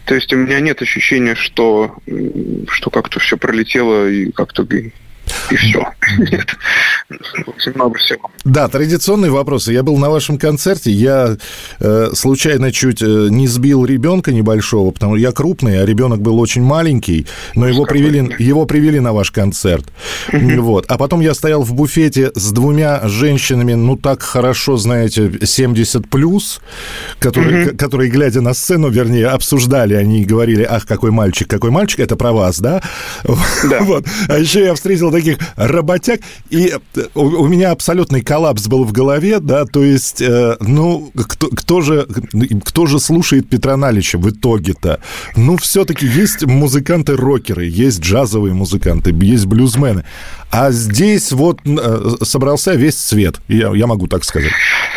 То 0.04 0.14
есть 0.14 0.32
у 0.32 0.36
меня 0.36 0.60
нет 0.60 0.82
ощущения, 0.82 1.34
что, 1.34 1.96
что 2.68 2.90
как-то 2.90 3.20
все 3.20 3.36
пролетело 3.36 4.08
и 4.08 4.30
как-то 4.30 4.64
и, 5.50 5.56
все. 5.56 5.84
Нет. 6.18 6.56
Очень 7.46 7.74
много 7.74 7.98
всего. 7.98 8.30
Да, 8.44 8.68
традиционные 8.68 9.30
вопросы. 9.30 9.72
Я 9.72 9.82
был 9.82 9.96
на 9.98 10.10
вашем 10.10 10.38
концерте, 10.38 10.90
я 10.90 11.36
э, 11.80 12.10
случайно 12.14 12.72
чуть 12.72 13.02
э, 13.02 13.28
не 13.30 13.46
сбил 13.46 13.84
ребенка 13.84 14.32
небольшого, 14.32 14.90
потому 14.90 15.14
что 15.14 15.22
я 15.22 15.32
крупный, 15.32 15.82
а 15.82 15.86
ребенок 15.86 16.20
был 16.20 16.38
очень 16.40 16.62
маленький, 16.62 17.26
но 17.54 17.68
его 17.68 17.84
привели, 17.84 18.34
его 18.38 18.66
привели 18.66 19.00
на 19.00 19.12
ваш 19.12 19.30
концерт. 19.30 19.86
Вот. 20.32 20.86
А 20.88 20.98
потом 20.98 21.20
я 21.20 21.34
стоял 21.34 21.62
в 21.62 21.74
буфете 21.74 22.30
с 22.34 22.52
двумя 22.52 23.06
женщинами, 23.08 23.74
ну 23.74 23.96
так 23.96 24.22
хорошо, 24.22 24.76
знаете, 24.76 25.30
70 25.42 26.08
плюс, 26.08 26.60
которые, 27.18 27.70
которые, 27.70 28.10
глядя 28.10 28.40
на 28.40 28.54
сцену, 28.54 28.88
вернее, 28.88 29.28
обсуждали, 29.28 29.94
они 29.94 30.24
говорили, 30.24 30.66
ах, 30.68 30.86
какой 30.86 31.10
мальчик, 31.10 31.48
какой 31.48 31.70
мальчик, 31.70 32.00
это 32.00 32.16
про 32.16 32.32
вас, 32.32 32.60
да? 32.60 32.82
Вот. 33.84 34.06
А 34.28 34.38
еще 34.38 34.64
я 34.64 34.74
встретил 34.74 35.10
таких 35.14 35.38
работяг. 35.56 36.20
И 36.50 36.72
э, 36.96 37.00
у, 37.14 37.22
у 37.22 37.46
меня 37.46 37.70
абсолютный 37.70 38.22
коллапс 38.22 38.66
был 38.66 38.84
в 38.84 38.92
голове, 38.92 39.40
да, 39.40 39.64
то 39.64 39.82
есть, 39.82 40.20
э, 40.20 40.56
ну, 40.60 41.10
кто, 41.14 41.48
кто, 41.48 41.80
же, 41.80 42.06
кто 42.64 42.86
же 42.86 42.98
слушает 43.00 43.48
Петра 43.48 43.76
Налича 43.76 44.18
в 44.18 44.28
итоге-то? 44.30 45.00
Ну, 45.36 45.56
все-таки 45.56 46.06
есть 46.06 46.44
музыканты-рокеры, 46.44 47.66
есть 47.66 48.00
джазовые 48.00 48.54
музыканты, 48.54 49.14
есть 49.22 49.46
блюзмены. 49.46 50.04
А 50.50 50.70
здесь 50.70 51.32
вот 51.32 51.58
э, 51.66 52.10
собрался 52.22 52.74
весь 52.74 52.96
свет, 52.96 53.40
я, 53.48 53.74
я 53.74 53.86
могу 53.88 54.06
так 54.06 54.22
сказать. 54.22 54.52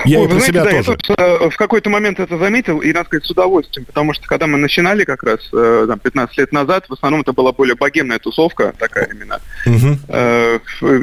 Я 0.06 0.20
Ой, 0.20 0.26
и 0.26 0.28
про 0.28 0.40
знаете, 0.40 0.48
себя 0.48 0.64
да, 0.64 0.70
я 0.70 0.84
тоже. 0.84 0.98
тут, 1.00 1.18
э, 1.18 1.50
в 1.50 1.58
какой-то 1.58 1.90
момент 1.90 2.20
это 2.20 2.38
заметил, 2.38 2.80
и, 2.80 2.94
надо 2.94 3.08
сказать, 3.08 3.26
с 3.26 3.32
удовольствием, 3.32 3.86
потому 3.86 4.14
что, 4.14 4.28
когда 4.28 4.46
мы 4.46 4.60
начинали 4.60 5.04
как 5.04 5.24
раз 5.24 5.40
э, 5.52 5.86
там, 5.88 5.98
15 5.98 6.38
лет 6.38 6.52
назад, 6.52 6.86
в 6.88 6.94
основном 6.94 7.22
это 7.22 7.34
была 7.34 7.54
более 7.54 7.76
богемная 7.76 8.20
тусовка, 8.20 8.74
такая 8.78 9.06
именно. 9.12 9.40
Мгм. 9.66 10.00
Э, 10.08 10.60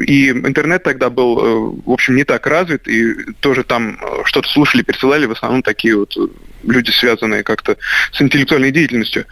И 0.07 0.29
интернет 0.29 0.83
тогда 0.83 1.09
был, 1.09 1.39
э, 1.39 1.81
в 1.85 1.91
общем, 1.91 2.15
не 2.15 2.23
так 2.23 2.47
развит, 2.47 2.87
и 2.87 3.33
тоже 3.39 3.63
там 3.63 3.99
э, 4.01 4.21
что-то 4.25 4.49
слушали, 4.49 4.83
пересылали, 4.83 5.25
в 5.25 5.31
основном 5.31 5.61
такие 5.61 5.95
вот 5.95 6.15
люди, 6.63 6.91
связанные 6.91 7.43
как-то 7.43 7.77
с 8.11 8.21
интеллектуальной 8.21 8.71
деятельностью. 8.71 9.25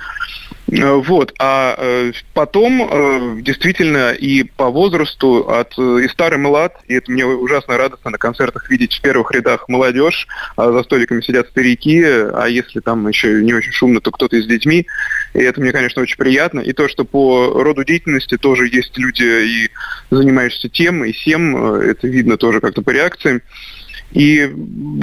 Э, 0.72 0.94
Вот. 0.94 1.34
А 1.40 1.76
э, 1.78 2.12
потом 2.34 2.82
э, 2.82 3.42
действительно 3.42 4.12
и 4.12 4.44
по 4.44 4.70
возрасту 4.70 5.50
от 5.50 5.78
и 5.78 6.08
старый 6.08 6.40
млад, 6.40 6.76
и 6.88 6.96
это 6.96 7.12
мне 7.12 7.26
ужасно 7.26 7.78
радостно 7.78 8.12
на 8.12 8.18
концертах 8.18 8.70
видеть 8.70 8.94
в 8.94 9.02
первых 9.02 9.32
рядах 9.32 9.68
молодежь, 9.68 10.28
а 10.56 10.72
за 10.72 10.84
столиками 10.84 11.22
сидят 11.22 11.48
старики, 11.50 12.04
а 12.04 12.46
если 12.48 12.80
там 12.80 13.08
еще 13.08 13.42
не 13.42 13.54
очень 13.54 13.72
шумно, 13.72 14.00
то 14.02 14.12
кто-то 14.12 14.36
и 14.36 14.42
с 14.42 14.46
детьми. 14.46 14.88
И 15.34 15.40
это 15.40 15.60
мне, 15.62 15.72
конечно, 15.72 16.02
очень 16.02 16.18
приятно. 16.18 16.60
И 16.60 16.74
то, 16.74 16.88
что 16.88 17.06
по 17.06 17.62
роду 17.64 17.84
деятельности 17.84 18.38
тоже 18.38 18.68
есть 18.68 18.98
люди 18.98 19.24
и 19.24 19.70
занимающиеся 20.12 20.70
тем, 20.70 21.04
и 21.04 21.12
всем, 21.12 21.56
это 21.76 22.08
видно 22.08 22.38
тоже 22.38 22.62
как-то 22.62 22.82
по 22.82 22.92
реакциям. 22.92 23.42
И 24.14 24.54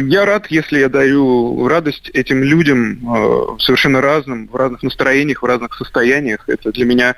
я 0.08 0.24
рад, 0.24 0.46
если 0.48 0.78
я 0.78 0.88
даю 0.88 1.66
радость 1.66 2.10
этим 2.14 2.44
людям 2.44 2.92
э, 2.92 3.58
совершенно 3.58 4.00
разным, 4.00 4.46
в 4.46 4.54
разных 4.54 4.84
настроениях, 4.84 5.42
в 5.42 5.46
разных 5.46 5.74
состояниях. 5.74 6.44
Это 6.48 6.70
для 6.70 6.84
меня 6.84 7.16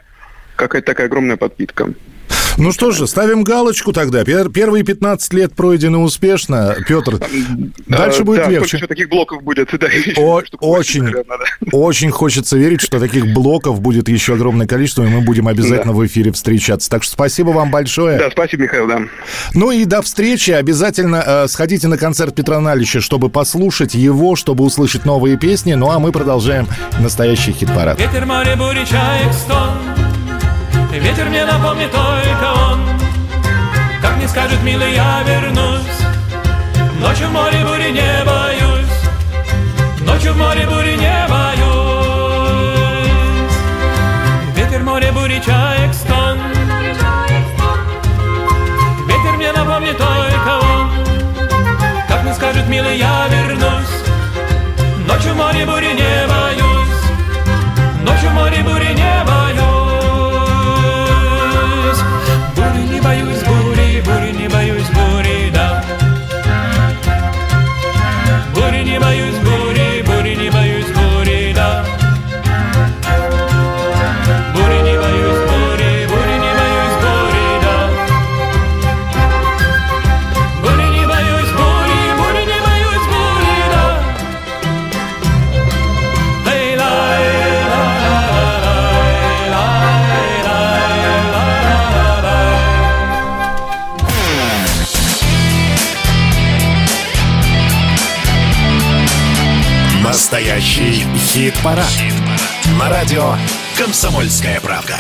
какая-то 0.57 0.87
такая 0.87 1.07
огромная 1.07 1.37
подпитка. 1.37 1.93
Ну 2.59 2.71
что 2.71 2.91
же, 2.91 3.07
ставим 3.07 3.45
галочку 3.45 3.93
тогда. 3.93 4.23
Пер- 4.25 4.51
Первые 4.51 4.85
15 4.85 5.33
лет 5.33 5.55
пройдены 5.55 5.99
успешно. 5.99 6.77
Петр, 6.87 7.19
дальше 7.87 8.21
Э, 8.21 8.25
будет 8.25 8.45
да, 8.45 8.51
легче. 8.51 8.77
еще 8.77 8.87
таких 8.87 9.09
блоков 9.09 9.43
будет? 9.43 9.71
Да, 9.79 9.89
О- 10.17 10.43
очень, 10.61 11.13
очень 11.73 12.11
хочется 12.11 12.57
верить, 12.57 12.81
что 12.83 13.01
таких 13.01 13.33
блоков 13.33 13.81
будет 13.81 14.09
еще 14.09 14.35
огромное 14.35 14.67
количество, 14.67 15.03
и 15.03 15.09
мы 15.09 15.23
будем 15.23 15.49
обязательно 15.49 15.93
в 15.93 16.05
эфире 16.07 16.33
встречаться. 16.33 16.91
Так 16.91 17.03
что 17.03 17.13
спасибо 17.13 17.51
вам 17.51 17.71
большое. 17.71 18.19
Да, 18.19 18.31
спасибо, 18.31 18.65
Михаил, 18.65 18.87
да. 18.87 19.01
Ну 19.55 19.71
и 19.71 19.85
до 19.85 20.03
встречи. 20.03 20.51
Обязательно 20.51 21.23
э, 21.27 21.49
сходите 21.49 21.89
на 21.89 21.97
концерт 21.97 22.35
Петра 22.35 22.61
Налича, 22.61 23.01
чтобы 23.01 23.31
послушать 23.31 23.95
его, 23.95 24.37
чтобы 24.37 24.65
услышать 24.65 25.05
новые 25.05 25.37
песни. 25.39 25.75
Ну 25.75 25.91
а 25.91 25.99
мы 25.99 26.13
продолжаем 26.13 26.67
настоящий 27.01 27.53
хит-парад. 27.53 27.99
Ветер, 27.99 28.27
море, 28.27 28.57
бури, 28.57 28.85
чаек, 28.85 29.33
стон 29.33 29.71
Ветер 30.93 31.25
мне 31.31 31.45
напомнит 31.47 31.91
только 31.91 32.53
он. 32.69 32.81
Как 34.03 34.19
не 34.19 34.29
скажет, 34.29 34.63
милый, 34.63 34.93
я 34.93 35.23
вернусь. 35.23 35.81
Ночью 37.01 37.29
в 37.29 37.33
море 37.33 37.65
бури 37.65 37.93
не 37.93 38.25
боюсь. 38.27 40.03
Ночью 40.03 40.35
в 40.35 40.37
море 40.37 40.67
бури 40.67 40.97
не 40.97 41.27
боюсь. 41.31 41.63
Ветер, 44.55 44.83
море, 44.83 45.11
бури, 45.13 45.41
чаек, 45.45 45.95
стон. 45.95 46.39
Ветер 49.09 49.33
мне 49.39 49.51
напомнит 49.53 49.97
только 49.97 50.61
он. 50.61 50.91
Как 52.07 52.23
не 52.23 52.35
скажет, 52.35 52.69
милый, 52.69 52.99
я 52.99 53.29
вернусь. 53.29 54.05
Ночью 55.09 55.33
в 55.33 55.37
море 55.37 55.65
бури 55.65 55.95
не 55.95 56.27
боюсь. 56.29 57.03
Ночью 58.03 58.29
в 58.29 58.35
море 58.35 58.63
бури 58.63 58.93
не 58.93 59.25
боюсь 59.25 59.52
Хит-парад. 101.33 101.87
На 102.79 102.91
радио 102.91 103.33
«Комсомольская 103.79 104.61
правда». 104.61 104.97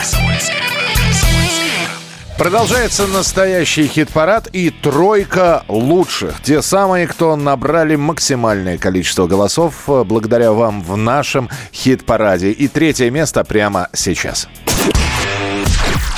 Продолжается 2.39 3.07
настоящий 3.07 3.87
хит-парад 3.87 4.49
и 4.51 4.70
тройка 4.70 5.62
лучших. 5.68 6.41
Те 6.43 6.62
самые, 6.62 7.07
кто 7.07 7.37
набрали 7.37 7.97
максимальное 7.97 8.78
количество 8.78 9.26
голосов 9.26 9.74
э, 9.89 10.05
благодаря 10.05 10.53
вам 10.53 10.83
в 10.83 10.97
нашем 10.97 11.51
хит-параде. 11.70 12.51
И 12.51 12.66
третье 12.66 13.11
место 13.11 13.45
прямо 13.45 13.91
сейчас. 13.93 14.49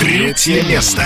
Третье 0.04 0.62
место. 0.64 1.02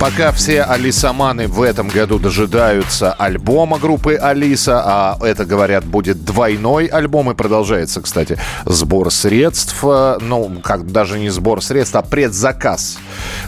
Пока 0.00 0.32
все 0.32 0.62
алисаманы 0.62 1.46
в 1.46 1.62
этом 1.62 1.86
году 1.86 2.18
дожидаются 2.18 3.12
альбома 3.12 3.78
группы 3.78 4.16
Алиса, 4.16 4.82
а 4.84 5.16
это, 5.24 5.44
говорят, 5.44 5.84
будет 5.84 6.24
двойной 6.24 6.86
альбом, 6.86 7.30
и 7.30 7.34
продолжается, 7.34 8.00
кстати, 8.00 8.36
сбор 8.66 9.12
средств, 9.12 9.76
э, 9.84 10.18
ну, 10.20 10.60
как 10.60 10.90
даже 10.90 11.20
не 11.20 11.30
сбор 11.30 11.62
средств, 11.62 11.94
а 11.94 12.02
предзаказ 12.02 12.98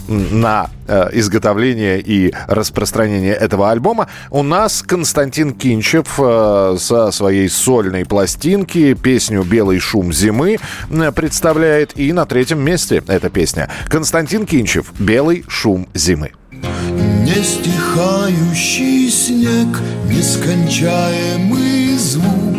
на 0.07 0.69
э, 0.87 1.09
изготовление 1.13 2.01
и 2.01 2.33
распространение 2.47 3.33
этого 3.33 3.71
альбома. 3.71 4.07
У 4.31 4.43
нас 4.43 4.81
Константин 4.81 5.53
Кинчев 5.53 6.19
э, 6.19 6.77
со 6.79 7.11
своей 7.11 7.49
сольной 7.49 8.05
пластинки 8.05 8.93
песню 8.93 9.43
«Белый 9.43 9.79
шум 9.79 10.13
зимы» 10.13 10.57
представляет, 11.15 11.97
и 11.97 12.11
на 12.13 12.25
третьем 12.25 12.59
месте 12.59 13.03
эта 13.07 13.29
песня. 13.29 13.69
Константин 13.87 14.45
Кинчев 14.45 14.93
«Белый 14.99 15.43
шум 15.47 15.87
зимы». 15.93 16.31
Не 16.51 17.43
стихающий 17.43 19.09
снег, 19.09 19.79
нескончаемый 20.07 21.97
звук. 21.97 22.54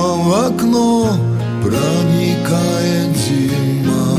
Шумом 0.00 0.28
в 0.28 0.34
окно 0.46 1.12
проникает 1.62 3.16
зима. 3.16 4.18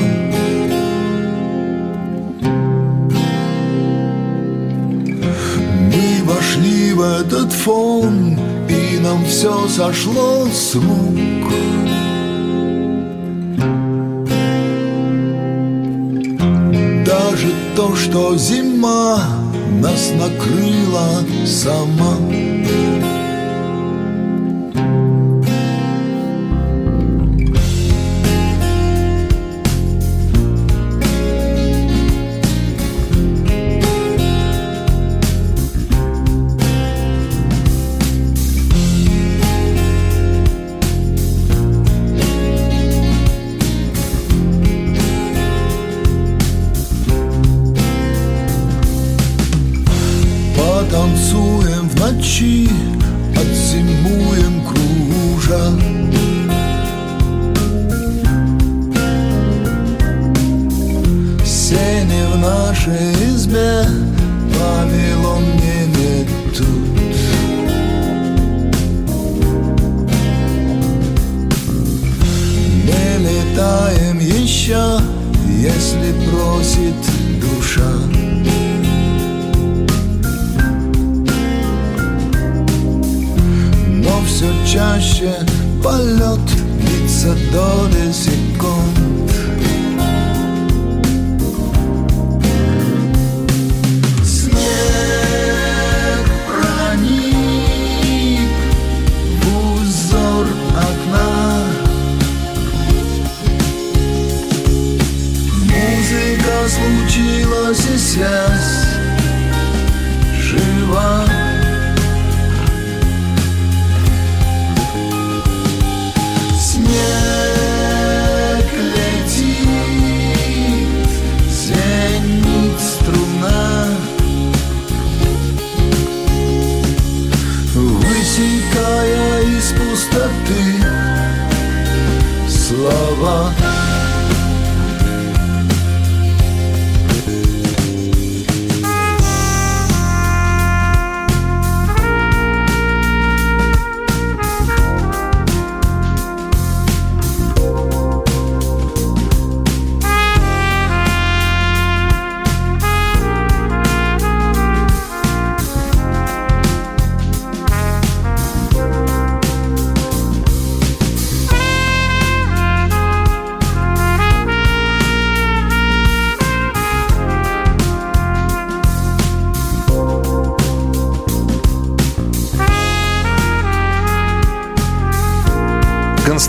Мы 5.88 6.24
вошли 6.26 6.94
в 6.94 7.02
этот 7.02 7.52
фон, 7.52 8.38
и 8.70 9.00
нам 9.00 9.26
все 9.26 9.68
сошло 9.68 10.46
с 10.54 10.76
рук. 10.76 11.52
Даже 17.06 17.48
то, 17.76 17.96
что 17.96 18.38
зима 18.38 19.20
нас 19.82 20.12
накрыла 20.16 21.24
сама. 21.46 22.51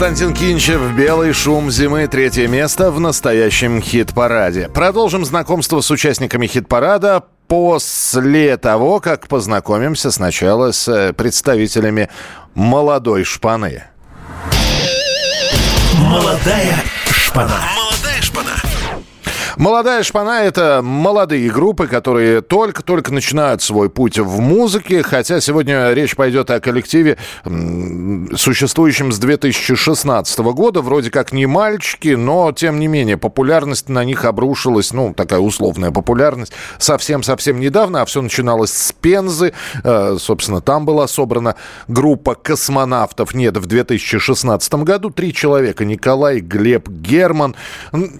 Константин 0.03 0.35
Кинчев, 0.35 0.81
«Белый 0.97 1.33
шум 1.33 1.71
зимы», 1.71 2.09
третье 2.09 2.49
место 2.49 2.91
в 2.91 2.99
настоящем 2.99 3.81
хит-параде. 3.81 4.69
Продолжим 4.69 5.25
знакомство 5.25 5.81
с 5.81 5.93
участниками 5.93 6.49
хит-парада 6.49 7.23
после 7.47 8.57
того, 8.57 8.99
как 8.99 9.29
познакомимся 9.29 10.11
сначала 10.11 10.73
с 10.73 10.89
э, 10.89 11.13
представителями 11.13 12.11
молодой 12.55 13.23
шпаны. 13.23 13.85
Молодая 15.95 16.83
шпана. 17.09 17.55
Молодая 17.55 17.63
шпана. 17.63 17.82
Молодая 19.63 20.03
шпана– 20.03 20.43
это 20.43 20.81
молодые 20.83 21.49
группы, 21.49 21.87
которые 21.87 22.41
только-только 22.41 23.13
начинают 23.13 23.63
свой 23.63 23.89
путь 23.89 24.19
в 24.19 24.41
музыке, 24.41 25.05
хотя 25.05 25.41
сегодня 25.41 25.93
речь 25.93 26.17
пойдет 26.17 26.51
о 26.51 26.59
коллективе, 26.59 27.17
существующем 28.35 29.13
с 29.13 29.21
2016 29.21 30.41
года. 30.41 30.81
Вроде 30.81 31.13
как 31.13 31.33
не 31.33 31.47
мальчики, 31.47 32.09
но, 32.09 32.51
тем 32.51 32.81
не 32.81 32.89
менее, 32.89 33.17
популярность 33.17 33.89
на 33.89 34.03
них 34.03 34.25
обрушилась, 34.25 34.93
ну, 34.93 35.15
такая 35.15 35.39
условная 35.39 35.93
популярность, 35.93 36.53
совсем-совсем 36.79 37.61
недавно, 37.61 38.03
а 38.03 38.05
все 38.05 38.21
начиналось 38.21 38.73
с 38.73 38.91
Пензы. 38.91 39.53
Э, 39.85 40.17
Собственно, 40.19 40.61
там 40.61 40.85
была 40.85 41.07
собрана 41.07 41.55
группа 41.87 42.35
космонавтов. 42.35 43.33
Нет, 43.33 43.57
в 43.59 43.67
2016 43.67 44.75
году 44.83 45.11
три 45.11 45.33
человека. 45.33 45.85
Николай, 45.85 46.41
Глеб, 46.41 46.89
Герман. 46.89 47.55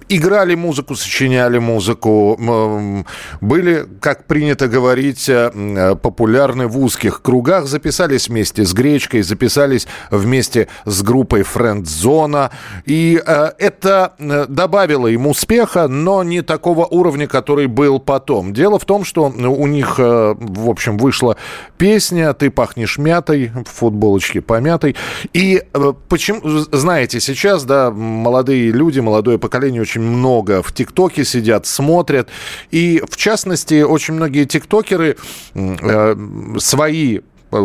Играли 0.07 0.55
музыку, 0.55 0.95
сочиняли 0.95 1.32
музыку. 1.59 2.37
М, 2.39 3.05
Были, 3.41 3.85
как 3.99 4.25
принято 4.25 4.67
говорить, 4.67 5.29
э, 5.29 5.95
популярны 6.01 6.67
в 6.67 6.77
узких 6.77 7.21
кругах. 7.21 7.67
Записались 7.67 8.29
вместе 8.29 8.63
с 8.65 8.73
Гречкой, 8.73 9.21
записались 9.21 9.87
вместе 10.11 10.67
с 10.85 11.01
группой 11.01 11.43
Френдзона. 11.43 12.51
И 12.85 13.21
э, 13.25 13.51
это 13.57 14.13
э, 14.19 14.45
добавило 14.47 15.07
им 15.07 15.27
успеха, 15.27 15.87
но 15.87 16.23
не 16.23 16.41
такого 16.41 16.85
уровня, 16.85 17.27
который 17.27 17.67
был 17.67 17.99
потом. 17.99 18.53
Дело 18.53 18.79
в 18.79 18.85
том, 18.85 19.03
что 19.03 19.25
у 19.25 19.67
них, 19.67 19.97
в 19.97 20.69
общем, 20.69 20.97
вышла 20.97 21.37
песня 21.77 22.33
«Ты 22.33 22.49
пахнешь 22.49 22.97
мятой», 22.97 23.51
в 23.65 23.69
футболочке 23.69 24.41
помятой. 24.41 24.95
И 25.33 25.63
почему, 26.09 26.41
знаете, 26.71 27.19
сейчас, 27.19 27.63
да, 27.63 27.91
молодые 27.91 28.71
люди, 28.71 28.99
молодое 28.99 29.37
поколение 29.37 29.81
очень 29.81 30.01
много 30.01 30.61
в 30.61 30.73
ТикТоке 30.73 31.12
сидят, 31.21 31.65
смотрят. 31.65 32.29
И, 32.71 33.01
в 33.09 33.15
частности, 33.17 33.81
очень 33.81 34.15
многие 34.15 34.45
тиктокеры 34.45 35.17
э, 35.53 36.15
свои 36.57 37.19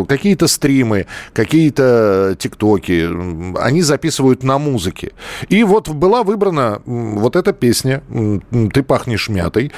какие-то 0.07 0.47
стримы, 0.47 1.05
какие-то 1.33 2.35
тиктоки, 2.37 3.09
они 3.59 3.81
записывают 3.81 4.43
на 4.43 4.57
музыке. 4.57 5.11
И 5.47 5.63
вот 5.63 5.89
была 5.89 6.23
выбрана 6.23 6.81
вот 6.85 7.35
эта 7.35 7.53
песня 7.53 8.01
«Ты 8.73 8.83
пахнешь 8.83 9.29
мятой». 9.29 9.71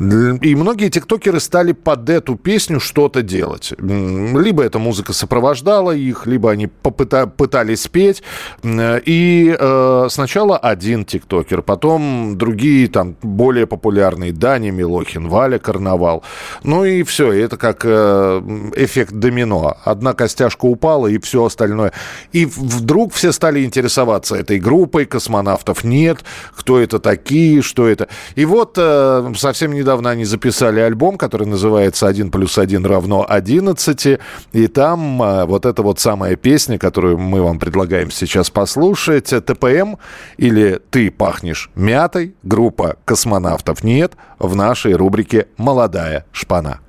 И 0.00 0.54
многие 0.54 0.88
тиктокеры 0.88 1.40
стали 1.40 1.72
под 1.72 2.08
эту 2.08 2.36
песню 2.36 2.80
что-то 2.80 3.22
делать. 3.22 3.72
Либо 3.78 4.62
эта 4.62 4.78
музыка 4.78 5.12
сопровождала 5.12 5.92
их, 5.92 6.26
либо 6.26 6.50
они 6.50 6.66
пытались 6.66 7.88
петь. 7.88 8.22
И 8.64 9.56
э, 9.58 10.06
сначала 10.10 10.58
один 10.58 11.04
тиктокер, 11.04 11.62
потом 11.62 12.36
другие 12.36 12.88
там 12.88 13.16
более 13.22 13.66
популярные. 13.66 14.32
Даня 14.32 14.70
Милохин, 14.70 15.28
Валя 15.28 15.58
Карнавал. 15.58 16.22
Ну 16.62 16.84
и 16.84 17.02
все, 17.02 17.32
это 17.32 17.56
как 17.56 17.82
э, 17.84 18.42
эффект 18.76 19.12
домино. 19.12 19.57
Одна 19.84 20.14
костяшка 20.14 20.66
упала, 20.66 21.06
и 21.06 21.18
все 21.18 21.44
остальное. 21.44 21.92
И 22.32 22.44
вдруг 22.46 23.12
все 23.12 23.32
стали 23.32 23.64
интересоваться 23.64 24.36
этой 24.36 24.58
группой, 24.58 25.04
космонавтов 25.04 25.84
нет, 25.84 26.24
кто 26.56 26.80
это 26.80 26.98
такие, 26.98 27.62
что 27.62 27.86
это. 27.88 28.08
И 28.34 28.44
вот 28.44 28.74
э, 28.76 29.32
совсем 29.36 29.72
недавно 29.72 30.10
они 30.10 30.24
записали 30.24 30.80
альбом, 30.80 31.18
который 31.18 31.46
называется 31.46 32.06
«Один 32.06 32.30
плюс 32.30 32.58
один 32.58 32.84
равно 32.86 33.26
11», 33.28 34.20
и 34.52 34.66
там 34.66 35.22
э, 35.22 35.44
вот 35.44 35.66
эта 35.66 35.82
вот 35.82 36.00
самая 36.00 36.36
песня, 36.36 36.78
которую 36.78 37.18
мы 37.18 37.42
вам 37.42 37.58
предлагаем 37.58 38.10
сейчас 38.10 38.50
послушать, 38.50 39.32
э, 39.32 39.40
ТПМ 39.40 39.96
или 40.36 40.80
«Ты 40.90 41.10
пахнешь 41.10 41.70
мятой», 41.74 42.34
группа 42.42 42.96
«Космонавтов 43.04 43.84
нет» 43.84 44.12
в 44.38 44.54
нашей 44.54 44.94
рубрике 44.94 45.48
«Молодая 45.56 46.24
шпана». 46.32 46.80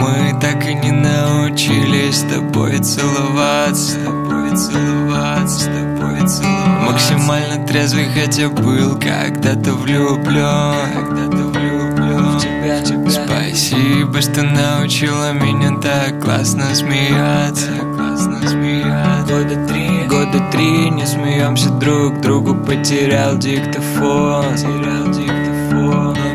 Мы 0.00 0.40
так 0.40 0.66
и 0.66 0.74
не 0.74 0.92
научились 0.92 2.20
с 2.20 2.22
тобой 2.22 2.78
целоваться, 2.78 3.92
с 3.92 3.94
тобой 4.02 4.56
целоваться, 4.56 5.60
с 5.60 5.64
тобой 5.64 6.26
целоваться. 6.26 6.90
Максимально 6.90 7.66
трезвый, 7.66 8.06
хотя 8.06 8.48
был 8.48 8.98
когда-то 8.98 9.74
влюблен, 9.74 10.74
когда-то 10.94 11.36
влюблен 11.36 12.24
в 12.24 12.40
тебя, 12.40 12.80
в 12.80 12.84
тебя. 12.84 13.10
Спасибо, 13.10 14.20
что 14.22 14.42
научила 14.42 15.32
меня 15.32 15.78
так 15.82 16.22
классно 16.22 16.74
смеяться, 16.74 17.70
классно 17.94 18.48
смеяться. 18.48 19.34
Года 19.34 19.66
три, 19.66 20.06
года 20.08 20.50
три 20.50 20.90
не 20.90 21.04
смеемся 21.04 21.68
друг 21.70 22.20
другу, 22.22 22.54
потерял 22.54 23.36
диктофон, 23.36 24.44
потерял 24.44 25.12
диктофон. 25.12 26.29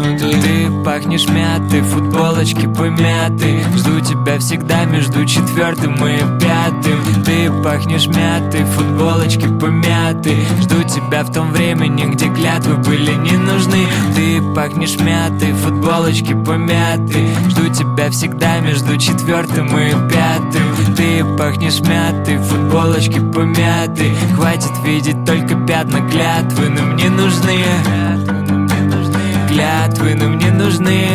Минуты. 0.00 0.40
Ты 0.40 0.84
пахнешь 0.84 1.28
мятой, 1.28 1.82
футболочки 1.82 2.66
помяты 2.66 3.64
Жду 3.76 4.00
тебя 4.00 4.38
всегда 4.38 4.84
между 4.84 5.26
четвертым 5.26 5.94
и 5.94 6.18
пятым. 6.40 7.24
Ты 7.24 7.50
пахнешь 7.62 8.06
мятой, 8.06 8.64
футболочки 8.64 9.46
помяты 9.60 10.36
Жду 10.62 10.82
тебя 10.84 11.22
в 11.22 11.32
том 11.32 11.52
времени, 11.52 12.04
где 12.04 12.32
клятвы 12.32 12.76
были 12.76 13.12
не 13.14 13.36
нужны. 13.36 13.86
Ты 14.14 14.40
пахнешь 14.54 14.98
мятой, 14.98 15.52
футболочки 15.52 16.32
помяты 16.32 17.28
Жду 17.50 17.68
тебя 17.68 18.10
всегда 18.10 18.60
между 18.60 18.96
четвертым 18.96 19.66
и 19.78 19.90
пятым. 20.10 20.94
Ты 20.96 21.24
пахнешь 21.36 21.80
мятой, 21.80 22.38
футболочки 22.38 23.20
помяты 23.20 24.14
Хватит 24.34 24.72
видеть 24.84 25.24
только 25.24 25.54
пятна 25.66 26.00
клятвы, 26.08 26.70
но 26.70 26.86
мне 26.86 27.10
нужны 27.10 28.39
Клятвы, 29.50 30.14
но 30.14 30.28
мне 30.28 30.52
нужны 30.52 31.08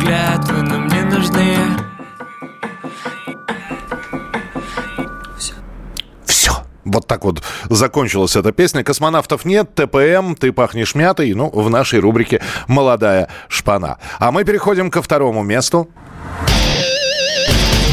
Клятвы, 0.00 0.62
но 0.62 0.78
мне 0.78 1.02
нужны 1.02 1.56
Вот 6.86 7.06
так 7.06 7.24
вот 7.24 7.42
закончилась 7.68 8.36
эта 8.36 8.52
песня. 8.52 8.82
Космонавтов 8.82 9.44
нет, 9.44 9.74
ТПМ, 9.74 10.34
ты 10.34 10.50
пахнешь 10.50 10.94
мятой. 10.94 11.34
Ну, 11.34 11.50
в 11.50 11.68
нашей 11.68 11.98
рубрике 11.98 12.40
«Молодая 12.68 13.28
шпана». 13.48 13.98
А 14.18 14.30
мы 14.30 14.44
переходим 14.44 14.90
ко 14.90 15.02
второму 15.02 15.42
месту. 15.42 15.90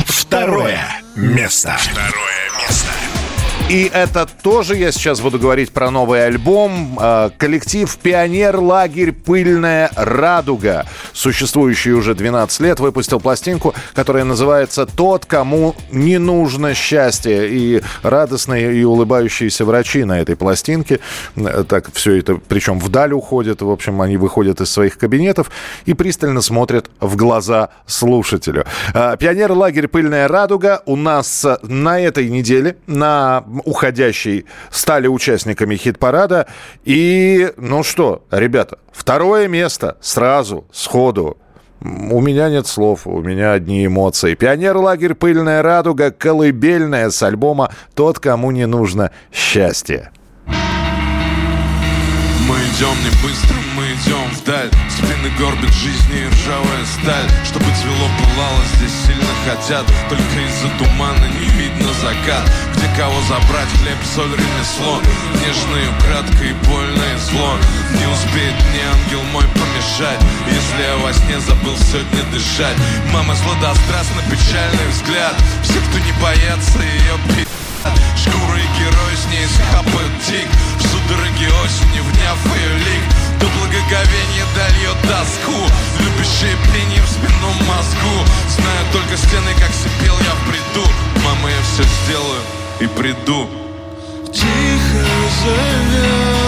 Второе 0.05 0.79
место. 1.15 1.75
Второе 1.79 2.11
место. 2.13 2.32
И 3.69 3.89
это 3.91 4.27
тоже 4.43 4.75
я 4.75 4.91
сейчас 4.91 5.21
буду 5.21 5.39
говорить 5.39 5.71
про 5.71 5.89
новый 5.89 6.25
альбом. 6.25 6.99
Э, 7.01 7.29
Коллектив 7.37 7.97
«Пионер 7.97 8.57
лагерь 8.57 9.13
Пыльная 9.13 9.89
радуга», 9.95 10.85
существующий 11.13 11.93
уже 11.93 12.13
12 12.13 12.59
лет, 12.59 12.79
выпустил 12.79 13.19
пластинку, 13.19 13.73
которая 13.95 14.25
называется 14.25 14.85
«Тот, 14.85 15.25
кому 15.25 15.75
не 15.91 16.19
нужно 16.19 16.75
счастье». 16.75 17.49
И 17.49 17.81
радостные 18.03 18.75
и 18.75 18.83
улыбающиеся 18.83 19.65
врачи 19.65 20.03
на 20.03 20.19
этой 20.19 20.35
пластинке. 20.35 20.99
Э, 21.35 21.63
Так 21.67 21.91
все 21.93 22.19
это, 22.19 22.35
причем 22.35 22.79
вдаль 22.79 23.13
уходят. 23.13 23.61
В 23.61 23.71
общем, 23.71 24.01
они 24.01 24.17
выходят 24.17 24.61
из 24.61 24.69
своих 24.69 24.97
кабинетов 24.97 25.49
и 25.85 25.93
пристально 25.93 26.41
смотрят 26.41 26.91
в 26.99 27.15
глаза 27.15 27.69
слушателю. 27.87 28.65
Э, 28.93 29.15
«Пионер 29.17 29.53
лагерь 29.53 29.87
Пыльная 29.87 30.27
радуга» 30.27 30.83
у 30.85 30.95
нас 30.95 31.45
на 31.63 31.99
этой 31.99 32.29
неделе, 32.29 32.75
на 32.87 33.43
уходящей, 33.65 34.45
стали 34.71 35.07
участниками 35.07 35.75
хит-парада. 35.75 36.47
И, 36.83 37.51
ну 37.57 37.83
что, 37.83 38.25
ребята, 38.31 38.79
второе 38.91 39.47
место 39.47 39.97
сразу, 40.01 40.65
сходу. 40.71 41.37
У 41.81 42.21
меня 42.21 42.49
нет 42.49 42.65
слов, 42.65 43.05
у 43.05 43.21
меня 43.21 43.51
одни 43.51 43.85
эмоции. 43.85 44.35
Пионер-лагерь 44.35 45.15
«Пыльная 45.15 45.61
радуга», 45.61 46.11
колыбельная 46.11 47.09
с 47.09 47.21
альбома 47.21 47.73
«Тот, 47.93 48.19
кому 48.19 48.51
не 48.51 48.65
нужно 48.65 49.11
счастье». 49.33 50.11
Мы 50.47 50.55
идем 52.55 52.95
не 53.03 53.09
быстро, 53.21 53.57
идем 54.03 54.29
вдаль. 54.31 54.69
Спины 54.89 55.29
горбит 55.37 55.73
жизни 55.73 56.19
и 56.19 56.27
ржавая 56.27 56.85
сталь. 56.85 57.29
Чтобы 57.45 57.65
цвело 57.79 58.07
пылало, 58.17 58.61
здесь 58.75 58.93
сильно 59.05 59.33
хотят. 59.45 59.85
Только 60.09 60.35
из-за 60.47 60.69
тумана 60.77 61.25
не 61.39 61.47
видно 61.57 61.89
закат. 62.01 62.49
Где 62.75 62.87
кого 62.97 63.19
забрать, 63.21 63.69
хлеб, 63.79 63.97
соль, 64.15 64.31
ремесло? 64.31 65.01
Нежно 65.39 65.77
и 65.77 65.89
кратко 66.03 66.43
и 66.43 66.53
больно 66.67 67.03
и 67.03 67.17
зло. 67.17 67.57
Не 67.91 68.05
успеет 68.07 68.55
мне 68.71 68.83
ангел 68.91 69.23
мой 69.31 69.45
помешать. 69.53 70.21
Если 70.47 70.81
я 70.83 70.97
во 70.97 71.13
сне 71.13 71.39
забыл 71.39 71.77
сегодня 71.77 72.23
дышать. 72.31 72.77
Мама 73.11 73.35
сладострастно 73.35 74.21
печальный 74.29 74.87
взгляд. 74.91 75.35
Все, 75.63 75.79
кто 75.89 75.99
не 75.99 76.11
боятся 76.21 76.79
ее 76.79 77.15
пи***. 77.29 77.47
Шкура 78.15 78.57
и 78.57 78.67
герой 78.79 79.13
с 79.15 79.25
ней 79.27 79.45
схапают 79.47 80.13
тик. 80.25 80.47
В 80.79 80.81
судороге 80.81 81.47
осени, 81.63 81.99
вняв 81.99 82.39
ее 82.55 82.77
лик 82.77 83.22
До 83.43 83.49
благоговения 83.59 84.45
дольет 84.55 84.95
тоску. 85.01 85.51
Любящие 85.99 86.55
пение 86.71 87.01
в 87.01 87.09
спинном 87.09 87.57
мозгу. 87.67 88.23
Знаю 88.47 88.85
только 88.93 89.17
стены, 89.17 89.51
как 89.59 89.69
сипел 89.73 90.15
я 90.19 90.33
в 90.33 90.47
бреду. 90.47 90.87
Мама, 91.25 91.49
я 91.49 91.61
все 91.63 91.83
сделаю 91.83 92.41
и 92.79 92.87
приду. 92.87 93.49
Тихо 94.31 95.03
зовет 95.43 96.43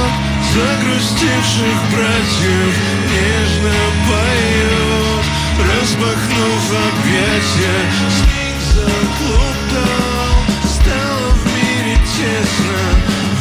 загрустивших 0.56 1.76
братьев 1.92 2.76
Нежно 3.12 3.76
поет, 4.08 5.26
распахнув 5.68 6.66
объятия. 6.72 7.82
Снег 8.16 8.56
заплутал, 8.72 10.32
стало 10.64 11.30
в 11.32 11.46
мире 11.58 11.98
тесно. 12.16 12.80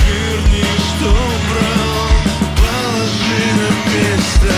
Верни, 0.08 0.64
что 0.88 1.33
место 3.94 4.54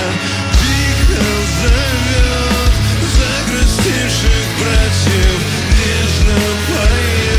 Тихо 0.53 1.25
зовет 1.61 2.75
загрустивших 3.17 4.45
братьев 4.59 5.41
Нежно 5.77 6.39
поет, 6.69 7.36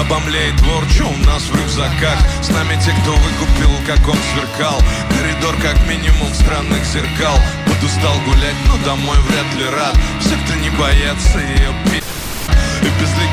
Обомлеет 0.00 0.60
что 0.60 1.04
у 1.08 1.16
нас 1.24 1.42
в 1.42 1.56
рюкзаках. 1.56 2.18
С 2.42 2.48
нами 2.50 2.78
те, 2.84 2.92
кто 3.02 3.12
выкупил, 3.12 3.70
как 3.86 4.06
он 4.08 4.18
сверкал. 4.32 4.80
Коридор 5.10 5.56
как 5.62 5.80
минимум 5.88 6.32
странных 6.34 6.84
зеркал. 6.84 7.38
Подустал 7.66 8.14
гулять, 8.26 8.56
но 8.68 8.76
домой 8.84 9.16
вряд 9.20 9.54
ли 9.56 9.64
рад. 9.70 9.96
Все, 10.20 10.36
кто 10.44 10.54
не 10.54 10.70
боятся 10.70 11.38
ее 11.38 11.74
пи***. 11.90 12.05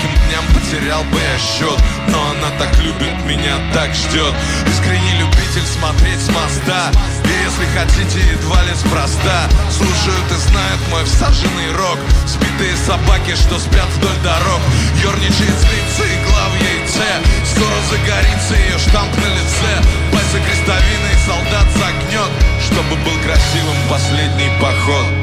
Безликим 0.04 0.28
дням 0.28 0.44
потерял 0.54 1.04
бы 1.06 1.20
я 1.20 1.38
счет? 1.38 1.80
Но 2.10 2.20
она 2.32 2.50
так 2.60 2.78
любит 2.80 3.14
меня, 3.26 3.58
так 3.74 3.94
ждет. 3.94 4.34
Искренний 4.68 5.20
любитель 5.20 5.66
смотреть 5.66 6.20
с 6.20 6.30
моста. 6.30 6.92
И 7.24 7.44
если 7.44 7.66
хотите, 7.74 8.20
едва 8.32 8.62
ли 8.64 8.74
спроста. 8.76 9.50
Слушают 9.70 10.32
и 10.32 10.50
знают 10.50 10.82
мой 10.90 11.04
всаженный 11.06 11.72
рок 11.74 12.00
Сбитые 12.26 12.76
собаки, 12.86 13.36
что 13.36 13.60
спят 13.60 13.88
вдоль 13.98 14.18
дорог. 14.24 14.62
Ёрничает 15.02 15.58
злится 15.60 16.04
игла 16.04 16.50
в 16.50 16.56
яйце 16.62 17.12
Скоро 17.46 17.78
загорится 17.90 18.56
ее 18.56 18.78
штамп 18.78 19.16
на 19.18 19.30
лице. 19.34 19.74
Пальцы 20.12 20.40
крестовины 20.46 21.10
и 21.14 21.28
солдат 21.28 21.68
загнет 21.78 22.32
Чтобы 22.62 22.96
был 23.04 23.18
красивым 23.24 23.78
последний 23.90 24.52
поход 24.60 25.23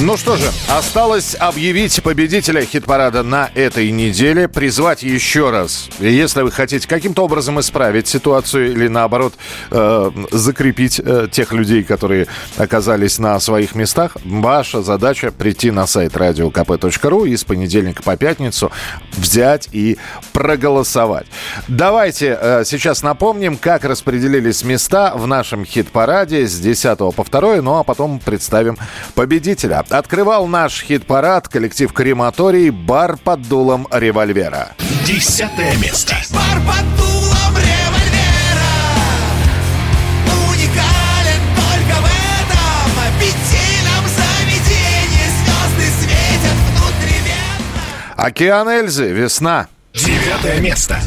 Ну 0.00 0.16
что 0.16 0.36
же, 0.36 0.48
осталось 0.68 1.34
объявить 1.34 2.00
победителя 2.04 2.64
хит-парада 2.64 3.24
на 3.24 3.50
этой 3.56 3.90
неделе, 3.90 4.46
призвать 4.46 5.02
еще 5.02 5.50
раз, 5.50 5.88
если 5.98 6.42
вы 6.42 6.52
хотите 6.52 6.86
каким-то 6.86 7.24
образом 7.24 7.58
исправить 7.58 8.06
ситуацию 8.06 8.70
или 8.70 8.86
наоборот 8.86 9.34
э, 9.72 10.10
закрепить 10.30 11.00
э, 11.04 11.26
тех 11.32 11.52
людей, 11.52 11.82
которые 11.82 12.28
оказались 12.56 13.18
на 13.18 13.40
своих 13.40 13.74
местах, 13.74 14.16
ваша 14.24 14.82
задача 14.82 15.32
прийти 15.32 15.72
на 15.72 15.88
сайт 15.88 16.12
radiokp.ru 16.12 17.28
и 17.28 17.36
с 17.36 17.42
понедельника 17.42 18.04
по 18.04 18.16
пятницу 18.16 18.70
взять 19.16 19.68
и 19.72 19.98
проголосовать. 20.32 21.26
Давайте 21.66 22.38
э, 22.40 22.62
сейчас 22.64 23.02
напомним, 23.02 23.56
как 23.56 23.84
распределились 23.84 24.62
места 24.62 25.14
в 25.16 25.26
нашем 25.26 25.64
хит-параде 25.64 26.46
с 26.46 26.56
10 26.60 26.98
по 26.98 27.24
2, 27.28 27.62
ну 27.62 27.78
а 27.78 27.82
потом 27.82 28.20
представим 28.20 28.78
победителя. 29.16 29.87
Открывал 29.90 30.46
наш 30.46 30.82
хит-парад 30.82 31.48
коллектив 31.48 31.90
«Крематорий» 31.92 32.68
«Бар 32.70 33.16
под 33.16 33.48
дулом 33.48 33.88
револьвера». 33.90 34.72
Десятое 35.06 35.76
место. 35.78 36.14
Бар 36.30 36.58
под 36.66 36.84
дулом 36.98 37.56
револьвера. 37.56 38.68
Уникален 40.50 41.42
только 41.56 41.96
в 41.96 42.04
этом 42.04 42.90
аппетитном 43.08 44.04
заведении. 44.14 45.28
Звезды 45.38 45.86
светят 46.00 46.58
внутривенно. 46.68 48.14
Океан 48.16 48.68
Эльзы. 48.68 49.10
Весна. 49.10 49.68
Девятое 49.94 50.60
место. 50.60 51.00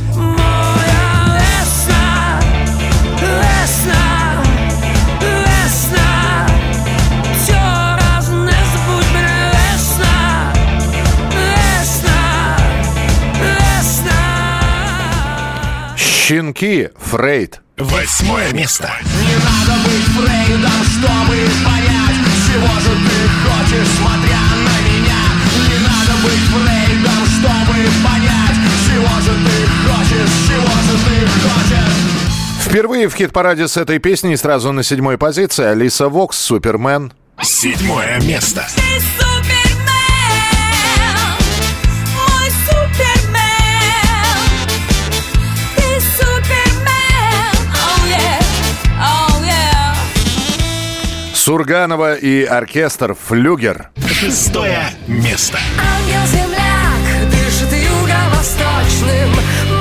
Щенки, 16.31 16.87
Фрейд. 16.97 17.59
Восьмое 17.77 18.53
место. 18.53 18.89
Не 19.03 19.35
надо 19.35 19.83
быть 19.83 20.07
Фрейдом, 20.15 20.81
чтобы 20.85 21.35
понять 21.65 22.19
Чего 22.47 22.73
же 22.79 22.95
ты 23.03 23.19
хочешь, 23.43 23.87
смотря 23.97 24.39
на 24.63 24.75
меня 24.87 25.21
Не 25.67 25.77
надо 25.83 26.13
быть 26.23 26.45
Фрейдом, 26.53 27.25
чтобы 27.35 27.79
понять 28.01 28.57
Чего 28.87 29.13
же 29.19 29.33
ты 29.43 29.57
хочешь, 29.83 30.33
чего 30.47 30.73
же 30.87 30.95
ты 31.03 31.27
хочешь 31.43 32.65
Впервые 32.65 33.09
в 33.09 33.13
хит-параде 33.13 33.67
с 33.67 33.75
этой 33.75 33.99
песней 33.99 34.37
сразу 34.37 34.71
на 34.71 34.83
седьмой 34.83 35.17
позиции 35.17 35.65
Алиса 35.65 36.07
Вокс, 36.07 36.37
Супермен. 36.37 37.11
Седьмое 37.41 38.21
место. 38.21 38.65
Ты 38.77 39.40
Сурганова 51.51 52.15
и 52.15 52.45
оркестр 52.45 53.13
«Флюгер». 53.13 53.89
Шестое 54.07 54.85
место. 55.05 55.59
Ангел-земляк 55.77 57.29
дышит 57.29 57.73
юго-восточным 57.73 59.29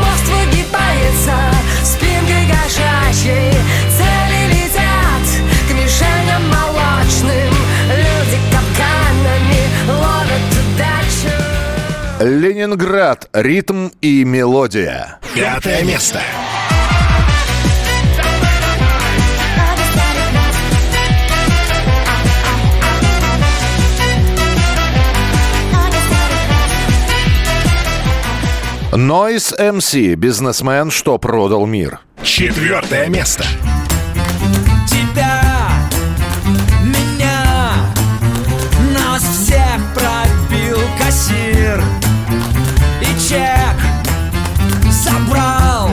Мост 0.01 0.26
выгибается 0.26 1.36
спинкой 1.84 2.48
кошачьей 2.51 3.52
Цели 3.97 4.48
летят 4.51 5.26
к 5.68 5.70
мишеням 5.70 6.42
молочным 6.48 7.55
Люди 7.86 8.38
капканами 8.51 9.62
ловят 9.86 10.51
удачу 10.74 12.42
Ленинград. 12.48 13.28
Ритм 13.32 13.90
и 14.01 14.24
мелодия. 14.24 15.20
Пятое 15.36 15.84
место. 15.84 16.20
Нойс 28.93 29.55
МС. 29.57 29.95
Бизнесмен, 30.17 30.91
что 30.91 31.17
продал 31.19 31.65
мир. 31.65 32.01
Четвертое 32.25 33.07
место. 33.07 33.45
Тебя, 34.89 35.43
меня, 36.83 37.73
нас 38.93 39.23
всех 39.23 39.79
пробил 39.95 40.79
кассир 40.99 41.81
И 43.01 43.29
чек 43.29 43.77
забрал 44.91 45.91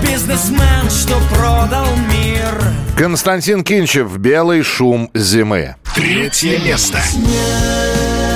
бизнесмен, 0.00 0.88
что 0.88 1.20
продал 1.34 1.86
мир 2.08 2.54
Константин 2.96 3.62
Кинчев. 3.62 4.16
Белый 4.16 4.62
шум 4.62 5.10
зимы. 5.12 5.76
Третье 5.94 6.58
место. 6.60 7.00
Снег 7.02 8.33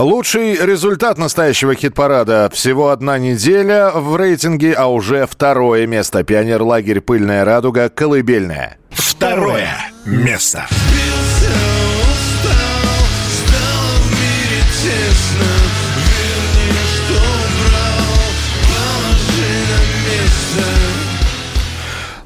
Лучший 0.00 0.54
результат 0.56 1.18
настоящего 1.18 1.74
хит-парада. 1.74 2.48
Всего 2.54 2.88
одна 2.88 3.18
неделя 3.18 3.90
в 3.90 4.16
рейтинге, 4.16 4.72
а 4.72 4.86
уже 4.86 5.26
второе 5.26 5.86
место. 5.86 6.24
Пионерлагерь 6.24 7.02
«Пыльная 7.02 7.44
радуга» 7.44 7.90
«Колыбельная». 7.90 8.78
Второе 8.88 9.68
место. 10.06 10.66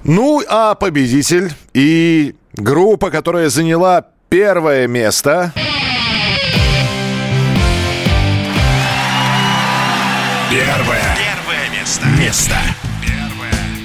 Ну, 0.05 0.45
а 0.49 0.77
победитель 0.77 1.51
и 1.73 2.37
группа, 2.53 3.11
которая 3.11 3.49
заняла 3.49 4.07
первое 4.29 4.87
место... 4.87 5.53
Первое. 10.55 11.17
Первое 11.17 11.69
место. 11.71 12.07
Место. 12.07 12.74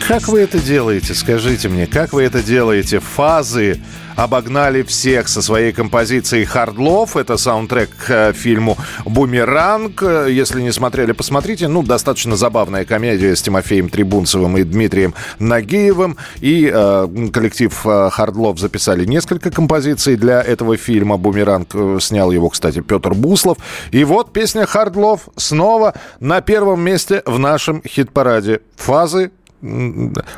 Как 0.09 0.27
вы 0.27 0.39
это 0.39 0.57
делаете, 0.57 1.13
скажите 1.13 1.69
мне, 1.69 1.85
как 1.85 2.13
вы 2.13 2.23
это 2.23 2.41
делаете? 2.41 2.99
Фазы 2.99 3.79
обогнали 4.15 4.81
всех 4.81 5.27
со 5.27 5.41
своей 5.41 5.71
композицией 5.71 6.45
«Хардлов». 6.45 7.15
Это 7.15 7.37
саундтрек 7.37 7.89
к 7.89 8.09
э, 8.09 8.33
фильму 8.33 8.75
«Бумеранг». 9.05 10.01
Э, 10.01 10.27
Если 10.29 10.61
не 10.61 10.71
смотрели, 10.71 11.11
посмотрите. 11.11 11.67
Ну, 11.67 11.83
достаточно 11.83 12.35
забавная 12.35 12.85
комедия 12.85 13.35
с 13.35 13.41
Тимофеем 13.41 13.87
Трибунцевым 13.87 14.57
и 14.57 14.63
Дмитрием 14.63 15.13
Нагиевым. 15.37 16.17
И 16.41 16.69
э, 16.73 17.29
коллектив 17.31 17.79
э, 17.85 18.09
«Хардлов» 18.11 18.59
записали 18.59 19.05
несколько 19.05 19.51
композиций 19.51 20.17
для 20.17 20.41
этого 20.41 20.75
фильма. 20.75 21.17
«Бумеранг» 21.17 21.69
э, 21.73 21.99
снял 22.01 22.31
его, 22.31 22.49
кстати, 22.49 22.81
Петр 22.81 23.13
Буслов. 23.13 23.59
И 23.91 24.03
вот 24.03 24.33
песня 24.33 24.65
«Хардлов» 24.65 25.29
снова 25.37 25.93
на 26.19 26.41
первом 26.41 26.81
месте 26.81 27.21
в 27.25 27.39
нашем 27.39 27.81
хит-параде. 27.87 28.61
Фазы 28.75 29.31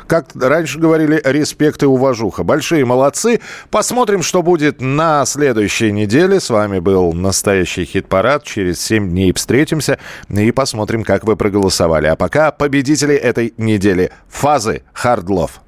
как 0.06 0.28
раньше 0.34 0.78
говорили, 0.78 1.20
респект 1.24 1.82
и 1.82 1.86
уважуха. 1.86 2.42
Большие 2.42 2.84
молодцы. 2.84 3.40
Посмотрим, 3.70 4.22
что 4.22 4.42
будет 4.42 4.80
на 4.80 5.24
следующей 5.26 5.92
неделе. 5.92 6.40
С 6.40 6.50
вами 6.50 6.80
был 6.80 7.12
настоящий 7.12 7.84
хит-парад. 7.84 8.44
Через 8.44 8.80
7 8.80 9.10
дней 9.10 9.32
встретимся 9.32 9.98
и 10.28 10.50
посмотрим, 10.50 11.04
как 11.04 11.24
вы 11.24 11.36
проголосовали. 11.36 12.06
А 12.06 12.16
пока 12.16 12.50
победители 12.50 13.14
этой 13.14 13.54
недели. 13.56 14.10
Фазы 14.28 14.82
Хардлов. 14.92 15.60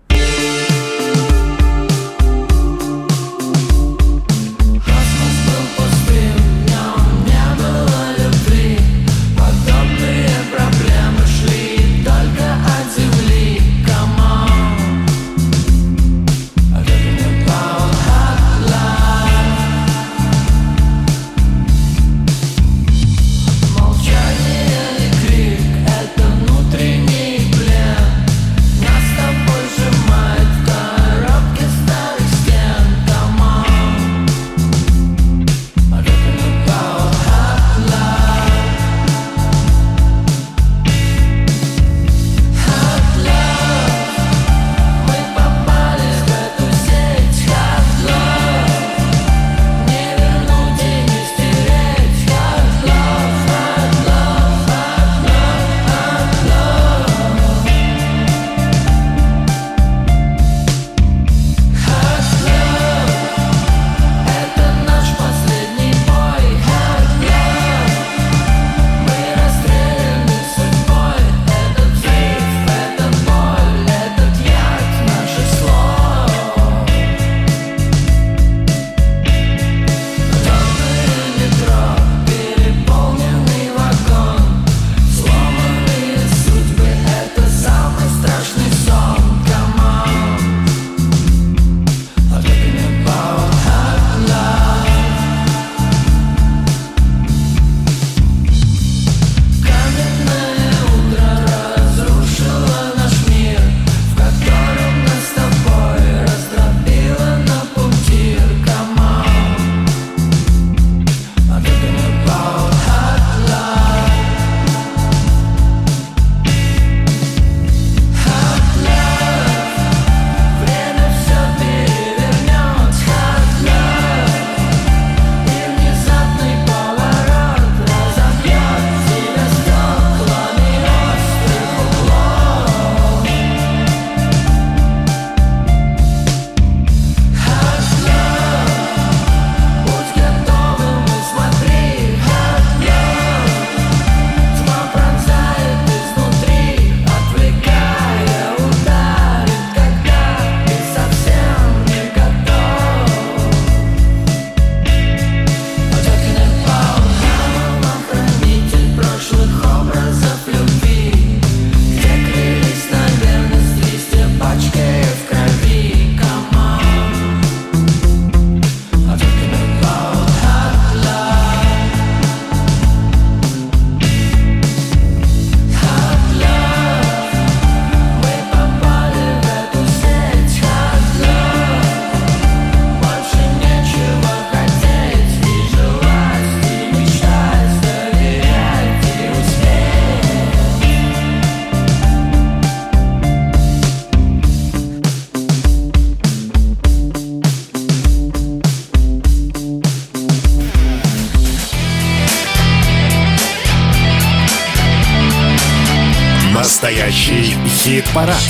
Хит-парад. 207.85 208.43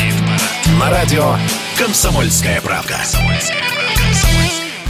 На 0.78 0.90
радио 0.90 1.36
«Комсомольская 1.76 2.60
правка». 2.60 2.63